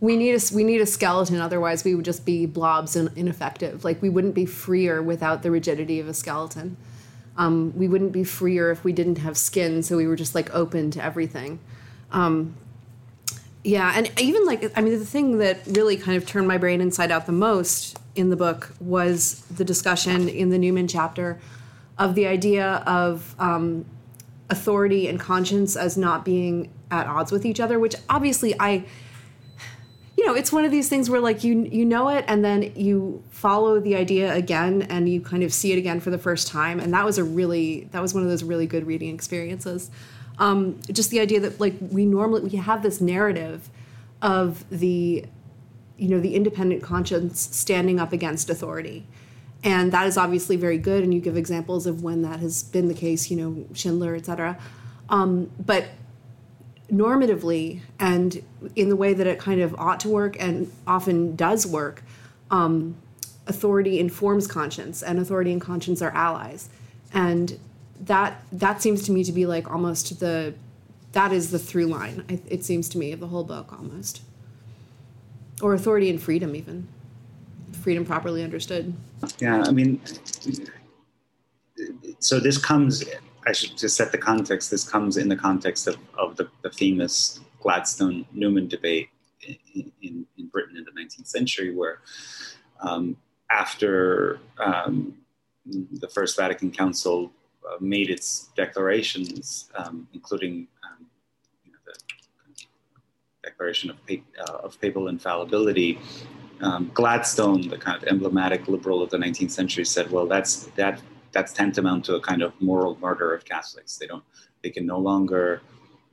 We 0.00 0.16
need 0.16 0.34
a 0.34 0.54
we 0.54 0.62
need 0.62 0.80
a 0.80 0.86
skeleton 0.86 1.40
otherwise 1.40 1.82
we 1.82 1.96
would 1.96 2.04
just 2.04 2.24
be 2.24 2.46
blobs 2.46 2.94
and 2.94 3.10
ineffective. 3.16 3.84
Like 3.84 4.00
we 4.00 4.08
wouldn't 4.08 4.34
be 4.34 4.46
freer 4.46 5.02
without 5.02 5.42
the 5.42 5.50
rigidity 5.50 5.98
of 5.98 6.06
a 6.06 6.14
skeleton 6.14 6.76
um, 7.38 7.72
we 7.74 7.88
wouldn't 7.88 8.12
be 8.12 8.24
freer 8.24 8.70
if 8.70 8.84
we 8.84 8.92
didn't 8.92 9.18
have 9.18 9.38
skin 9.38 9.82
so 9.82 9.96
we 9.96 10.06
were 10.06 10.16
just 10.16 10.34
like 10.34 10.54
open 10.54 10.90
to 10.90 11.02
everything. 11.02 11.58
Um, 12.10 12.54
yeah 13.64 13.92
and 13.94 14.10
even 14.20 14.46
like 14.46 14.70
i 14.76 14.80
mean 14.80 14.98
the 14.98 15.04
thing 15.04 15.38
that 15.38 15.58
really 15.66 15.96
kind 15.96 16.16
of 16.16 16.26
turned 16.26 16.46
my 16.46 16.56
brain 16.56 16.80
inside 16.80 17.10
out 17.10 17.26
the 17.26 17.32
most 17.32 17.98
in 18.14 18.30
the 18.30 18.36
book 18.36 18.72
was 18.80 19.40
the 19.46 19.64
discussion 19.64 20.28
in 20.28 20.50
the 20.50 20.58
newman 20.58 20.86
chapter 20.86 21.38
of 21.98 22.14
the 22.14 22.26
idea 22.26 22.82
of 22.86 23.34
um, 23.40 23.84
authority 24.48 25.08
and 25.08 25.18
conscience 25.18 25.76
as 25.76 25.96
not 25.96 26.24
being 26.24 26.70
at 26.90 27.06
odds 27.06 27.32
with 27.32 27.44
each 27.44 27.58
other 27.60 27.78
which 27.78 27.94
obviously 28.08 28.54
i 28.60 28.84
you 30.18 30.26
know 30.26 30.34
it's 30.34 30.50
one 30.50 30.64
of 30.64 30.72
these 30.72 30.88
things 30.88 31.08
where 31.08 31.20
like 31.20 31.44
you 31.44 31.62
you 31.70 31.84
know 31.84 32.08
it 32.08 32.24
and 32.26 32.44
then 32.44 32.72
you 32.74 33.22
follow 33.30 33.78
the 33.78 33.94
idea 33.94 34.34
again 34.34 34.82
and 34.82 35.08
you 35.08 35.20
kind 35.20 35.44
of 35.44 35.52
see 35.52 35.72
it 35.72 35.78
again 35.78 36.00
for 36.00 36.10
the 36.10 36.18
first 36.18 36.48
time. 36.48 36.80
And 36.80 36.92
that 36.92 37.04
was 37.04 37.18
a 37.18 37.24
really 37.24 37.84
that 37.92 38.02
was 38.02 38.14
one 38.14 38.24
of 38.24 38.28
those 38.28 38.42
really 38.42 38.66
good 38.66 38.84
reading 38.84 39.14
experiences. 39.14 39.92
Um, 40.40 40.80
just 40.90 41.10
the 41.10 41.20
idea 41.20 41.38
that 41.38 41.60
like 41.60 41.74
we 41.80 42.04
normally 42.04 42.42
we 42.42 42.56
have 42.56 42.82
this 42.82 43.00
narrative 43.00 43.70
of 44.20 44.68
the 44.70 45.24
you 45.96 46.08
know 46.08 46.18
the 46.18 46.34
independent 46.34 46.82
conscience 46.82 47.40
standing 47.56 48.00
up 48.00 48.12
against 48.12 48.50
authority. 48.50 49.06
And 49.62 49.92
that 49.92 50.08
is 50.08 50.18
obviously 50.18 50.56
very 50.56 50.78
good 50.78 51.04
and 51.04 51.14
you 51.14 51.20
give 51.20 51.36
examples 51.36 51.86
of 51.86 52.02
when 52.02 52.22
that 52.22 52.40
has 52.40 52.64
been 52.64 52.88
the 52.88 52.94
case 52.94 53.30
you 53.30 53.36
know 53.36 53.66
schindler 53.72 54.16
etc 54.16 54.58
um, 55.10 55.50
but 55.64 55.86
normatively 56.90 57.80
and 57.98 58.42
in 58.74 58.88
the 58.88 58.96
way 58.96 59.12
that 59.14 59.26
it 59.26 59.38
kind 59.38 59.60
of 59.60 59.74
ought 59.78 60.00
to 60.00 60.08
work 60.08 60.36
and 60.40 60.72
often 60.86 61.36
does 61.36 61.66
work, 61.66 62.02
um, 62.50 62.96
authority 63.46 63.98
informs 63.98 64.46
conscience, 64.46 65.02
and 65.02 65.18
authority 65.18 65.52
and 65.52 65.60
conscience 65.60 66.02
are 66.02 66.10
allies, 66.10 66.68
and 67.12 67.58
that 68.00 68.42
that 68.52 68.80
seems 68.80 69.02
to 69.02 69.12
me 69.12 69.24
to 69.24 69.32
be 69.32 69.46
like 69.46 69.70
almost 69.70 70.20
the 70.20 70.54
that 71.12 71.32
is 71.32 71.50
the 71.50 71.58
through 71.58 71.86
line. 71.86 72.24
It, 72.28 72.42
it 72.46 72.64
seems 72.64 72.88
to 72.90 72.98
me 72.98 73.12
of 73.12 73.20
the 73.20 73.26
whole 73.28 73.44
book 73.44 73.72
almost, 73.72 74.22
or 75.62 75.74
authority 75.74 76.10
and 76.10 76.20
freedom 76.20 76.54
even, 76.54 76.88
freedom 77.72 78.04
properly 78.04 78.42
understood. 78.42 78.94
Yeah, 79.38 79.62
I 79.66 79.72
mean, 79.72 80.00
so 82.18 82.38
this 82.38 82.58
comes 82.58 83.04
I 83.48 83.52
should 83.52 83.78
just 83.78 83.96
set 83.96 84.12
the 84.12 84.18
context. 84.18 84.70
This 84.70 84.86
comes 84.86 85.16
in 85.16 85.28
the 85.28 85.36
context 85.36 85.88
of, 85.88 85.96
of 86.18 86.36
the, 86.36 86.50
the 86.62 86.70
famous 86.70 87.40
Gladstone 87.60 88.26
Newman 88.32 88.68
debate 88.68 89.08
in, 89.40 89.90
in, 90.02 90.26
in, 90.36 90.46
Britain 90.48 90.76
in 90.76 90.84
the 90.84 90.90
19th 90.90 91.26
century, 91.26 91.74
where 91.74 92.00
um, 92.80 93.16
after 93.50 94.40
um, 94.58 95.14
the 95.64 96.08
First 96.08 96.36
Vatican 96.36 96.70
Council 96.70 97.32
uh, 97.66 97.76
made 97.80 98.10
its 98.10 98.50
declarations, 98.54 99.70
um, 99.76 100.06
including 100.12 100.68
um, 100.84 101.06
you 101.64 101.72
know, 101.72 101.78
the 101.86 101.94
Declaration 103.42 103.88
of, 103.88 103.96
uh, 104.10 104.58
of 104.58 104.78
Papal 104.78 105.08
Infallibility, 105.08 105.98
um, 106.60 106.90
Gladstone, 106.92 107.66
the 107.68 107.78
kind 107.78 107.96
of 107.96 108.08
emblematic 108.08 108.68
liberal 108.68 109.02
of 109.02 109.08
the 109.08 109.16
19th 109.16 109.52
century, 109.52 109.86
said, 109.86 110.10
"Well, 110.10 110.26
that's 110.26 110.64
that 110.76 111.00
that's 111.32 111.52
tantamount 111.52 112.04
to 112.06 112.14
a 112.16 112.20
kind 112.20 112.42
of 112.42 112.52
moral 112.60 112.96
murder 113.00 113.34
of 113.34 113.44
Catholics. 113.44 113.96
They 113.96 114.06
don't, 114.06 114.24
they 114.62 114.70
can 114.70 114.86
no 114.86 114.98
longer 114.98 115.62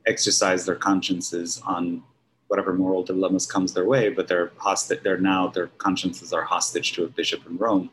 exercise 0.06 0.64
their 0.66 0.76
consciences 0.76 1.60
on 1.66 2.02
whatever 2.48 2.72
moral 2.72 3.02
dilemmas 3.02 3.46
comes 3.46 3.72
their 3.72 3.84
way, 3.84 4.08
but 4.08 4.28
they're 4.28 4.52
hostage. 4.58 5.02
They're 5.02 5.18
now 5.18 5.48
their 5.48 5.66
consciences 5.78 6.32
are 6.32 6.42
hostage 6.42 6.92
to 6.92 7.04
a 7.04 7.08
bishop 7.08 7.44
in 7.46 7.56
Rome. 7.56 7.90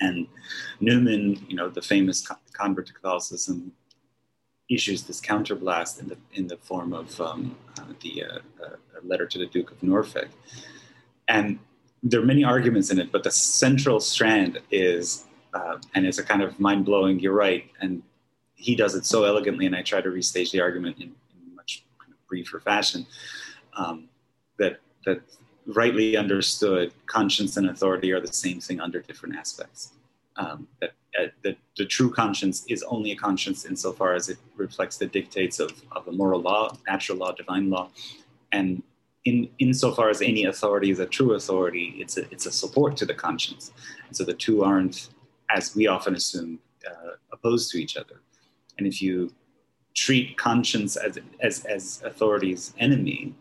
And 0.00 0.26
Newman, 0.80 1.44
you 1.48 1.54
know, 1.54 1.68
the 1.68 1.82
famous 1.82 2.26
convert 2.52 2.86
to 2.86 2.92
Catholicism, 2.92 3.72
issues 4.70 5.02
this 5.02 5.20
counterblast 5.20 6.00
in 6.00 6.08
the 6.08 6.16
in 6.32 6.46
the 6.46 6.56
form 6.56 6.92
of 6.92 7.20
um, 7.20 7.56
uh, 7.78 7.84
the 8.00 8.24
uh, 8.24 8.38
uh, 8.64 8.76
letter 9.02 9.26
to 9.26 9.38
the 9.38 9.46
Duke 9.46 9.70
of 9.70 9.82
Norfolk, 9.82 10.28
and 11.28 11.58
there 12.02 12.20
are 12.20 12.24
many 12.24 12.42
arguments 12.42 12.90
in 12.90 12.98
it, 12.98 13.12
but 13.12 13.22
the 13.22 13.30
central 13.30 14.00
strand 14.00 14.60
is, 14.70 15.24
uh, 15.54 15.78
and 15.94 16.06
it's 16.06 16.18
a 16.18 16.22
kind 16.22 16.42
of 16.42 16.58
mind 16.58 16.84
blowing. 16.84 17.20
You're 17.20 17.34
right, 17.34 17.64
and 17.80 18.02
he 18.54 18.74
does 18.74 18.94
it 18.94 19.04
so 19.04 19.24
elegantly, 19.24 19.66
and 19.66 19.74
I 19.74 19.82
try 19.82 20.00
to 20.00 20.08
restage 20.08 20.50
the 20.50 20.60
argument 20.60 20.96
in, 20.98 21.04
in 21.04 21.54
much 21.54 21.84
kind 21.98 22.12
of 22.12 22.26
briefer 22.28 22.60
fashion. 22.60 23.06
Um, 23.76 24.08
that 24.58 24.80
that 25.06 25.20
rightly 25.66 26.16
understood, 26.16 26.92
conscience 27.06 27.56
and 27.56 27.70
authority 27.70 28.12
are 28.12 28.20
the 28.20 28.32
same 28.32 28.60
thing 28.60 28.80
under 28.80 29.00
different 29.00 29.36
aspects. 29.36 29.92
Um, 30.36 30.66
that, 30.80 30.92
uh, 31.18 31.26
that 31.42 31.58
the 31.76 31.84
true 31.84 32.10
conscience 32.10 32.64
is 32.68 32.82
only 32.84 33.12
a 33.12 33.16
conscience 33.16 33.66
insofar 33.66 34.14
as 34.14 34.28
it 34.30 34.38
reflects 34.56 34.96
the 34.96 35.06
dictates 35.06 35.60
of, 35.60 35.70
of 35.92 36.08
a 36.08 36.12
moral 36.12 36.40
law, 36.40 36.74
natural 36.86 37.18
law, 37.18 37.32
divine 37.32 37.68
law, 37.68 37.90
and 38.50 38.82
in 39.24 39.48
insofar 39.58 40.08
as 40.08 40.20
any 40.20 40.46
authority 40.46 40.90
is 40.90 40.98
a 40.98 41.06
true 41.06 41.34
authority, 41.34 41.94
it's 41.98 42.16
a, 42.16 42.22
it's 42.32 42.46
a 42.46 42.50
support 42.50 42.96
to 42.96 43.06
the 43.06 43.14
conscience. 43.14 43.72
And 44.08 44.16
so 44.16 44.24
the 44.24 44.34
two 44.34 44.64
aren't, 44.64 45.10
as 45.54 45.74
we 45.74 45.86
often 45.86 46.14
assume, 46.14 46.58
uh, 46.88 47.12
opposed 47.32 47.70
to 47.72 47.78
each 47.78 47.96
other. 47.96 48.20
And 48.78 48.86
if 48.86 49.00
you 49.02 49.32
treat 49.94 50.36
conscience 50.36 50.96
as, 50.96 51.18
as, 51.40 51.64
as 51.64 52.02
authority's 52.04 52.74
enemy, 52.78 53.34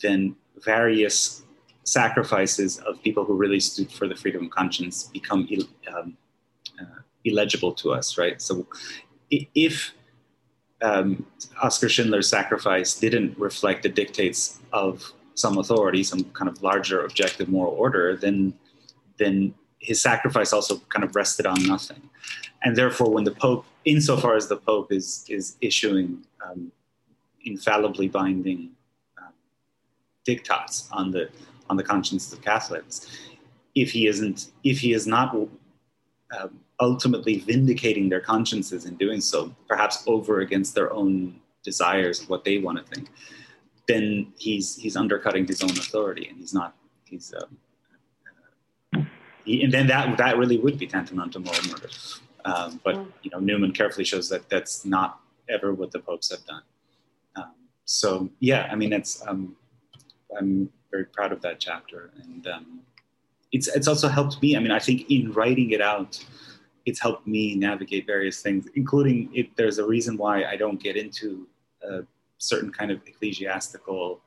then 0.00 0.36
various 0.64 1.42
sacrifices 1.84 2.78
of 2.80 3.02
people 3.02 3.24
who 3.24 3.34
really 3.34 3.60
stood 3.60 3.90
for 3.90 4.06
the 4.06 4.14
freedom 4.14 4.44
of 4.44 4.50
conscience 4.50 5.04
become 5.04 5.48
um, 5.94 6.16
uh, 6.80 7.00
illegible 7.24 7.72
to 7.72 7.92
us, 7.92 8.18
right? 8.18 8.40
So 8.40 8.66
if 9.30 9.92
um, 10.82 11.26
Oskar 11.62 11.88
Schindler's 11.88 12.28
sacrifice 12.28 12.94
didn't 12.98 13.36
reflect 13.38 13.82
the 13.82 13.88
dictates 13.88 14.60
of 14.72 15.12
some 15.34 15.58
authority, 15.58 16.02
some 16.02 16.24
kind 16.24 16.48
of 16.48 16.62
larger 16.62 17.04
objective 17.04 17.48
moral 17.48 17.72
order, 17.74 18.16
then 18.16 18.54
then 19.18 19.54
his 19.80 20.00
sacrifice 20.00 20.52
also 20.52 20.78
kind 20.88 21.04
of 21.04 21.14
rested 21.14 21.46
on 21.46 21.62
nothing. 21.66 22.02
And 22.62 22.76
therefore, 22.76 23.10
when 23.10 23.24
the 23.24 23.30
Pope, 23.30 23.64
insofar 23.84 24.36
as 24.36 24.48
the 24.48 24.56
Pope 24.56 24.92
is 24.92 25.24
is 25.28 25.56
issuing 25.60 26.24
um, 26.44 26.72
infallibly 27.44 28.08
binding 28.08 28.70
um, 29.18 29.32
diktats 30.26 30.88
on 30.90 31.10
the 31.10 31.30
on 31.70 31.76
the 31.76 31.84
consciences 31.84 32.32
of 32.32 32.40
Catholics, 32.42 33.06
if 33.74 33.92
he 33.92 34.06
isn't, 34.06 34.50
if 34.64 34.80
he 34.80 34.92
is 34.92 35.06
not 35.06 35.34
uh, 36.32 36.48
ultimately 36.80 37.38
vindicating 37.38 38.08
their 38.08 38.20
consciences 38.20 38.86
in 38.86 38.96
doing 38.96 39.20
so, 39.20 39.54
perhaps 39.68 40.02
over 40.06 40.40
against 40.40 40.74
their 40.74 40.92
own 40.92 41.40
desires 41.62 42.22
of 42.22 42.30
what 42.30 42.44
they 42.44 42.58
want 42.58 42.78
to 42.78 42.84
think, 42.84 43.10
then 43.86 44.32
he's 44.36 44.76
he's 44.76 44.96
undercutting 44.96 45.46
his 45.46 45.62
own 45.62 45.70
authority, 45.70 46.26
and 46.28 46.38
he's 46.38 46.52
not 46.52 46.74
he's. 47.04 47.32
And 49.48 49.72
then 49.72 49.86
that 49.86 50.16
that 50.18 50.36
really 50.36 50.58
would 50.58 50.78
be 50.78 50.86
tantamount 50.86 51.32
to 51.32 51.40
moral 51.40 51.62
murder. 51.68 51.88
Um, 52.44 52.80
but 52.84 52.96
you 53.22 53.30
know, 53.30 53.38
Newman 53.38 53.72
carefully 53.72 54.04
shows 54.04 54.28
that 54.28 54.48
that's 54.48 54.84
not 54.84 55.20
ever 55.48 55.72
what 55.74 55.90
the 55.90 55.98
popes 55.98 56.30
have 56.30 56.44
done. 56.46 56.62
Um, 57.36 57.54
so 57.84 58.30
yeah, 58.40 58.68
I 58.70 58.74
mean, 58.76 58.92
it's 58.92 59.26
um, 59.26 59.56
I'm 60.38 60.70
very 60.90 61.06
proud 61.06 61.32
of 61.32 61.40
that 61.42 61.60
chapter, 61.60 62.10
and 62.22 62.46
um, 62.46 62.80
it's 63.52 63.68
it's 63.68 63.88
also 63.88 64.08
helped 64.08 64.40
me. 64.42 64.56
I 64.56 64.60
mean, 64.60 64.70
I 64.70 64.78
think 64.78 65.10
in 65.10 65.32
writing 65.32 65.70
it 65.70 65.80
out, 65.80 66.24
it's 66.86 67.00
helped 67.00 67.26
me 67.26 67.54
navigate 67.54 68.06
various 68.06 68.42
things, 68.42 68.66
including 68.74 69.30
it. 69.34 69.56
There's 69.56 69.78
a 69.78 69.86
reason 69.86 70.16
why 70.16 70.44
I 70.44 70.56
don't 70.56 70.82
get 70.82 70.96
into 70.96 71.46
uh, 71.88 72.02
certain 72.38 72.70
kind 72.70 72.90
of 72.90 73.00
ecclesiastical 73.06 74.20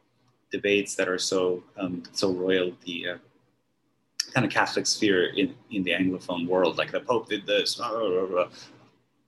debates 0.51 0.95
that 0.95 1.07
are 1.07 1.17
so 1.17 1.63
um, 1.77 2.03
so 2.11 2.31
royal 2.33 2.73
the 2.85 3.09
uh, 3.09 3.17
kind 4.33 4.45
of 4.45 4.51
Catholic 4.51 4.87
sphere 4.87 5.27
in 5.35 5.53
in 5.71 5.83
the 5.83 5.91
Anglophone 5.91 6.47
world, 6.47 6.77
like 6.77 6.91
the 6.91 6.99
Pope 6.99 7.29
did 7.29 7.45
this. 7.45 7.75
Blah, 7.75 7.89
blah, 7.89 8.25
blah, 8.25 8.47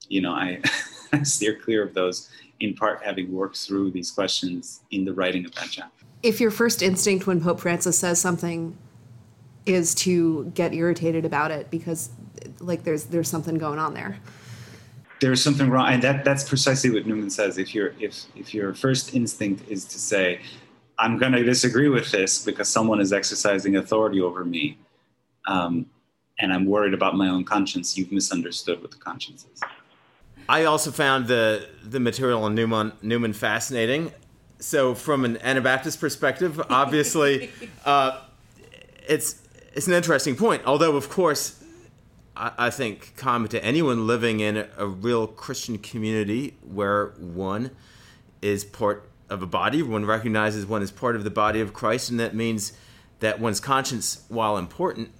you 0.08 0.22
know, 0.22 0.32
I, 0.32 0.62
I 1.14 1.24
steer 1.24 1.56
clear 1.56 1.84
of 1.84 1.94
those 1.94 2.30
in 2.60 2.74
part 2.74 3.04
having 3.04 3.32
worked 3.32 3.58
through 3.58 3.92
these 3.92 4.12
questions 4.12 4.82
in 4.92 5.06
the 5.06 5.14
writing 5.14 5.46
of 5.46 5.54
that 5.56 5.68
chapter. 5.72 6.06
If 6.22 6.40
your 6.40 6.52
first 6.52 6.82
instinct 6.82 7.28
when 7.28 7.42
Pope 7.42 7.60
Francis 7.60 8.00
says 8.00 8.20
something 8.22 8.78
is 9.66 9.96
to 9.96 10.52
get 10.56 10.74
irritated 10.74 11.26
about 11.26 11.52
it 11.52 11.70
because 11.70 12.10
like 12.60 12.84
there's 12.84 13.06
there's 13.06 13.30
something 13.30 13.58
going 13.58 13.80
on 13.80 13.94
there 13.94 14.18
there's 15.22 15.42
something 15.42 15.70
wrong 15.70 15.94
and 15.94 16.04
that 16.04 16.26
that's 16.26 16.48
precisely 16.48 16.90
what 16.90 17.06
newman 17.06 17.30
says 17.30 17.58
if 17.58 17.74
your 17.74 17.94
if 18.00 18.26
if 18.36 18.54
your 18.54 18.74
first 18.74 19.16
instinct 19.16 19.64
is 19.70 19.86
to 19.86 19.98
say 19.98 20.42
i'm 21.00 21.18
going 21.18 21.32
to 21.32 21.44
disagree 21.44 21.88
with 21.88 22.12
this 22.12 22.44
because 22.44 22.68
someone 22.68 23.00
is 23.00 23.14
exercising 23.14 23.78
authority 23.78 24.20
over 24.20 24.44
me 24.44 24.78
um, 25.48 25.86
and 26.40 26.52
i'm 26.52 26.66
worried 26.66 26.94
about 26.94 27.16
my 27.16 27.30
own 27.30 27.44
conscience. 27.44 27.98
You've 27.98 28.12
misunderstood 28.12 28.82
what 28.82 28.92
the 28.92 28.98
conscience 28.98 29.46
is. 29.54 29.62
I 30.50 30.66
also 30.66 30.92
found 30.92 31.28
the 31.28 31.68
the 31.84 32.00
material 32.00 32.44
on 32.44 32.56
newman 32.56 32.94
newman 33.02 33.34
fascinating. 33.34 34.12
So 34.60 34.96
from 34.96 35.26
an 35.26 35.38
anabaptist 35.38 36.00
perspective 36.00 36.62
obviously 36.70 37.52
uh, 37.86 38.22
it's 39.08 39.42
it's 39.74 39.88
an 39.88 39.94
interesting 39.94 40.36
point. 40.36 40.64
Although 40.66 40.96
of 40.96 41.10
course 41.10 41.64
I, 42.36 42.52
I 42.58 42.70
think 42.70 43.14
common 43.16 43.50
to 43.50 43.64
anyone 43.64 44.08
living 44.08 44.40
in 44.40 44.58
a, 44.58 44.68
a 44.78 44.88
real 44.88 45.28
Christian 45.28 45.78
community 45.78 46.58
where 46.62 47.08
one 47.18 47.72
is 48.42 48.64
part 48.64 49.10
of 49.30 49.42
a 49.42 49.48
body, 49.48 49.82
one 49.82 50.06
recognizes 50.06 50.66
one 50.66 50.82
is 50.82 50.92
part 50.92 51.16
of 51.16 51.24
the 51.24 51.32
body 51.32 51.60
of 51.62 51.74
Christ, 51.74 52.10
and 52.10 52.20
that 52.20 52.36
means 52.36 52.74
that 53.20 53.40
one's 53.40 53.60
conscience, 53.60 54.26
while 54.28 54.58
important, 54.58 55.12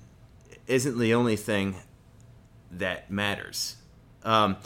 isn't 0.68 0.98
the 0.98 1.14
only 1.14 1.36
thing 1.36 1.76
that 2.72 3.12
matters. 3.12 3.78
Um, 4.24 4.58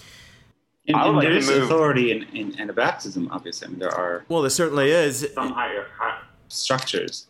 and, 0.88 0.96
and 0.96 1.22
there 1.22 1.32
is 1.32 1.50
authority 1.50 2.12
in, 2.12 2.24
in 2.36 2.54
Anabaptism, 2.54 3.28
obviously. 3.32 3.68
I 3.68 3.70
mean, 3.72 3.80
there 3.80 3.94
are. 3.94 4.26
Well, 4.30 4.42
there 4.42 4.50
certainly 4.50 4.92
is. 4.92 5.28
Some 5.34 5.52
higher, 5.52 5.88
higher 5.98 6.22
structures 6.48 7.28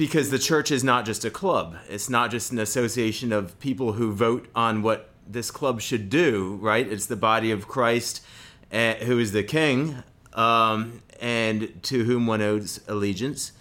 because 0.00 0.30
the 0.30 0.38
church 0.38 0.70
is 0.70 0.82
not 0.82 1.04
just 1.04 1.26
a 1.26 1.30
club. 1.30 1.76
It's 1.86 2.08
not 2.08 2.30
just 2.30 2.52
an 2.52 2.58
association 2.58 3.34
of 3.34 3.60
people 3.60 3.92
who 3.92 4.14
vote 4.14 4.48
on 4.54 4.80
what 4.80 5.10
this 5.28 5.50
club 5.50 5.82
should 5.82 6.08
do, 6.08 6.58
right? 6.62 6.90
It's 6.90 7.04
the 7.04 7.16
body 7.16 7.50
of 7.50 7.68
Christ, 7.68 8.24
uh, 8.72 8.94
who 8.94 9.18
is 9.18 9.32
the 9.32 9.42
king, 9.42 10.02
um, 10.32 11.02
and 11.20 11.82
to 11.82 12.04
whom 12.04 12.26
one 12.26 12.40
owes 12.40 12.80
allegiance. 12.88 13.52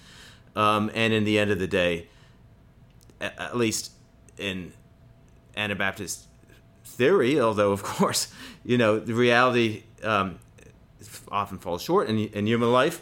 Um, 0.56 0.90
and 0.94 1.12
in 1.12 1.26
the 1.26 1.38
end 1.38 1.52
of 1.52 1.60
the 1.60 1.68
day, 1.68 2.08
at, 3.20 3.38
at 3.38 3.58
least 3.58 3.92
in 4.40 4.74
Anabaptist 5.56 6.28
theory, 6.84 7.40
although 7.40 7.72
of 7.72 7.84
course, 7.96 8.34
you 8.64 8.78
know, 8.78 9.00
the 9.00 9.14
reality 9.14 9.84
um, 10.04 10.40
often 11.32 11.58
falls 11.58 11.82
short 11.82 12.10
in, 12.10 12.18
in 12.18 12.48
human 12.48 12.72
life 12.72 13.02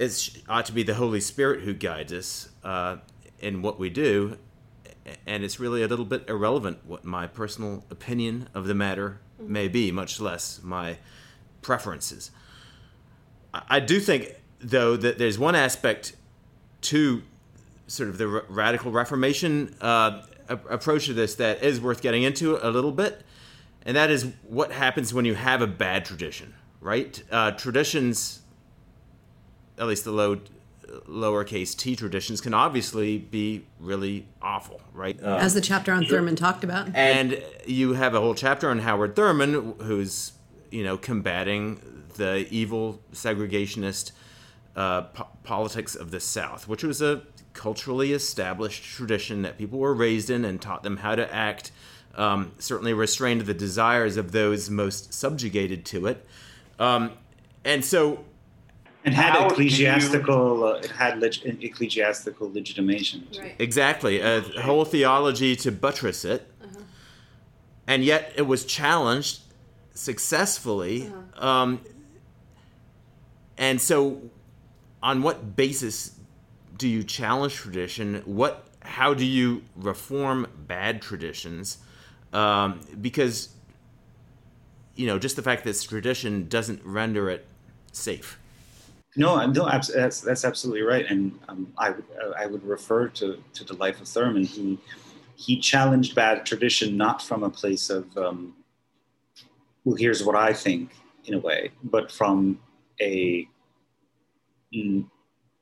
it 0.00 0.42
ought 0.48 0.64
to 0.64 0.72
be 0.72 0.82
the 0.82 0.94
Holy 0.94 1.20
Spirit 1.20 1.60
who 1.60 1.74
guides 1.74 2.10
us 2.10 2.48
uh, 2.64 2.96
in 3.38 3.60
what 3.60 3.78
we 3.78 3.90
do, 3.90 4.38
and 5.26 5.44
it's 5.44 5.60
really 5.60 5.82
a 5.82 5.88
little 5.88 6.06
bit 6.06 6.24
irrelevant 6.26 6.78
what 6.86 7.04
my 7.04 7.26
personal 7.26 7.84
opinion 7.90 8.48
of 8.54 8.66
the 8.66 8.74
matter 8.74 9.20
mm-hmm. 9.38 9.52
may 9.52 9.68
be, 9.68 9.92
much 9.92 10.18
less 10.18 10.58
my 10.62 10.96
preferences. 11.60 12.30
I 13.52 13.78
do 13.78 14.00
think, 14.00 14.36
though, 14.58 14.96
that 14.96 15.18
there's 15.18 15.38
one 15.38 15.54
aspect 15.54 16.16
to 16.82 17.22
sort 17.90 18.08
of 18.08 18.18
the 18.18 18.28
radical 18.28 18.92
Reformation 18.92 19.74
uh, 19.80 20.22
approach 20.48 21.06
to 21.06 21.12
this 21.12 21.34
that 21.36 21.62
is 21.62 21.80
worth 21.80 22.00
getting 22.02 22.22
into 22.22 22.56
a 22.66 22.70
little 22.70 22.92
bit, 22.92 23.22
and 23.84 23.96
that 23.96 24.10
is 24.10 24.28
what 24.46 24.70
happens 24.70 25.12
when 25.12 25.24
you 25.24 25.34
have 25.34 25.60
a 25.60 25.66
bad 25.66 26.04
tradition, 26.04 26.54
right? 26.80 27.22
Uh, 27.30 27.50
traditions 27.50 28.42
at 29.78 29.86
least 29.86 30.04
the 30.04 30.12
low 30.12 30.38
lowercase 31.08 31.76
t 31.76 31.96
traditions 31.96 32.40
can 32.40 32.52
obviously 32.52 33.18
be 33.18 33.64
really 33.78 34.26
awful, 34.42 34.80
right? 34.92 35.20
Uh, 35.22 35.36
As 35.36 35.54
the 35.54 35.60
chapter 35.60 35.92
on 35.92 36.04
sure. 36.04 36.18
Thurman 36.18 36.36
talked 36.36 36.64
about. 36.64 36.94
And 36.94 37.42
you 37.66 37.94
have 37.94 38.14
a 38.14 38.20
whole 38.20 38.34
chapter 38.34 38.70
on 38.70 38.80
Howard 38.80 39.16
Thurman, 39.16 39.74
who's 39.80 40.32
you 40.70 40.84
know 40.84 40.96
combating 40.96 42.04
the 42.16 42.46
evil 42.50 43.00
segregationist 43.12 44.12
uh, 44.76 45.02
po- 45.02 45.28
politics 45.42 45.94
of 45.94 46.10
the 46.10 46.20
South, 46.20 46.68
which 46.68 46.84
was 46.84 47.00
a 47.00 47.22
culturally 47.52 48.12
established 48.12 48.84
tradition 48.84 49.42
that 49.42 49.58
people 49.58 49.78
were 49.78 49.94
raised 49.94 50.30
in 50.30 50.44
and 50.44 50.60
taught 50.60 50.82
them 50.82 50.98
how 50.98 51.14
to 51.14 51.32
act. 51.34 51.72
Um, 52.14 52.52
certainly 52.58 52.92
restrained 52.92 53.42
the 53.42 53.54
desires 53.54 54.16
of 54.16 54.32
those 54.32 54.68
most 54.68 55.14
subjugated 55.14 55.84
to 55.86 56.06
it. 56.06 56.26
Um, 56.78 57.12
and 57.64 57.84
so 57.84 58.24
and 59.04 59.14
had 59.14 59.46
ecclesiastical 59.46 60.58
you... 60.58 60.66
uh, 60.66 60.80
it 60.82 60.90
had 60.90 61.20
leg- 61.20 61.58
ecclesiastical 61.62 62.52
legitimation 62.52 63.26
right. 63.38 63.54
exactly 63.58 64.20
a 64.20 64.40
whole 64.62 64.84
theology 64.84 65.56
to 65.56 65.72
buttress 65.72 66.24
it 66.24 66.50
uh-huh. 66.62 66.80
and 67.86 68.04
yet 68.04 68.32
it 68.36 68.42
was 68.42 68.64
challenged 68.64 69.40
successfully 69.94 71.06
uh-huh. 71.06 71.46
um, 71.46 71.80
and 73.56 73.80
so 73.80 74.20
on 75.02 75.22
what 75.22 75.56
basis 75.56 76.12
do 76.80 76.88
you 76.88 77.04
challenge 77.04 77.54
tradition? 77.54 78.22
What 78.24 78.66
how 78.80 79.12
do 79.12 79.26
you 79.26 79.62
reform 79.76 80.46
bad 80.66 81.02
traditions? 81.02 81.76
Um, 82.32 82.80
because 83.00 83.50
you 84.96 85.06
know, 85.06 85.18
just 85.18 85.36
the 85.36 85.42
fact 85.42 85.64
that 85.64 85.70
it's 85.70 85.82
tradition 85.84 86.48
doesn't 86.48 86.80
render 86.84 87.28
it 87.28 87.46
safe. 87.92 88.38
No, 89.14 89.44
no, 89.44 89.68
that's 89.68 90.20
that's 90.22 90.44
absolutely 90.44 90.82
right, 90.82 91.04
and 91.06 91.38
um, 91.48 91.70
I 91.76 91.94
I 92.38 92.46
would 92.46 92.64
refer 92.64 93.08
to 93.08 93.42
to 93.52 93.64
the 93.64 93.74
life 93.74 94.00
of 94.00 94.08
Thurman. 94.08 94.44
He 94.44 94.78
he 95.36 95.60
challenged 95.60 96.14
bad 96.14 96.46
tradition 96.46 96.96
not 96.96 97.20
from 97.20 97.42
a 97.42 97.50
place 97.50 97.90
of 97.90 98.16
um, 98.16 98.54
well, 99.84 99.96
here's 99.96 100.24
what 100.24 100.34
I 100.34 100.54
think 100.54 100.92
in 101.26 101.34
a 101.34 101.38
way, 101.38 101.72
but 101.84 102.10
from 102.10 102.58
a 103.02 103.46
mm, 104.74 105.04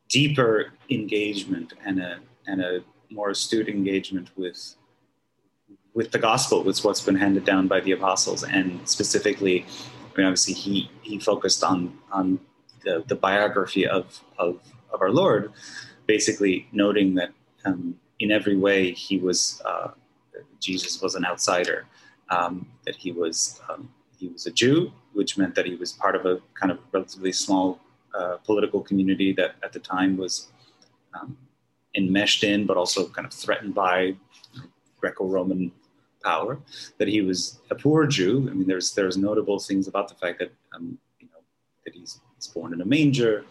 deeper 0.08 0.72
engagement 0.90 1.72
and 1.84 2.00
a 2.00 2.18
and 2.46 2.60
a 2.60 2.80
more 3.10 3.30
astute 3.30 3.68
engagement 3.68 4.30
with 4.36 4.74
with 5.94 6.10
the 6.12 6.18
gospel, 6.18 6.62
with 6.62 6.84
what's 6.84 7.00
been 7.00 7.16
handed 7.16 7.44
down 7.44 7.66
by 7.66 7.80
the 7.80 7.92
apostles, 7.92 8.44
and 8.44 8.88
specifically, 8.88 9.66
I 10.14 10.18
mean, 10.18 10.26
obviously, 10.26 10.54
he 10.54 10.90
he 11.02 11.18
focused 11.18 11.64
on 11.64 11.98
on 12.12 12.40
the, 12.84 13.04
the 13.06 13.16
biography 13.16 13.86
of, 13.86 14.20
of 14.38 14.60
of 14.92 15.02
our 15.02 15.10
Lord, 15.10 15.52
basically 16.06 16.68
noting 16.72 17.14
that 17.14 17.30
um, 17.64 17.96
in 18.20 18.30
every 18.30 18.56
way 18.56 18.92
he 18.92 19.18
was 19.18 19.60
uh, 19.64 19.88
Jesus 20.60 21.02
was 21.02 21.14
an 21.14 21.24
outsider, 21.24 21.86
um, 22.30 22.66
that 22.84 22.96
he 22.96 23.12
was 23.12 23.60
um, 23.68 23.90
he 24.18 24.28
was 24.28 24.46
a 24.46 24.50
Jew, 24.50 24.92
which 25.12 25.38
meant 25.38 25.54
that 25.54 25.66
he 25.66 25.74
was 25.74 25.92
part 25.92 26.14
of 26.14 26.26
a 26.26 26.40
kind 26.54 26.70
of 26.70 26.78
relatively 26.92 27.32
small 27.32 27.80
political 28.44 28.80
community 28.80 29.32
that 29.32 29.56
at 29.62 29.72
the 29.72 29.78
time 29.78 30.16
was 30.16 30.48
um, 31.14 31.36
enmeshed 31.94 32.44
in, 32.44 32.66
but 32.66 32.76
also 32.76 33.08
kind 33.08 33.26
of 33.26 33.32
threatened 33.32 33.74
by 33.74 34.14
Greco-Roman 35.00 35.72
power. 36.22 36.58
That 36.98 37.08
he 37.08 37.20
was 37.22 37.60
a 37.70 37.74
poor 37.74 38.06
Jew. 38.06 38.48
I 38.50 38.54
mean, 38.54 38.66
there's 38.66 38.92
there's 38.92 39.16
notable 39.16 39.58
things 39.58 39.88
about 39.88 40.08
the 40.08 40.14
fact 40.14 40.38
that 40.40 40.52
um, 40.74 40.98
you 41.20 41.28
know 41.28 41.40
that 41.84 41.94
he's, 41.94 42.20
he's, 42.36 42.48
born 42.48 42.72
in 42.72 42.80
a 42.80 42.84
manger. 42.84 43.44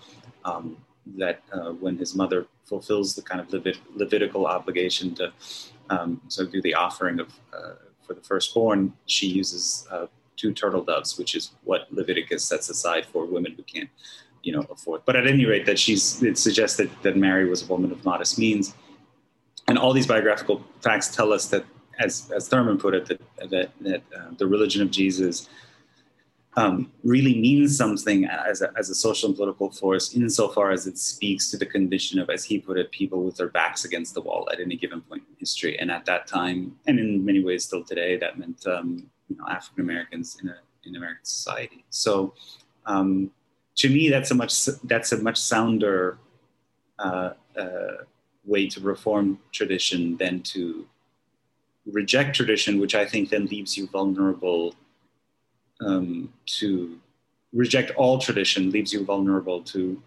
Um, 0.45 0.77
that 1.15 1.41
uh, 1.53 1.71
when 1.71 1.97
his 1.97 2.15
mother 2.15 2.47
fulfills 2.65 3.15
the 3.15 3.21
kind 3.21 3.39
of 3.39 3.47
Levit- 3.47 3.79
Levitical 3.95 4.45
obligation 4.45 5.15
to 5.15 5.31
um, 5.89 6.21
so 6.27 6.45
do 6.45 6.61
the 6.61 6.73
offering 6.73 7.19
of 7.19 7.33
uh, 7.53 7.75
for 8.05 8.13
the 8.13 8.21
firstborn, 8.21 8.93
she 9.05 9.27
uses 9.27 9.87
uh, 9.89 10.07
two 10.35 10.53
turtle 10.53 10.83
doves, 10.83 11.17
which 11.17 11.35
is 11.35 11.51
what 11.63 11.87
Leviticus 11.91 12.43
sets 12.43 12.69
aside 12.69 13.05
for 13.05 13.25
women 13.25 13.53
who 13.55 13.63
can't 13.63 13.89
you 14.47 14.53
know 14.55 14.65
afford. 14.75 15.01
But 15.07 15.15
at 15.19 15.25
any 15.27 15.45
rate, 15.45 15.65
that 15.69 15.77
she's 15.77 16.23
it 16.23 16.37
suggests 16.37 16.77
that, 16.79 16.89
that 17.03 17.15
Mary 17.17 17.45
was 17.53 17.59
a 17.65 17.67
woman 17.73 17.91
of 17.91 17.99
modest 18.05 18.39
means, 18.39 18.65
and 19.67 19.77
all 19.77 19.91
these 19.91 20.09
biographical 20.13 20.57
facts 20.85 21.07
tell 21.17 21.33
us 21.37 21.43
that, 21.53 21.65
as 22.05 22.31
as 22.37 22.47
Thurman 22.47 22.77
put 22.85 22.93
it, 22.99 23.03
that 23.09 23.19
that, 23.53 23.69
that 23.87 24.01
uh, 24.17 24.29
the 24.41 24.47
religion 24.55 24.81
of 24.81 24.89
Jesus. 25.01 25.49
Um, 26.63 26.91
really 27.03 27.39
means 27.39 27.77
something 27.77 28.25
as 28.25 28.63
a, 28.63 28.73
as 28.79 28.89
a 28.89 28.95
social 28.95 29.29
and 29.29 29.37
political 29.37 29.69
force 29.69 30.15
insofar 30.15 30.71
as 30.71 30.87
it 30.87 30.97
speaks 30.97 31.51
to 31.51 31.57
the 31.63 31.67
condition 31.67 32.17
of, 32.17 32.31
as 32.31 32.43
he 32.43 32.57
put 32.57 32.79
it, 32.79 32.89
people 32.89 33.19
with 33.23 33.35
their 33.39 33.49
backs 33.49 33.85
against 33.85 34.15
the 34.15 34.21
wall 34.21 34.49
at 34.51 34.59
any 34.59 34.75
given 34.75 35.01
point 35.01 35.21
in 35.29 35.35
history. 35.37 35.77
And 35.77 35.91
at 35.91 36.03
that 36.05 36.25
time, 36.25 36.59
and 36.87 36.97
in 36.99 37.23
many 37.23 37.43
ways 37.43 37.65
still 37.65 37.83
today, 37.83 38.17
that 38.17 38.39
meant 38.39 38.65
um, 38.65 38.87
you 39.29 39.35
know, 39.37 39.45
African 39.47 39.81
Americans 39.87 40.27
in, 40.41 40.49
a, 40.49 40.57
in 40.87 40.95
American 40.95 41.25
society. 41.25 41.85
So 41.91 42.33
um, 42.87 43.29
to 43.77 43.89
me, 43.89 44.09
that's 44.09 44.31
a 44.31 44.35
much 44.35 44.65
that's 44.83 45.11
a 45.11 45.21
much 45.21 45.37
sounder 45.37 46.17
uh, 46.99 47.31
uh, 47.57 47.97
way 48.45 48.67
to 48.67 48.79
reform 48.79 49.39
tradition 49.51 50.17
than 50.17 50.41
to 50.41 50.87
reject 51.85 52.35
tradition, 52.35 52.79
which 52.79 52.95
I 52.95 53.05
think 53.05 53.29
then 53.29 53.45
leaves 53.45 53.77
you 53.77 53.87
vulnerable 53.87 54.75
um, 55.79 56.33
to 56.57 56.99
reject 57.53 57.91
all 57.91 58.17
tradition, 58.17 58.71
leaves 58.71 58.91
you 58.91 59.05
vulnerable 59.05 59.61
to, 59.63 60.01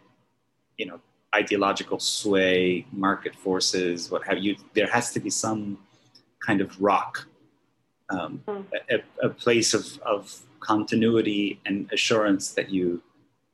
you 0.76 0.86
know, 0.86 1.00
ideological 1.34 2.00
sway, 2.00 2.86
market 2.92 3.36
forces, 3.36 4.10
what 4.10 4.26
have 4.26 4.38
you. 4.38 4.56
There 4.74 4.88
has 4.88 5.12
to 5.12 5.20
be 5.20 5.30
some 5.30 5.78
kind 6.44 6.60
of 6.60 6.80
rock, 6.80 7.26
um, 8.10 8.42
mm. 8.48 8.64
a, 8.90 9.26
a, 9.26 9.28
place 9.28 9.72
of, 9.74 9.98
of 10.02 10.40
continuity 10.58 11.60
and 11.66 11.88
assurance 11.92 12.50
that 12.52 12.70
you 12.70 13.00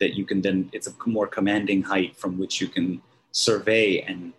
that 0.01 0.15
you 0.15 0.25
can 0.25 0.41
then 0.43 0.69
it's 0.73 0.87
a 0.87 0.95
more 1.07 1.27
commanding 1.27 1.83
height 1.83 2.17
from 2.17 2.39
which 2.39 2.61
you 2.61 2.69
can 2.69 3.01
survey 3.33 4.01
and 4.01 4.33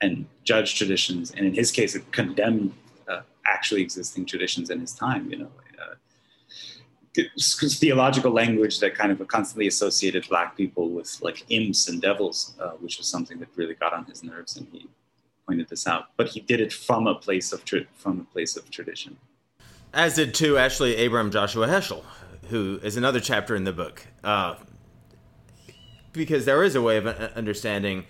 and 0.00 0.26
judge 0.42 0.76
traditions. 0.76 1.30
And 1.30 1.46
in 1.46 1.54
his 1.54 1.70
case 1.70 1.94
it 1.94 2.10
condemned 2.12 2.72
uh, 3.08 3.20
actually 3.46 3.82
existing 3.82 4.26
traditions 4.26 4.70
in 4.70 4.80
his 4.80 4.92
time 4.92 5.30
you 5.30 5.38
know 5.38 5.50
uh, 5.80 7.22
theological 7.36 8.32
language 8.32 8.80
that 8.80 8.94
kind 8.94 9.12
of 9.12 9.26
constantly 9.28 9.66
associated 9.66 10.28
black 10.28 10.56
people 10.56 10.88
with 10.90 11.18
like 11.20 11.44
imps 11.50 11.88
and 11.88 12.00
devils 12.00 12.54
uh, 12.60 12.70
which 12.82 12.98
was 12.98 13.06
something 13.06 13.38
that 13.38 13.48
really 13.56 13.74
got 13.74 13.92
on 13.92 14.04
his 14.06 14.24
nerves 14.24 14.56
and 14.56 14.66
he 14.72 14.88
pointed 15.46 15.68
this 15.68 15.86
out. 15.86 16.08
But 16.16 16.28
he 16.28 16.40
did 16.40 16.60
it 16.60 16.72
from 16.72 17.06
a 17.06 17.14
place 17.14 17.52
of 17.52 17.64
tra- 17.64 17.86
from 17.94 18.20
a 18.20 18.24
place 18.32 18.56
of 18.56 18.70
tradition. 18.70 19.16
As 19.92 20.14
did 20.14 20.34
too 20.34 20.56
actually 20.56 20.96
Abraham 20.96 21.30
Joshua 21.30 21.66
Heschel 21.66 22.02
who 22.48 22.80
is 22.82 22.96
another 22.96 23.20
chapter 23.20 23.54
in 23.54 23.64
the 23.64 23.72
book. 23.72 24.06
Uh, 24.22 24.56
because 26.12 26.44
there 26.44 26.62
is 26.62 26.74
a 26.74 26.82
way 26.82 26.98
of 26.98 27.06
understanding, 27.06 28.04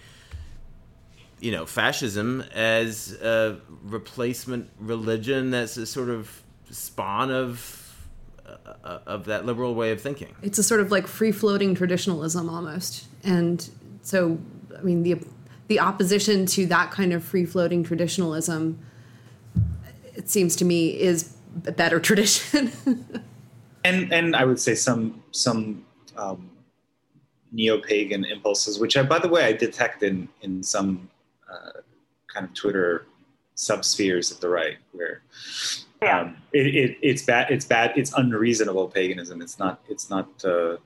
you 1.40 1.52
know, 1.52 1.66
fascism 1.66 2.42
as 2.52 3.12
a 3.22 3.58
replacement 3.84 4.70
religion 4.78 5.50
that's 5.50 5.76
a 5.76 5.86
sort 5.86 6.08
of 6.10 6.42
spawn 6.70 7.30
of 7.30 7.78
uh, 8.46 8.98
of 9.06 9.26
that 9.26 9.46
liberal 9.46 9.74
way 9.74 9.92
of 9.92 10.00
thinking. 10.00 10.34
It's 10.42 10.58
a 10.58 10.62
sort 10.62 10.80
of 10.80 10.90
like 10.90 11.06
free 11.06 11.32
floating 11.32 11.74
traditionalism 11.74 12.48
almost, 12.48 13.06
and 13.22 13.68
so 14.02 14.38
I 14.76 14.82
mean 14.82 15.02
the 15.02 15.22
the 15.68 15.80
opposition 15.80 16.46
to 16.46 16.66
that 16.66 16.90
kind 16.90 17.12
of 17.12 17.22
free 17.22 17.46
floating 17.46 17.84
traditionalism, 17.84 18.78
it 20.14 20.28
seems 20.28 20.56
to 20.56 20.64
me, 20.64 20.88
is 20.88 21.34
a 21.66 21.72
better 21.72 22.00
tradition. 22.08 22.72
And 23.84 24.12
and 24.12 24.36
I 24.36 24.44
would 24.44 24.60
say 24.60 24.74
some 24.74 25.22
some 25.30 25.84
um, 26.16 26.50
neo-pagan 27.52 28.24
impulses, 28.24 28.78
which 28.78 28.96
I, 28.96 29.02
by 29.02 29.18
the 29.18 29.28
way, 29.28 29.44
I 29.44 29.52
detect 29.52 30.02
in 30.02 30.28
in 30.42 30.62
some 30.62 31.08
uh, 31.50 31.80
kind 32.32 32.46
of 32.46 32.54
Twitter 32.54 33.06
subspheres 33.56 34.32
at 34.32 34.40
the 34.40 34.48
right, 34.48 34.78
where 34.92 35.22
yeah. 36.02 36.20
um, 36.20 36.36
it, 36.52 36.74
it, 36.74 36.98
it's 37.02 37.22
bad, 37.22 37.50
it's 37.50 37.64
bad, 37.64 37.92
it's 37.96 38.12
unreasonable 38.14 38.88
paganism. 38.88 39.42
It's 39.42 39.58
not, 39.58 39.80
it's 39.88 40.10
not, 40.10 40.28
uh, 40.44 40.78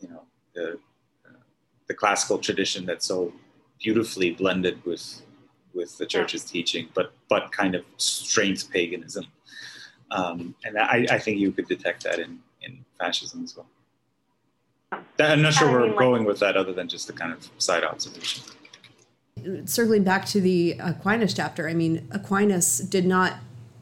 you 0.00 0.08
know, 0.10 0.22
the 0.54 0.72
uh, 1.26 1.38
the 1.86 1.94
classical 1.94 2.38
tradition 2.38 2.84
that's 2.84 3.06
so 3.06 3.32
beautifully 3.80 4.32
blended 4.32 4.84
with 4.84 5.22
with 5.74 5.96
the 5.98 6.06
church's 6.06 6.44
yeah. 6.44 6.52
teaching, 6.52 6.88
but 6.94 7.12
but 7.28 7.52
kind 7.52 7.74
of 7.74 7.84
strange 7.96 8.68
paganism. 8.68 9.26
Um, 10.12 10.54
and 10.64 10.78
I, 10.78 11.06
I, 11.10 11.18
think 11.18 11.38
you 11.38 11.52
could 11.52 11.66
detect 11.66 12.04
that 12.04 12.18
in, 12.18 12.38
in 12.60 12.84
fascism 12.98 13.42
as 13.42 13.56
well. 13.56 13.66
I'm 15.18 15.40
not 15.40 15.54
sure 15.54 15.70
where 15.70 15.80
we're 15.88 15.98
going 15.98 16.24
with 16.24 16.38
that 16.40 16.54
other 16.54 16.74
than 16.74 16.86
just 16.86 17.06
the 17.06 17.14
kind 17.14 17.32
of 17.32 17.48
side 17.56 17.82
observation. 17.82 18.44
Circling 19.64 20.04
back 20.04 20.26
to 20.26 20.40
the 20.40 20.72
Aquinas 20.80 21.32
chapter, 21.32 21.66
I 21.66 21.72
mean, 21.72 22.06
Aquinas 22.10 22.78
did 22.78 23.06
not, 23.06 23.38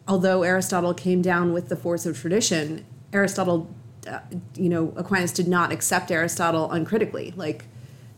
although 0.07 0.45
Aristotle 0.45 0.95
came 0.95 1.21
down 1.21 1.53
with 1.53 1.69
the 1.69 1.75
force 1.75 2.07
of 2.07 2.17
tradition, 2.17 2.87
Aristotle, 3.13 3.69
uh, 4.07 4.21
you 4.55 4.69
know, 4.69 4.93
Aquinas 4.97 5.33
did 5.33 5.49
not 5.49 5.73
accept 5.73 6.13
Aristotle 6.13 6.71
uncritically. 6.71 7.35
Like, 7.37 7.65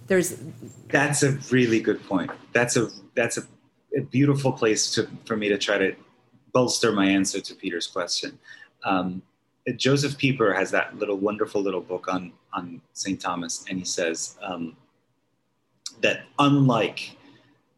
there's. 0.06 0.36
That's 0.88 1.22
a 1.22 1.32
really 1.50 1.80
good 1.80 2.06
point. 2.06 2.30
That's 2.52 2.76
a 2.76 2.90
that's 3.14 3.38
a, 3.38 3.42
a 3.96 4.02
beautiful 4.02 4.52
place 4.52 4.90
to 4.92 5.08
for 5.24 5.36
me 5.36 5.48
to 5.48 5.56
try 5.56 5.78
to 5.78 5.94
bolster 6.52 6.92
my 6.92 7.06
answer 7.06 7.40
to 7.40 7.54
Peter's 7.54 7.86
question. 7.86 8.38
Um, 8.84 9.22
Joseph 9.76 10.18
Pieper 10.18 10.52
has 10.52 10.70
that 10.72 10.96
little 10.98 11.16
wonderful 11.16 11.62
little 11.62 11.80
book 11.80 12.08
on 12.08 12.32
on 12.52 12.80
St. 12.92 13.20
Thomas, 13.20 13.64
and 13.68 13.78
he 13.78 13.84
says 13.84 14.36
um, 14.42 14.76
that 16.00 16.24
unlike 16.38 17.16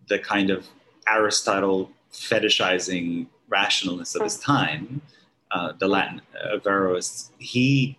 the 0.08 0.18
kind 0.18 0.50
of 0.50 0.66
Aristotle 1.06 1.90
fetishizing 2.12 3.26
rationalists 3.48 4.14
of 4.14 4.22
his 4.22 4.38
time, 4.38 5.02
uh, 5.50 5.72
the 5.78 5.86
Latin 5.86 6.22
Averroists, 6.52 7.30
he 7.38 7.98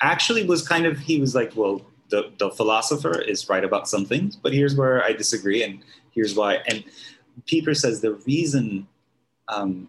actually 0.00 0.46
was 0.46 0.66
kind 0.66 0.86
of 0.86 0.98
he 0.98 1.20
was 1.20 1.34
like, 1.34 1.52
well, 1.56 1.82
the 2.08 2.32
the 2.38 2.50
philosopher 2.50 3.20
is 3.20 3.48
right 3.48 3.64
about 3.64 3.88
some 3.88 4.04
things, 4.04 4.36
but 4.36 4.52
here's 4.52 4.76
where 4.76 5.02
I 5.02 5.12
disagree, 5.12 5.64
and 5.64 5.80
here's 6.12 6.34
why. 6.36 6.60
And 6.68 6.84
Pieper 7.46 7.74
says 7.74 8.00
the 8.00 8.14
reason 8.14 8.86
um, 9.48 9.88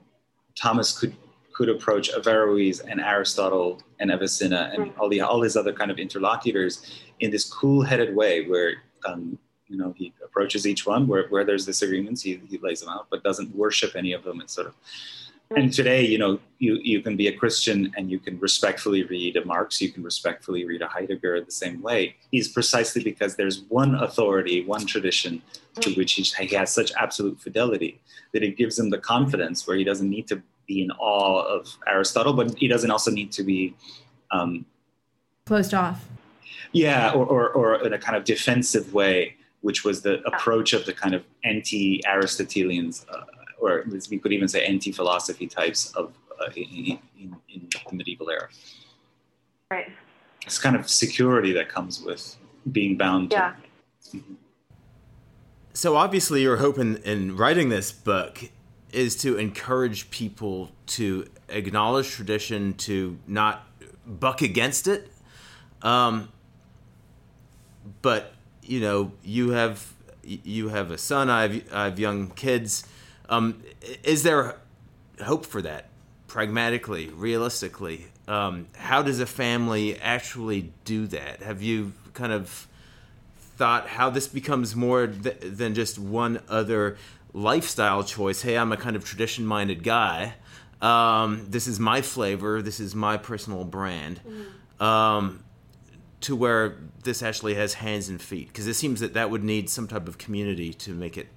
Thomas 0.60 0.98
could 0.98 1.16
could 1.54 1.70
approach 1.70 2.12
Averroes 2.12 2.82
and 2.82 3.02
Aristotle 3.02 3.82
and 4.00 4.12
Avicenna 4.12 4.72
and 4.74 4.94
all 5.00 5.10
the 5.10 5.22
all 5.22 5.42
his 5.42 5.56
other 5.58 5.74
kind 5.74 5.90
of 5.90 5.98
interlocutors 5.98 7.02
in 7.20 7.32
this 7.32 7.46
cool-headed 7.46 8.16
way, 8.16 8.48
where 8.48 8.84
um, 9.06 9.40
you 9.68 9.78
know 9.78 9.94
he 9.98 10.14
approaches 10.24 10.68
each 10.68 10.86
one 10.86 11.08
where, 11.08 11.28
where 11.30 11.44
there's 11.44 11.66
disagreements 11.66 12.22
he, 12.22 12.40
he 12.48 12.58
lays 12.60 12.80
them 12.82 12.90
out 12.90 13.08
but 13.10 13.24
doesn't 13.24 13.54
worship 13.56 13.96
any 13.96 14.14
of 14.14 14.24
them. 14.24 14.40
It's 14.42 14.54
sort 14.54 14.68
of 14.68 14.76
and 15.56 15.72
today 15.72 16.06
you 16.06 16.18
know 16.18 16.40
you 16.60 16.80
you 16.84 17.02
can 17.02 17.16
be 17.16 17.28
a 17.28 17.36
christian 17.36 17.92
and 17.96 18.12
you 18.12 18.20
can 18.20 18.40
respectfully 18.40 19.04
read 19.04 19.38
a 19.38 19.46
marx 19.46 19.80
you 19.80 19.92
can 19.92 20.04
respectfully 20.04 20.66
read 20.66 20.82
a 20.82 20.88
heidegger 20.88 21.40
the 21.42 21.52
same 21.52 21.82
way. 21.82 22.16
He's 22.32 22.50
precisely 22.50 23.04
because 23.04 23.36
there's 23.36 23.62
one 23.70 23.96
authority 23.96 24.66
one 24.66 24.86
tradition 24.86 25.42
to 25.82 25.94
which 25.94 26.14
he, 26.14 26.24
he 26.24 26.56
has 26.56 26.74
such 26.74 26.92
absolute 27.00 27.40
fidelity 27.40 28.02
that 28.34 28.44
it 28.44 28.58
gives 28.58 28.78
him 28.78 28.90
the 28.90 28.98
confidence 28.98 29.68
where 29.68 29.78
he 29.78 29.84
doesn't 29.84 30.10
need 30.10 30.28
to 30.28 30.42
be 30.68 30.84
in 30.84 30.92
awe 30.92 31.42
of 31.44 31.78
aristotle 31.88 32.34
but 32.34 32.58
he 32.58 32.68
doesn't 32.68 32.92
also 32.92 33.12
need 33.12 33.32
to 33.32 33.44
be 33.44 33.76
um, 34.32 34.66
closed 35.46 35.74
off. 35.74 36.06
Yeah 36.74 37.12
or, 37.12 37.26
or, 37.26 37.50
or 37.50 37.86
in 37.86 37.94
a 37.94 37.98
kind 37.98 38.18
of 38.18 38.26
defensive 38.26 38.94
way 38.94 39.38
which 39.62 39.84
was 39.84 40.02
the 40.02 40.22
approach 40.24 40.74
of 40.74 40.86
the 40.86 40.94
kind 40.94 41.16
of 41.16 41.24
anti-Aristotelians, 41.44 43.06
uh, 43.12 43.24
or 43.60 43.84
we 44.10 44.20
could 44.20 44.34
even 44.34 44.48
say 44.48 44.66
anti-philosophy 44.66 45.48
types 45.48 45.92
of 45.94 46.14
uh, 46.40 46.50
in, 46.56 47.00
in, 47.20 47.36
in, 47.50 47.68
the 47.90 47.96
medieval 47.96 48.30
era. 48.30 48.48
Right. 49.72 49.92
It's 50.46 50.60
kind 50.60 50.76
of 50.76 50.88
security 50.90 51.52
that 51.54 51.68
comes 51.68 52.02
with 52.02 52.36
being 52.72 52.98
bound. 52.98 53.32
Yeah. 53.32 53.54
To, 54.12 54.18
mm-hmm. 54.18 54.34
So 55.74 55.96
obviously, 55.96 56.42
your 56.42 56.58
hope 56.58 56.80
in, 56.80 56.98
in 56.98 57.36
writing 57.36 57.70
this 57.70 57.92
book 57.92 58.50
is 58.92 59.16
to 59.18 59.38
encourage 59.38 60.10
people 60.10 60.72
to 60.88 61.28
acknowledge 61.50 62.10
tradition, 62.10 62.74
to 62.76 63.18
not 63.28 63.68
buck 64.06 64.42
against 64.42 64.88
it. 64.88 65.12
Um, 65.82 66.30
but 68.02 68.34
you 68.64 68.80
know, 68.80 69.12
you 69.24 69.52
have 69.52 69.94
you 70.24 70.70
have 70.70 70.92
a 70.92 70.98
son. 70.98 71.30
I 71.30 71.42
have, 71.44 71.64
I 71.74 71.84
have 71.86 72.00
young 72.00 72.32
kids. 72.32 72.86
Um, 73.30 73.64
is 74.04 74.24
there 74.24 74.58
hope 75.24 75.46
for 75.46 75.62
that, 75.62 75.90
pragmatically, 76.28 77.10
realistically? 77.10 78.08
Um, 78.28 78.68
how 78.76 79.02
does 79.02 79.20
a 79.20 79.26
family 79.26 80.00
actually 80.00 80.74
do 80.86 81.08
that? 81.08 81.42
Have 81.42 81.62
you 81.62 81.94
kind 82.14 82.34
of 82.34 82.68
thought 83.58 83.88
how 83.88 84.10
this 84.10 84.28
becomes 84.28 84.76
more 84.76 85.08
th- 85.08 85.38
than 85.42 85.74
just 85.74 85.98
one 85.98 86.42
other 86.50 86.98
lifestyle 87.34 88.04
choice? 88.04 88.42
Hey, 88.42 88.58
I'm 88.58 88.72
a 88.72 88.78
kind 88.78 88.96
of 88.96 89.04
tradition-minded 89.04 89.84
guy. 89.84 90.36
Um, 90.82 91.48
this 91.50 91.68
is 91.68 91.80
my 91.80 92.02
flavor. 92.02 92.62
This 92.62 92.80
is 92.80 92.94
my 92.94 93.18
personal 93.18 93.64
brand. 93.64 94.20
Mm. 94.80 94.84
Um, 94.84 95.44
to 96.22 96.36
where 96.36 96.78
this 97.04 97.22
actually 97.22 97.56
has 97.56 97.76
hands 97.76 98.10
and 98.10 98.22
feet 98.22 98.48
because 98.48 98.68
it 98.68 98.74
seems 98.74 99.00
that 99.00 99.14
that 99.14 99.30
would 99.30 99.44
need 99.44 99.70
some 99.70 99.88
type 99.88 100.08
of 100.08 100.18
community 100.18 100.74
to 100.74 100.92
make 100.94 101.18
it 101.18 101.28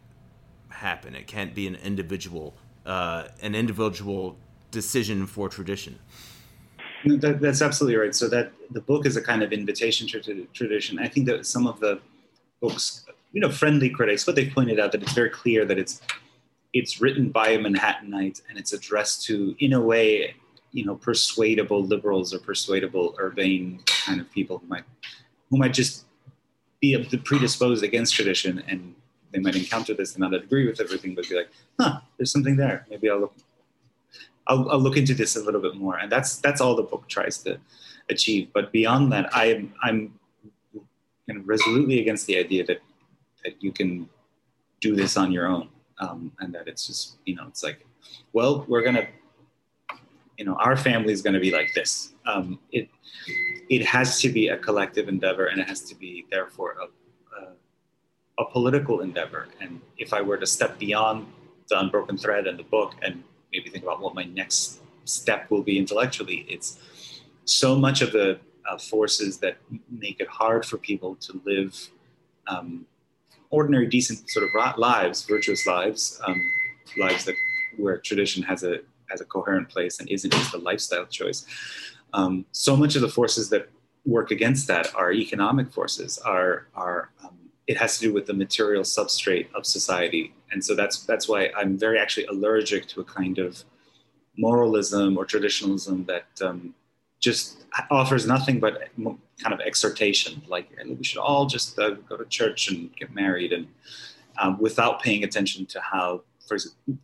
happen. 0.80 1.14
It 1.14 1.26
can't 1.26 1.54
be 1.54 1.66
an 1.66 1.76
individual 1.76 2.54
uh, 2.86 3.28
an 3.42 3.54
individual 3.54 4.36
decision 4.70 5.26
for 5.26 5.48
tradition. 5.48 5.98
That, 7.04 7.40
that's 7.40 7.62
absolutely 7.62 7.96
right. 7.96 8.14
So 8.14 8.28
that 8.28 8.52
the 8.70 8.80
book 8.80 9.06
is 9.06 9.16
a 9.16 9.22
kind 9.22 9.42
of 9.42 9.52
invitation 9.52 10.06
to 10.08 10.46
tradition. 10.52 10.98
I 10.98 11.08
think 11.08 11.26
that 11.26 11.46
some 11.46 11.66
of 11.66 11.80
the 11.80 12.00
books 12.60 13.04
you 13.32 13.40
know 13.40 13.50
friendly 13.50 13.88
critics 13.88 14.24
but 14.24 14.34
they 14.34 14.50
pointed 14.50 14.78
out 14.80 14.92
that 14.92 15.02
it's 15.02 15.12
very 15.12 15.30
clear 15.30 15.64
that 15.64 15.78
it's 15.78 16.00
it's 16.72 17.00
written 17.00 17.30
by 17.30 17.48
a 17.48 17.58
manhattanite 17.58 18.42
and 18.48 18.58
it's 18.58 18.72
addressed 18.72 19.24
to 19.24 19.54
in 19.60 19.72
a 19.72 19.80
way 19.80 20.34
you 20.72 20.84
know 20.84 20.96
persuadable 20.96 21.82
liberals 21.82 22.34
or 22.34 22.38
persuadable 22.38 23.14
urbane 23.18 23.80
kind 24.04 24.20
of 24.20 24.30
people 24.30 24.58
who 24.58 24.66
might 24.66 24.84
who 25.48 25.56
might 25.56 25.72
just 25.72 26.04
be 26.80 26.96
predisposed 27.24 27.84
against 27.84 28.14
tradition 28.14 28.62
and 28.68 28.94
they 29.32 29.38
might 29.38 29.56
encounter 29.56 29.94
this 29.94 30.14
and 30.14 30.20
not 30.20 30.34
agree 30.34 30.66
with 30.66 30.80
everything 30.80 31.14
but 31.14 31.28
be 31.28 31.36
like 31.36 31.50
huh 31.78 32.00
there's 32.16 32.32
something 32.32 32.56
there. 32.56 32.86
Maybe 32.90 33.10
i'll 33.10 33.20
look 33.20 33.34
I'll, 34.46 34.70
I'll 34.70 34.80
look 34.80 34.96
into 34.96 35.14
this 35.14 35.36
a 35.36 35.42
little 35.42 35.60
bit 35.60 35.76
more. 35.76 35.98
And 35.98 36.10
that's 36.10 36.38
that's 36.38 36.60
all 36.60 36.74
the 36.74 36.82
book 36.82 37.08
tries 37.08 37.38
to 37.44 37.60
achieve. 38.08 38.48
But 38.52 38.72
beyond 38.72 39.12
that 39.12 39.34
i 39.34 39.46
am 39.46 39.74
i'm 39.82 40.18
kind 41.26 41.40
of 41.40 41.48
resolutely 41.48 42.00
against 42.00 42.26
the 42.26 42.36
idea 42.36 42.64
that 42.66 42.80
that 43.44 43.62
you 43.62 43.72
can 43.72 44.08
do 44.80 44.96
this 44.96 45.16
on 45.16 45.30
your 45.32 45.46
own 45.46 45.68
um, 45.98 46.32
and 46.40 46.54
that 46.54 46.66
it's 46.66 46.86
just 46.86 47.16
you 47.24 47.34
know 47.36 47.46
it's 47.46 47.62
like 47.62 47.86
well 48.32 48.64
we're 48.68 48.82
gonna 48.82 49.06
you 50.40 50.46
know 50.46 50.54
our 50.54 50.74
family 50.74 51.12
is 51.12 51.20
going 51.20 51.34
to 51.34 51.40
be 51.40 51.52
like 51.52 51.70
this. 51.74 52.14
Um, 52.24 52.58
it 52.72 52.88
it 53.68 53.84
has 53.84 54.18
to 54.22 54.30
be 54.30 54.48
a 54.48 54.56
collective 54.56 55.06
endeavor 55.06 55.46
and 55.46 55.60
it 55.60 55.68
has 55.68 55.82
to 55.82 55.94
be 55.94 56.24
therefore 56.30 56.76
a, 56.82 56.86
a, 58.40 58.44
political 58.44 59.00
endeavor 59.00 59.48
and 59.60 59.80
if 59.98 60.12
i 60.12 60.20
were 60.20 60.36
to 60.36 60.46
step 60.46 60.78
beyond 60.78 61.26
the 61.68 61.78
unbroken 61.78 62.16
thread 62.16 62.46
and 62.46 62.58
the 62.58 62.64
book 62.64 62.94
and 63.02 63.22
maybe 63.52 63.68
think 63.70 63.84
about 63.84 64.00
what 64.00 64.14
my 64.14 64.24
next 64.24 64.80
step 65.04 65.50
will 65.50 65.62
be 65.62 65.78
intellectually 65.78 66.46
it's 66.48 66.78
so 67.44 67.76
much 67.76 68.02
of 68.02 68.12
the 68.12 68.38
uh, 68.68 68.78
forces 68.78 69.38
that 69.38 69.56
make 69.90 70.20
it 70.20 70.28
hard 70.28 70.64
for 70.64 70.76
people 70.78 71.16
to 71.16 71.40
live 71.44 71.90
um, 72.46 72.86
ordinary 73.50 73.86
decent 73.86 74.28
sort 74.30 74.44
of 74.46 74.78
lives 74.78 75.24
virtuous 75.24 75.66
lives 75.66 76.20
um, 76.26 76.40
lives 76.98 77.24
that 77.24 77.34
where 77.76 77.98
tradition 77.98 78.42
has 78.42 78.62
a 78.62 78.80
has 79.10 79.20
a 79.20 79.24
coherent 79.24 79.68
place 79.68 80.00
and 80.00 80.08
isn't 80.08 80.32
just 80.32 80.54
a 80.54 80.58
lifestyle 80.58 81.06
choice. 81.06 81.44
Um, 82.12 82.46
so 82.52 82.76
much 82.76 82.96
of 82.96 83.02
the 83.02 83.08
forces 83.08 83.50
that 83.50 83.68
work 84.06 84.30
against 84.30 84.66
that 84.68 84.94
are 84.94 85.12
economic 85.12 85.70
forces. 85.72 86.18
Are 86.18 86.68
are 86.74 87.10
um, 87.22 87.36
it 87.70 87.76
has 87.76 87.98
to 87.98 88.00
do 88.06 88.12
with 88.12 88.26
the 88.26 88.34
material 88.44 88.82
substrate 88.82 89.46
of 89.54 89.64
society, 89.64 90.34
and 90.50 90.58
so 90.66 90.74
that's 90.74 90.96
that's 91.10 91.26
why 91.28 91.40
I'm 91.56 91.78
very 91.78 91.98
actually 92.00 92.26
allergic 92.26 92.82
to 92.88 93.00
a 93.00 93.04
kind 93.04 93.38
of 93.38 93.62
moralism 94.36 95.16
or 95.16 95.24
traditionalism 95.24 96.04
that 96.06 96.28
um, 96.42 96.74
just 97.20 97.64
offers 97.90 98.26
nothing 98.26 98.58
but 98.58 98.74
kind 99.42 99.54
of 99.56 99.60
exhortation, 99.60 100.42
like 100.48 100.66
we 100.98 101.04
should 101.04 101.20
all 101.20 101.46
just 101.46 101.78
uh, 101.78 101.90
go 102.08 102.16
to 102.16 102.24
church 102.24 102.68
and 102.70 102.78
get 102.96 103.14
married, 103.14 103.52
and 103.52 103.68
um, 104.40 104.58
without 104.58 105.00
paying 105.00 105.22
attention 105.22 105.64
to 105.66 105.80
how 105.80 106.22
for 106.48 106.58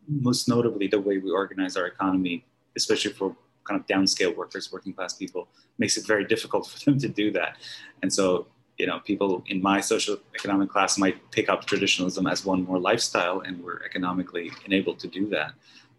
most 0.09 0.49
notably 0.49 0.89
the 0.89 1.01
way 1.01 1.19
we 1.19 1.31
organize 1.31 1.77
our 1.77 1.87
economy, 1.87 2.45
especially 2.77 3.12
for 3.12 3.37
kind 3.69 3.81
of 3.81 3.87
downscale 3.87 4.35
workers, 4.37 4.73
working 4.73 4.93
class 4.93 5.14
people, 5.14 5.47
makes 5.79 5.97
it 5.97 6.05
very 6.05 6.25
difficult 6.25 6.67
for 6.71 6.79
them 6.87 6.99
to 6.99 7.09
do 7.09 7.31
that. 7.39 7.57
And 8.03 8.12
so, 8.12 8.49
you 8.79 8.87
know, 8.87 9.01
people 9.01 9.43
in 9.49 9.62
my 9.62 9.81
social 9.81 10.18
economic 10.35 10.68
class 10.68 10.99
might 10.99 11.31
pick 11.31 11.49
up 11.49 11.64
traditionalism 11.64 12.27
as 12.27 12.45
one 12.45 12.64
more 12.64 12.79
lifestyle, 12.79 13.41
and 13.41 13.62
we're 13.62 13.83
economically 13.85 14.51
enabled 14.64 14.99
to 15.01 15.09
do 15.09 15.29
that. 15.31 15.53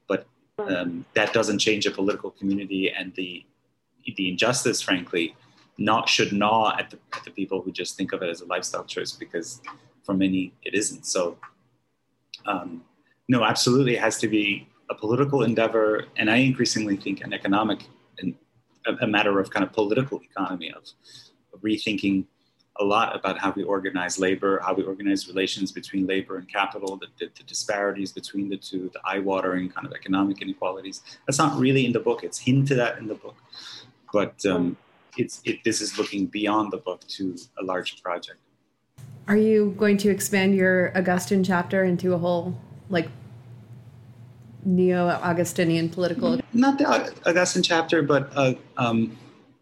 But 0.08 0.28
um, 0.60 1.06
that 1.14 1.34
doesn't 1.34 1.60
change 1.60 1.86
a 1.86 1.92
political 1.92 2.32
community, 2.32 2.92
and 2.92 3.14
the 3.16 3.46
the 4.16 4.30
injustice, 4.30 4.82
frankly, 4.82 5.36
not 5.78 6.08
should 6.08 6.32
gnaw 6.32 6.76
at 6.80 6.90
the, 6.92 6.98
at 7.14 7.24
the 7.26 7.32
people 7.32 7.62
who 7.62 7.72
just 7.72 7.98
think 7.98 8.14
of 8.14 8.22
it 8.22 8.30
as 8.30 8.42
a 8.42 8.46
lifestyle 8.46 8.86
choice, 8.86 9.12
because 9.12 9.62
for 10.04 10.14
many 10.14 10.54
it 10.64 10.74
isn't. 10.74 11.06
So. 11.06 11.38
Um, 12.46 12.84
no, 13.30 13.44
absolutely, 13.44 13.96
it 13.96 14.00
has 14.00 14.18
to 14.20 14.30
be 14.30 14.70
a 14.90 14.96
political 14.96 15.44
endeavor, 15.44 16.06
and 16.16 16.30
I 16.30 16.38
increasingly 16.38 16.96
think 16.96 17.22
an 17.22 17.34
economic 17.34 17.84
and 18.20 18.36
a, 18.86 18.94
a 19.04 19.08
matter 19.08 19.38
of 19.40 19.50
kind 19.50 19.66
of 19.66 19.74
political 19.74 20.22
economy 20.22 20.72
of, 20.72 20.84
of 21.54 21.60
rethinking 21.60 22.26
a 22.80 22.84
lot 22.84 23.16
about 23.16 23.38
how 23.38 23.52
we 23.52 23.64
organize 23.64 24.20
labor, 24.20 24.60
how 24.64 24.74
we 24.74 24.84
organize 24.84 25.28
relations 25.28 25.72
between 25.72 26.06
labor 26.08 26.38
and 26.38 26.48
capital, 26.48 26.98
the, 26.98 27.08
the, 27.20 27.32
the 27.36 27.44
disparities 27.44 28.12
between 28.12 28.50
the 28.50 28.58
two, 28.58 28.90
the 28.94 29.00
eye-watering 29.06 29.70
kind 29.70 29.86
of 29.88 29.94
economic 29.94 30.42
inequalities. 30.42 31.02
That's 31.26 31.38
not 31.38 31.60
really 31.60 31.86
in 31.86 31.94
the 31.94 32.00
book. 32.00 32.24
It's 32.24 32.40
hinted 32.40 32.80
at 32.80 32.98
in 32.98 33.08
the 33.08 33.16
book, 33.16 33.36
but 34.14 34.46
um, 34.46 34.78
it's 35.18 35.42
it, 35.46 35.64
this 35.64 35.82
is 35.82 35.98
looking 35.98 36.28
beyond 36.28 36.72
the 36.72 36.78
book 36.78 37.02
to 37.08 37.36
a 37.60 37.64
larger 37.64 37.96
project. 38.02 38.40
Are 39.28 39.38
you 39.38 39.76
going 39.78 39.98
to 39.98 40.10
expand 40.10 40.56
your 40.56 40.98
Augustine 40.98 41.44
chapter 41.44 41.84
into 41.84 42.14
a 42.14 42.18
whole 42.18 42.58
like 42.90 43.10
neo 44.64 45.08
Augustinian 45.08 45.90
political? 45.90 46.40
Not 46.54 46.78
the 46.78 46.86
Augustine 47.26 47.64
chapter, 47.64 48.02
but 48.02 48.32
uh, 48.36 48.54
um, 48.78 49.18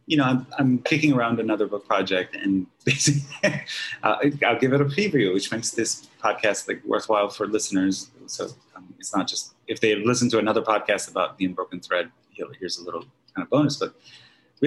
you 0.07 0.17
know, 0.17 0.23
I'm, 0.23 0.47
I'm 0.57 0.79
kicking 0.79 1.13
around 1.13 1.39
another 1.39 1.67
book 1.67 1.87
project, 1.87 2.35
and 2.35 2.67
basically, 2.85 3.63
uh, 4.03 4.17
I'll 4.45 4.59
give 4.59 4.73
it 4.73 4.81
a 4.81 4.85
preview, 4.85 5.33
which 5.33 5.51
makes 5.51 5.71
this 5.71 6.07
podcast 6.23 6.67
like 6.67 6.83
worthwhile 6.85 7.29
for 7.29 7.47
listeners. 7.47 8.11
So 8.27 8.49
um, 8.75 8.93
it's 8.99 9.15
not 9.15 9.27
just 9.27 9.53
if 9.67 9.79
they 9.81 9.95
listen 9.95 10.29
to 10.29 10.39
another 10.39 10.61
podcast 10.61 11.09
about 11.09 11.37
the 11.37 11.45
unbroken 11.45 11.79
thread, 11.79 12.11
here's 12.31 12.77
a 12.77 12.83
little 12.83 13.01
kind 13.35 13.43
of 13.43 13.49
bonus. 13.49 13.77
But 13.77 13.95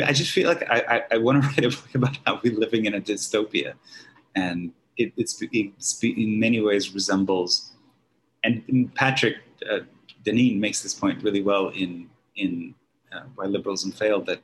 I 0.05 0.13
just 0.13 0.33
feel 0.33 0.49
like 0.49 0.63
I, 0.71 0.83
I, 0.89 1.15
I 1.15 1.19
want 1.19 1.43
to 1.43 1.49
write 1.49 1.65
a 1.65 1.69
book 1.69 1.95
about 1.95 2.19
how 2.27 2.41
we're 2.43 2.59
living 2.59 2.87
in 2.87 2.95
a 2.95 3.01
dystopia, 3.01 3.75
and 4.35 4.73
it, 4.97 5.13
it's, 5.17 5.41
it's 5.53 6.03
in 6.03 6.41
many 6.41 6.61
ways 6.61 6.93
resembles 6.93 7.73
and 8.45 8.95
Patrick 8.95 9.37
uh, 9.71 9.81
Deneen 10.25 10.59
makes 10.59 10.83
this 10.83 10.95
point 10.95 11.23
really 11.23 11.43
well 11.43 11.69
in 11.69 12.09
in 12.37 12.75
uh, 13.13 13.23
Why 13.35 13.47
Liberalism 13.47 13.93
Failed 13.93 14.27
that 14.27 14.43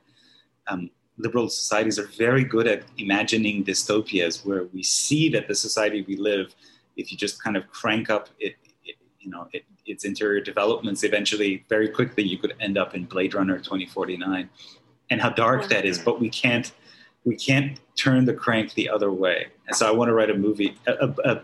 um, 0.67 0.89
liberal 1.17 1.49
societies 1.49 1.97
are 1.97 2.07
very 2.07 2.43
good 2.43 2.67
at 2.67 2.83
imagining 2.97 3.63
dystopias 3.63 4.45
where 4.45 4.65
we 4.65 4.83
see 4.83 5.29
that 5.29 5.47
the 5.47 5.55
society 5.55 6.03
we 6.07 6.17
live, 6.17 6.53
if 6.97 7.11
you 7.11 7.17
just 7.17 7.41
kind 7.41 7.55
of 7.55 7.69
crank 7.69 8.09
up 8.09 8.29
it, 8.39 8.55
it 8.83 8.95
you 9.19 9.31
know, 9.31 9.47
it, 9.53 9.65
its 9.85 10.03
interior 10.03 10.41
developments, 10.41 11.03
eventually, 11.03 11.65
very 11.69 11.89
quickly, 11.89 12.23
you 12.23 12.37
could 12.37 12.53
end 12.59 12.77
up 12.77 12.95
in 12.95 13.05
Blade 13.05 13.33
Runner 13.33 13.57
2049, 13.57 14.49
and 15.09 15.21
how 15.21 15.29
dark 15.29 15.67
that 15.69 15.85
is. 15.85 15.99
But 15.99 16.19
we 16.19 16.29
can't, 16.29 16.71
we 17.23 17.35
can't 17.35 17.79
turn 17.95 18.25
the 18.25 18.33
crank 18.33 18.73
the 18.73 18.89
other 18.89 19.11
way. 19.11 19.47
And 19.67 19.75
so, 19.75 19.87
I 19.87 19.91
want 19.91 20.09
to 20.09 20.13
write 20.13 20.29
a 20.29 20.35
movie, 20.35 20.77
a, 20.87 21.13
a, 21.23 21.41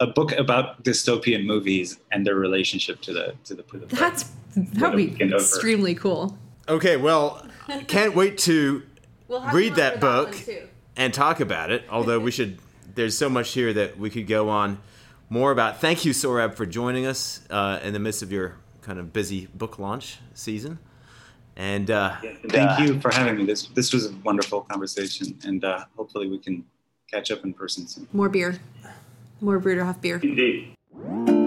a 0.00 0.06
book 0.06 0.32
about 0.32 0.82
dystopian 0.82 1.44
movies 1.44 1.98
and 2.12 2.26
their 2.26 2.36
relationship 2.36 3.00
to 3.02 3.12
the 3.12 3.34
to 3.44 3.54
the. 3.54 3.62
To 3.62 3.78
the 3.78 3.86
That's 3.86 4.30
that 4.54 4.94
would 4.94 5.18
be 5.18 5.24
extremely 5.24 5.94
cool. 5.94 6.36
Okay, 6.68 6.96
well, 6.96 7.44
can't 7.86 8.14
wait 8.14 8.38
to 8.38 8.82
we'll 9.28 9.46
read 9.50 9.76
that 9.76 10.00
book 10.00 10.32
that 10.32 10.68
and 10.96 11.14
talk 11.14 11.40
about 11.40 11.70
it. 11.70 11.84
Although 11.90 12.20
we 12.20 12.30
should, 12.30 12.58
there's 12.94 13.16
so 13.16 13.28
much 13.28 13.52
here 13.52 13.72
that 13.72 13.98
we 13.98 14.10
could 14.10 14.26
go 14.26 14.48
on 14.48 14.78
more 15.28 15.52
about. 15.52 15.80
Thank 15.80 16.04
you, 16.04 16.12
Sohrab, 16.12 16.54
for 16.54 16.66
joining 16.66 17.06
us 17.06 17.40
uh, 17.50 17.80
in 17.82 17.92
the 17.92 17.98
midst 17.98 18.22
of 18.22 18.32
your 18.32 18.56
kind 18.82 18.98
of 18.98 19.12
busy 19.12 19.46
book 19.54 19.78
launch 19.78 20.18
season. 20.34 20.78
And 21.56 21.90
uh, 21.90 22.16
yeah, 22.22 22.34
thank 22.48 22.70
uh, 22.70 22.82
you 22.82 23.00
for 23.00 23.12
having 23.12 23.36
me. 23.36 23.44
This 23.44 23.66
this 23.68 23.92
was 23.92 24.06
a 24.06 24.14
wonderful 24.24 24.62
conversation, 24.62 25.38
and 25.44 25.64
uh, 25.64 25.84
hopefully 25.96 26.28
we 26.28 26.38
can 26.38 26.64
catch 27.10 27.30
up 27.30 27.44
in 27.44 27.52
person 27.52 27.86
soon. 27.86 28.08
More 28.12 28.28
beer, 28.28 28.58
more 29.40 29.60
Bruderhof 29.60 30.00
beer. 30.00 30.20
Indeed. 30.22 31.39